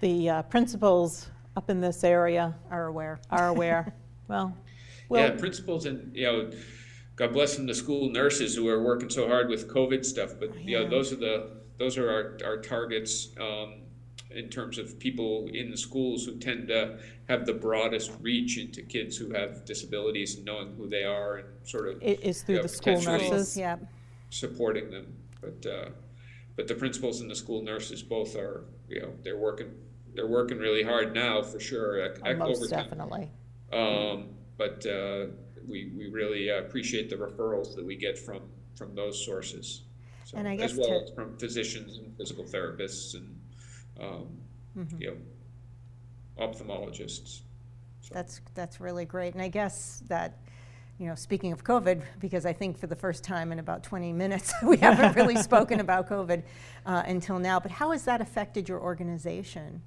the 0.00 0.28
uh, 0.28 0.42
principals 0.42 1.30
up 1.56 1.70
in 1.70 1.80
this 1.80 2.02
area 2.02 2.56
are 2.72 2.86
aware. 2.86 3.20
are 3.30 3.48
aware. 3.48 3.94
Well, 4.28 4.56
Yeah, 5.10 5.28
well, 5.28 5.30
principals 5.38 5.84
and, 5.84 6.14
you 6.16 6.22
know, 6.24 6.50
God 7.16 7.32
bless 7.34 7.56
them, 7.56 7.66
the 7.66 7.74
school 7.74 8.10
nurses 8.10 8.54
who 8.56 8.66
are 8.68 8.82
working 8.82 9.10
so 9.10 9.28
hard 9.28 9.48
with 9.50 9.68
COVID 9.68 10.04
stuff, 10.04 10.30
but, 10.40 10.58
you 10.58 10.78
know, 10.78 10.88
those 10.88 11.12
are 11.12 11.16
the, 11.16 11.50
those 11.78 11.98
are 11.98 12.08
our, 12.08 12.38
our 12.44 12.56
targets, 12.62 13.28
um, 13.38 13.82
in 14.34 14.48
terms 14.48 14.78
of 14.78 14.98
people 14.98 15.48
in 15.52 15.70
the 15.70 15.76
schools 15.76 16.24
who 16.24 16.36
tend 16.36 16.68
to 16.68 16.98
have 17.28 17.46
the 17.46 17.52
broadest 17.52 18.12
reach 18.20 18.58
into 18.58 18.82
kids 18.82 19.16
who 19.16 19.32
have 19.32 19.64
disabilities 19.64 20.36
and 20.36 20.44
knowing 20.44 20.74
who 20.76 20.88
they 20.88 21.04
are 21.04 21.36
and 21.38 21.48
sort 21.64 21.88
of 21.88 22.02
it 22.02 22.20
is 22.22 22.42
through 22.42 22.56
Yeah, 22.56 22.62
the 22.62 22.68
school 22.68 23.00
nurses. 23.02 23.56
Yeah, 23.56 23.76
supporting 24.30 24.90
them. 24.90 25.06
But, 25.40 25.66
uh, 25.70 25.88
but 26.56 26.68
the 26.68 26.74
principals 26.74 27.20
and 27.20 27.30
the 27.30 27.34
school 27.34 27.62
nurses 27.62 28.02
both 28.02 28.36
are, 28.36 28.64
you 28.88 29.00
know, 29.02 29.12
they're 29.22 29.38
working, 29.38 29.70
they're 30.14 30.26
working 30.26 30.58
really 30.58 30.82
hard 30.82 31.14
now 31.14 31.42
for 31.42 31.58
sure. 31.60 32.04
ec- 32.04 32.20
Oh, 32.24 32.34
Most 32.34 32.58
overtime. 32.58 32.84
definitely. 32.84 33.30
Um, 33.72 34.28
but, 34.58 34.84
uh, 34.86 35.26
we, 35.66 35.92
we 35.96 36.08
really 36.10 36.50
uh, 36.50 36.58
appreciate 36.58 37.08
the 37.08 37.16
referrals 37.16 37.74
that 37.76 37.84
we 37.84 37.94
get 37.96 38.18
from, 38.18 38.40
from 38.76 38.94
those 38.94 39.24
sources. 39.24 39.82
So, 40.24 40.36
And 40.38 40.46
I 40.48 40.56
guess 40.56 40.72
As 40.72 40.78
well 40.78 40.88
to- 40.88 41.04
as 41.04 41.10
from 41.14 41.36
physicians 41.38 41.98
and 41.98 42.16
physical 42.16 42.44
therapists 42.44 43.14
and, 43.14 43.36
um, 44.00 44.26
Mm-hmm. 44.76 45.02
you 45.02 45.06
know, 45.08 45.16
ophthalmologists. 46.46 47.40
So- 48.00 48.14
That's, 48.14 48.40
that's 48.54 48.80
really 48.80 49.04
great. 49.04 49.34
And 49.34 49.42
I 49.42 49.48
guess 49.48 50.02
that, 50.08 50.38
you 50.98 51.06
know, 51.06 51.14
speaking 51.14 51.52
of 51.52 51.62
COVID, 51.62 52.00
because 52.20 52.46
I 52.46 52.52
think 52.54 52.78
for 52.78 52.86
the 52.86 52.96
first 52.96 53.22
time 53.22 53.52
in 53.52 53.58
about 53.58 53.82
20 53.82 54.12
minutes, 54.14 54.52
we 54.62 54.78
haven't 54.78 55.14
really 55.14 55.36
spoken 55.42 55.80
about 55.80 56.08
COVID 56.08 56.42
uh, 56.86 57.02
until 57.06 57.38
now, 57.38 57.60
but 57.60 57.70
how 57.70 57.90
has 57.90 58.04
that 58.04 58.20
affected 58.22 58.68
your 58.68 58.80
organization? 58.80 59.82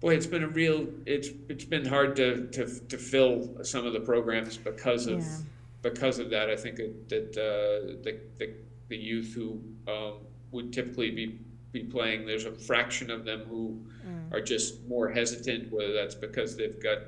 Boy, 0.00 0.14
it's 0.16 0.26
been 0.26 0.42
a 0.42 0.48
real, 0.48 0.88
it's, 1.06 1.28
it's 1.48 1.64
been 1.64 1.84
hard 1.86 2.16
to, 2.16 2.48
to, 2.48 2.66
to 2.88 2.98
fill 2.98 3.62
some 3.62 3.86
of 3.86 3.92
the 3.92 4.00
programs 4.00 4.56
because 4.56 5.06
of, 5.06 5.20
Yeah. 5.20 5.36
because 5.82 6.18
of 6.18 6.28
that. 6.30 6.50
I 6.50 6.56
think 6.56 6.76
that, 6.76 7.08
that, 7.08 7.36
uh, 7.38 8.02
the, 8.02 8.18
the, 8.38 8.54
the 8.88 8.96
youth 8.96 9.32
who, 9.32 9.60
um, 9.86 10.14
would 10.50 10.72
typically 10.72 11.12
be, 11.12 11.38
be 11.72 11.84
playing, 11.84 12.26
there's 12.26 12.44
a 12.44 12.52
fraction 12.52 13.10
of 13.10 13.24
them 13.24 13.40
who 13.48 13.84
Mm. 14.06 14.32
are 14.32 14.40
just 14.40 14.86
more 14.86 15.08
hesitant, 15.10 15.72
whether 15.72 15.92
that's 15.92 16.14
because 16.14 16.56
they've 16.56 16.80
got, 16.82 16.98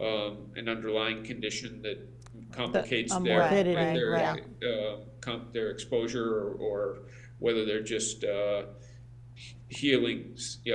um, 0.00 0.50
an 0.56 0.68
underlying 0.68 1.24
condition 1.24 1.82
that 1.82 1.98
complicates 2.52 3.14
a 3.14 3.20
their, 3.20 3.40
morbidity, 3.40 3.74
their, 3.74 4.10
right. 4.10 4.42
uh, 5.26 5.38
their 5.52 5.70
exposure 5.70 6.38
or, 6.38 6.52
or 6.54 6.98
whether 7.38 7.64
they're 7.64 7.82
just, 7.82 8.24
uh, 8.24 8.62
healing, 9.68 10.36
you 10.64 10.72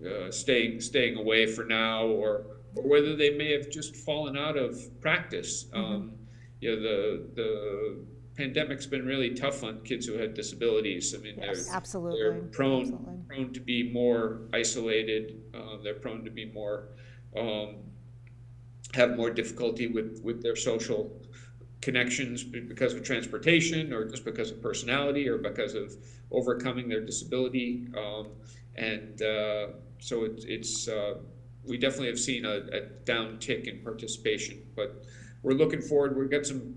know, 0.00 0.08
uh, 0.10 0.30
staying 0.30 0.80
staying 0.80 1.16
away 1.16 1.46
for 1.46 1.64
now, 1.64 2.06
or 2.06 2.46
or 2.74 2.82
whether 2.88 3.14
they 3.16 3.30
may 3.30 3.52
have 3.52 3.70
just 3.70 3.94
fallen 3.96 4.36
out 4.36 4.56
of 4.56 4.78
practice. 5.00 5.66
Um, 5.72 6.12
you 6.60 6.74
know 6.74 6.80
the 6.82 7.28
the 7.34 7.96
pandemic's 8.36 8.86
been 8.86 9.06
really 9.06 9.34
tough 9.34 9.64
on 9.64 9.80
kids 9.82 10.06
who 10.06 10.14
had 10.14 10.34
disabilities. 10.34 11.14
I 11.14 11.18
mean, 11.18 11.36
Yes, 11.38 11.66
they're 11.66 11.76
absolutely. 11.76 12.20
they're 12.20 12.42
prone 12.52 12.82
absolutely. 12.82 13.14
prone 13.28 13.52
to 13.52 13.60
be 13.60 13.90
more 13.92 14.42
isolated. 14.52 15.42
Uh, 15.54 15.76
they're 15.82 15.94
prone 15.94 16.24
to 16.24 16.30
be 16.30 16.44
more 16.52 16.88
um, 17.36 17.76
have 18.94 19.16
more 19.16 19.30
difficulty 19.30 19.86
with 19.86 20.20
with 20.22 20.42
their 20.42 20.56
social 20.56 21.20
connections 21.80 22.42
because 22.42 22.94
of 22.94 23.04
transportation 23.04 23.92
or 23.92 24.08
just 24.08 24.24
because 24.24 24.50
of 24.50 24.60
personality 24.62 25.28
or 25.28 25.38
because 25.38 25.74
of 25.74 25.94
overcoming 26.30 26.88
their 26.88 27.04
disability. 27.04 27.86
Um, 27.96 28.28
and 28.76 29.22
uh, 29.22 29.68
so 29.98 30.24
it, 30.24 30.44
it's 30.46 30.88
uh, 30.88 31.14
we 31.64 31.78
definitely 31.78 32.08
have 32.08 32.18
seen 32.18 32.44
a, 32.44 32.56
a 32.72 32.80
downtick 33.04 33.66
in 33.66 33.82
participation, 33.82 34.62
but 34.74 35.04
we're 35.42 35.52
looking 35.54 35.80
forward. 35.80 36.16
We've 36.16 36.30
got 36.30 36.46
some 36.46 36.74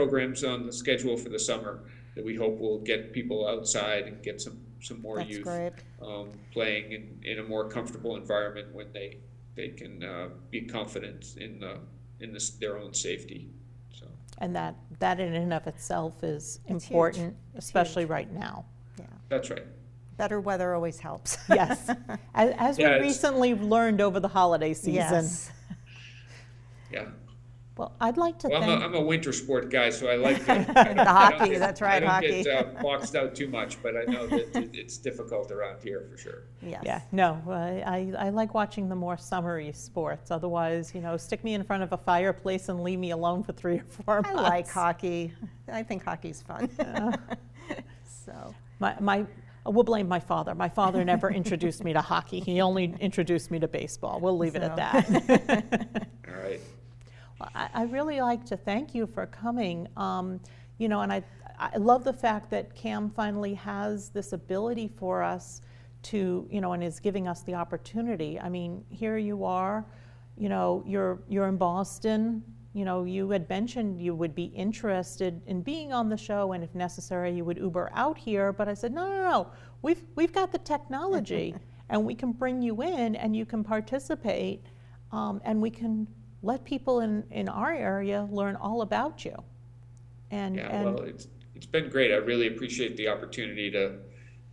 programs 0.00 0.44
on 0.44 0.66
the 0.66 0.72
schedule 0.72 1.16
for 1.16 1.28
the 1.28 1.38
summer 1.38 1.80
that 2.14 2.24
we 2.24 2.34
hope 2.36 2.58
will 2.58 2.78
get 2.80 3.12
people 3.12 3.46
outside 3.46 4.04
and 4.06 4.22
get 4.22 4.40
some 4.40 4.58
some 4.82 5.00
more 5.02 5.18
That's 5.18 5.28
youth 5.30 5.42
great. 5.42 5.72
um, 6.00 6.30
playing 6.52 6.92
in, 6.92 7.20
in 7.22 7.38
a 7.40 7.42
more 7.42 7.68
comfortable 7.68 8.16
environment 8.16 8.72
when 8.74 8.90
they 8.94 9.18
they 9.54 9.68
can 9.68 10.02
uh, 10.02 10.28
be 10.50 10.62
confident 10.62 11.36
in 11.36 11.60
the 11.60 11.78
in 12.20 12.32
this, 12.32 12.50
their 12.50 12.78
own 12.78 12.94
safety. 12.94 13.50
So 13.92 14.06
And 14.38 14.54
that, 14.56 14.74
that 14.98 15.20
in 15.20 15.34
and 15.34 15.52
of 15.52 15.66
itself 15.66 16.22
is 16.22 16.60
It's 16.66 16.84
huge. 16.84 16.90
important, 16.90 17.36
especially 17.56 18.02
huge. 18.02 18.10
right 18.10 18.32
now. 18.32 18.64
Yeah. 18.98 19.06
that's 19.28 19.50
right. 19.50 19.64
Better 20.16 20.40
weather 20.40 20.74
always 20.74 20.98
helps. 20.98 21.36
Yes, 21.48 21.90
as, 22.34 22.54
as 22.58 22.78
we 22.78 22.84
Yeah, 22.84 22.90
it's- 22.96 23.02
recently 23.02 23.54
learned 23.54 24.00
over 24.00 24.18
the 24.20 24.28
holiday 24.28 24.72
season. 24.74 24.94
Yes. 24.94 25.50
Yeah. 26.92 27.06
Well, 27.80 27.96
I'd 27.98 28.18
like 28.18 28.38
to 28.40 28.48
Well, 28.48 28.62
I'm 28.62 28.68
thank, 28.68 28.82
a, 28.82 28.84
I'm 28.84 28.94
a 28.94 29.00
winter 29.00 29.32
sport 29.32 29.70
guy, 29.70 29.88
so 29.88 30.10
I 30.10 30.16
like 30.16 30.38
the, 30.44 30.66
The 30.96 31.02
hockey, 31.02 31.56
that's 31.56 31.80
right, 31.80 32.04
I 32.04 32.20
don't 32.20 32.44
get 32.44 32.46
uh, 32.46 32.64
boxed 32.82 33.16
out 33.16 33.34
too 33.34 33.48
much, 33.48 33.82
but 33.82 33.96
I 33.96 34.02
know 34.04 34.26
that 34.26 34.54
it, 34.54 34.70
it's 34.74 34.98
difficult 34.98 35.50
around 35.50 35.82
here 35.82 36.06
for 36.10 36.18
sure. 36.18 36.42
Yes. 36.60 36.82
yeah, 36.84 37.00
no, 37.10 37.40
I, 37.48 38.12
I 38.18 38.26
I 38.26 38.28
like 38.28 38.52
watching 38.52 38.90
the 38.90 38.94
more 38.94 39.16
summery 39.16 39.72
sports. 39.72 40.30
Otherwise, 40.30 40.94
you 40.94 41.00
know, 41.00 41.16
stick 41.16 41.42
me 41.42 41.54
in 41.54 41.64
front 41.64 41.82
of 41.82 41.94
a 41.94 41.96
fireplace 41.96 42.68
and 42.68 42.82
leave 42.82 42.98
me 42.98 43.12
alone 43.12 43.42
for 43.42 43.52
three 43.52 43.78
or 43.78 43.84
four 43.84 44.20
I 44.26 44.34
like 44.34 44.68
hockey. 44.68 45.32
I 45.72 45.82
think 45.82 46.04
hockey's 46.04 46.42
fun. 46.42 46.68
so, 48.26 48.54
My, 48.78 48.94
my, 49.00 49.24
we'll 49.64 49.84
blame 49.84 50.06
my 50.06 50.20
father. 50.20 50.54
My 50.54 50.68
father 50.68 51.02
never 51.02 51.30
introduced 51.30 51.82
me 51.82 51.94
to 51.94 52.02
hockey. 52.02 52.40
He 52.40 52.60
only 52.60 52.94
introduced 53.00 53.50
me 53.50 53.58
to 53.58 53.68
baseball. 53.68 54.20
We'll 54.20 54.36
leave 54.36 54.54
it 54.54 54.62
at 54.62 54.76
that. 54.76 56.08
All 57.40 57.46
right. 57.54 57.54
Well, 57.54 57.70
I, 57.74 57.82
I 57.82 57.84
really 57.84 58.20
like 58.20 58.44
to 58.46 58.56
thank 58.56 58.94
you 58.94 59.06
for 59.06 59.26
coming. 59.26 59.88
Um, 59.96 60.40
you 60.78 60.88
know, 60.88 61.00
and 61.00 61.12
I, 61.12 61.22
I 61.58 61.76
love 61.76 62.04
the 62.04 62.12
fact 62.12 62.50
that 62.50 62.74
Cam 62.74 63.10
finally 63.10 63.54
has 63.54 64.08
this 64.08 64.32
ability 64.32 64.88
for 64.88 65.22
us 65.22 65.60
to, 66.04 66.48
you 66.50 66.60
know, 66.60 66.72
and 66.72 66.82
is 66.82 66.98
giving 67.00 67.28
us 67.28 67.42
the 67.42 67.54
opportunity. 67.54 68.40
I 68.40 68.48
mean, 68.48 68.84
here 68.88 69.18
you 69.18 69.44
are, 69.44 69.84
you 70.36 70.48
know, 70.48 70.82
you're 70.86 71.20
you're 71.28 71.48
in 71.48 71.56
Boston. 71.56 72.42
You 72.72 72.84
know, 72.84 73.04
you 73.04 73.28
had 73.30 73.48
mentioned 73.48 74.00
you 74.00 74.14
would 74.14 74.34
be 74.34 74.44
interested 74.44 75.42
in 75.46 75.60
being 75.60 75.92
on 75.92 76.08
the 76.08 76.16
show, 76.16 76.52
and 76.52 76.62
if 76.62 76.74
necessary, 76.74 77.32
you 77.34 77.44
would 77.44 77.58
Uber 77.58 77.90
out 77.94 78.16
here. 78.16 78.52
But 78.52 78.68
I 78.68 78.74
said, 78.74 78.94
no, 78.94 79.08
no, 79.08 79.28
no. 79.28 79.50
We've 79.82 80.02
we've 80.14 80.32
got 80.32 80.52
the 80.52 80.58
technology, 80.58 81.54
and 81.90 82.04
we 82.04 82.14
can 82.14 82.32
bring 82.32 82.62
you 82.62 82.80
in, 82.82 83.16
and 83.16 83.34
you 83.36 83.44
can 83.44 83.64
participate, 83.64 84.64
um, 85.12 85.42
and 85.44 85.60
we 85.60 85.68
can 85.68 86.06
let 86.42 86.64
people 86.64 87.00
in, 87.00 87.24
in 87.30 87.48
our 87.48 87.72
area 87.72 88.26
learn 88.30 88.56
all 88.56 88.82
about 88.82 89.24
you. 89.24 89.36
And, 90.30 90.56
Yeah, 90.56 90.68
and 90.68 90.84
well, 90.84 91.02
it's 91.02 91.28
it's 91.54 91.66
been 91.66 91.90
great. 91.90 92.12
I 92.12 92.16
really 92.16 92.46
appreciate 92.46 92.96
the 92.96 93.08
opportunity 93.08 93.70
to 93.72 93.98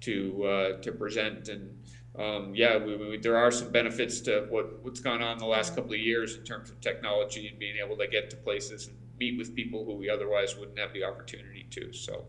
to 0.02 0.44
uh, 0.44 0.82
to 0.82 0.92
present 0.92 1.50
and 1.50 1.78
um, 2.18 2.56
yeah, 2.56 2.78
we, 2.78 2.98
we, 2.98 3.18
there 3.18 3.38
are 3.38 3.52
some 3.52 3.72
benefits 3.72 4.22
to 4.22 4.48
what 4.50 4.84
what's 4.84 5.00
gone 5.00 5.22
on 5.22 5.38
the 5.38 5.46
last 5.46 5.76
couple 5.76 5.94
of 5.94 6.00
years 6.00 6.36
in 6.36 6.44
terms 6.44 6.72
of 6.72 6.82
technology 6.82 7.48
and 7.48 7.60
being 7.60 7.76
able 7.84 7.96
to 7.98 8.08
get 8.08 8.30
to 8.32 8.36
places 8.38 8.88
and 8.88 8.98
meet 9.20 9.38
with 9.38 9.56
people 9.56 9.86
who 9.86 9.96
we 9.96 10.10
otherwise 10.10 10.58
wouldn't 10.58 10.80
have 10.80 10.94
the 10.94 11.04
opportunity 11.04 11.68
to. 11.70 11.94
So, 11.94 12.26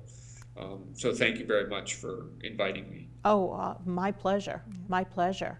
um, 0.58 0.84
so 0.92 1.14
thank 1.14 1.38
you 1.38 1.46
very 1.46 1.68
much 1.68 1.94
for 1.94 2.26
inviting 2.42 2.90
me. 2.90 3.08
oh, 3.24 3.52
uh, 3.52 3.76
my 3.86 4.12
pleasure, 4.12 4.62
my 4.88 5.04
pleasure. 5.04 5.58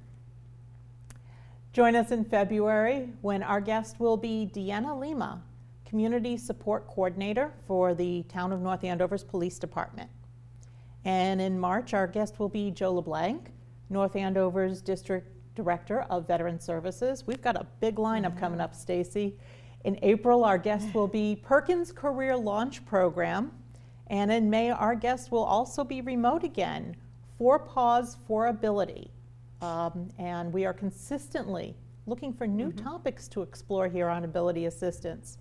Join 1.77 1.95
us 1.95 2.11
in 2.11 2.25
February 2.25 3.13
when 3.21 3.43
our 3.43 3.61
guest 3.61 4.01
will 4.01 4.17
be 4.17 4.51
Deanna 4.55 4.99
Lima, 4.99 5.43
Community 5.85 6.39
Support 6.39 6.87
Coordinator 6.87 7.53
for 7.67 7.93
the 7.93 8.23
Town 8.31 8.51
of 8.51 8.63
North 8.63 8.83
Andover's 8.83 9.23
Police 9.23 9.59
Department. 9.59 10.09
And 11.05 11.39
in 11.39 11.61
March, 11.61 11.93
our 11.93 12.07
guest 12.07 12.41
will 12.41 12.49
be 12.49 12.71
Joe 12.71 12.95
LeBlanc, 12.95 13.51
North 13.91 14.17
Andover's 14.17 14.81
District 14.81 15.31
Director 15.55 16.07
of 16.09 16.27
Veteran 16.27 16.59
Services. 16.59 17.27
We've 17.27 17.43
got 17.43 17.57
a 17.57 17.67
big 17.81 17.97
lineup 17.97 18.41
coming 18.41 18.63
up, 18.63 18.75
Stacy. 18.75 19.37
In 19.85 19.99
April, 20.01 20.45
our 20.45 20.57
guest 20.57 20.95
will 20.95 21.09
be 21.09 21.37
Perkins 21.45 21.93
Career 21.93 22.39
Launch 22.39 22.87
Program. 22.87 23.53
And 24.07 24.33
in 24.33 24.49
May, 24.49 24.71
our 24.71 24.95
guest 24.95 25.31
will 25.31 25.45
also 25.45 25.85
be 25.85 26.01
remote 26.01 26.43
again, 26.43 26.97
For 27.37 27.59
Paws 27.59 28.17
for 28.27 28.47
Ability. 28.47 29.11
Um, 29.63 30.11
and 30.19 30.53
we 30.53 30.67
are 30.67 30.73
consistently 30.73 31.77
looking 32.07 32.33
for 32.33 32.47
new 32.47 32.73
topics 32.73 33.29
to 33.29 33.43
explore 33.43 33.89
here 33.89 34.09
on 34.09 34.25
Ability 34.25 34.67
Assistance. 34.67 35.39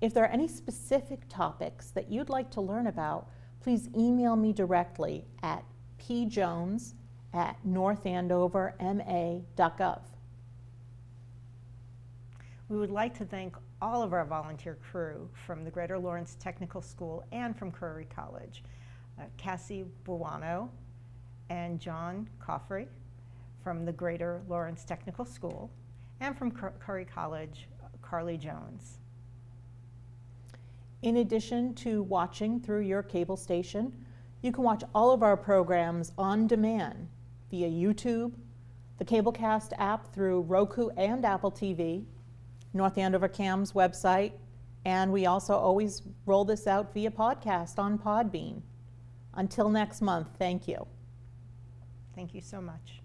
If 0.00 0.14
there 0.14 0.24
are 0.24 0.30
any 0.30 0.48
specific 0.48 1.20
topics 1.28 1.90
that 1.90 2.10
you'd 2.10 2.28
like 2.28 2.50
to 2.52 2.60
learn 2.60 2.86
about, 2.86 3.28
please 3.60 3.88
email 3.96 4.36
me 4.36 4.52
directly 4.52 5.24
at 5.42 5.64
pjones 5.98 6.94
at 7.32 7.56
northandoverma.gov. 7.66 10.00
we 12.68 12.78
would 12.78 12.90
like 12.90 13.16
to 13.18 13.24
thank 13.24 13.56
all 13.82 14.02
of 14.02 14.14
our 14.14 14.24
volunteer 14.24 14.78
crew 14.90 15.28
from 15.46 15.64
the 15.64 15.70
Greater 15.70 15.98
Lawrence 15.98 16.36
Technical 16.40 16.80
School 16.80 17.24
and 17.32 17.56
from 17.56 17.70
Curry 17.70 18.06
College. 18.14 18.62
Uh, 19.18 19.24
Cassie 19.36 19.84
Buono 20.04 20.70
and 21.50 21.78
John 21.78 22.28
Coffrey 22.40 22.88
from 23.62 23.84
the 23.84 23.92
Greater 23.92 24.42
Lawrence 24.48 24.84
Technical 24.84 25.24
School 25.24 25.70
and 26.20 26.36
from 26.36 26.50
Curry 26.50 27.04
College, 27.04 27.68
Carly 28.00 28.36
Jones. 28.36 28.98
In 31.02 31.16
addition 31.16 31.74
to 31.74 32.02
watching 32.04 32.60
through 32.60 32.82
your 32.82 33.02
cable 33.02 33.36
station, 33.36 33.92
you 34.40 34.52
can 34.52 34.62
watch 34.62 34.84
all 34.94 35.10
of 35.12 35.22
our 35.22 35.36
programs 35.36 36.12
on 36.16 36.46
demand 36.46 37.08
via 37.50 37.68
YouTube, 37.68 38.32
the 38.98 39.04
Cablecast 39.04 39.72
app 39.78 40.12
through 40.14 40.42
Roku 40.42 40.88
and 40.96 41.24
Apple 41.24 41.50
TV, 41.50 42.04
North 42.72 42.98
Andover 42.98 43.28
Cam's 43.28 43.72
website, 43.72 44.32
and 44.84 45.12
we 45.12 45.26
also 45.26 45.54
always 45.54 46.02
roll 46.26 46.44
this 46.44 46.66
out 46.66 46.94
via 46.94 47.10
podcast 47.10 47.78
on 47.78 47.98
Podbean. 47.98 48.62
Until 49.34 49.68
next 49.68 50.02
month, 50.02 50.28
thank 50.38 50.68
you. 50.68 50.86
Thank 52.14 52.34
you 52.34 52.40
so 52.40 52.60
much. 52.60 53.01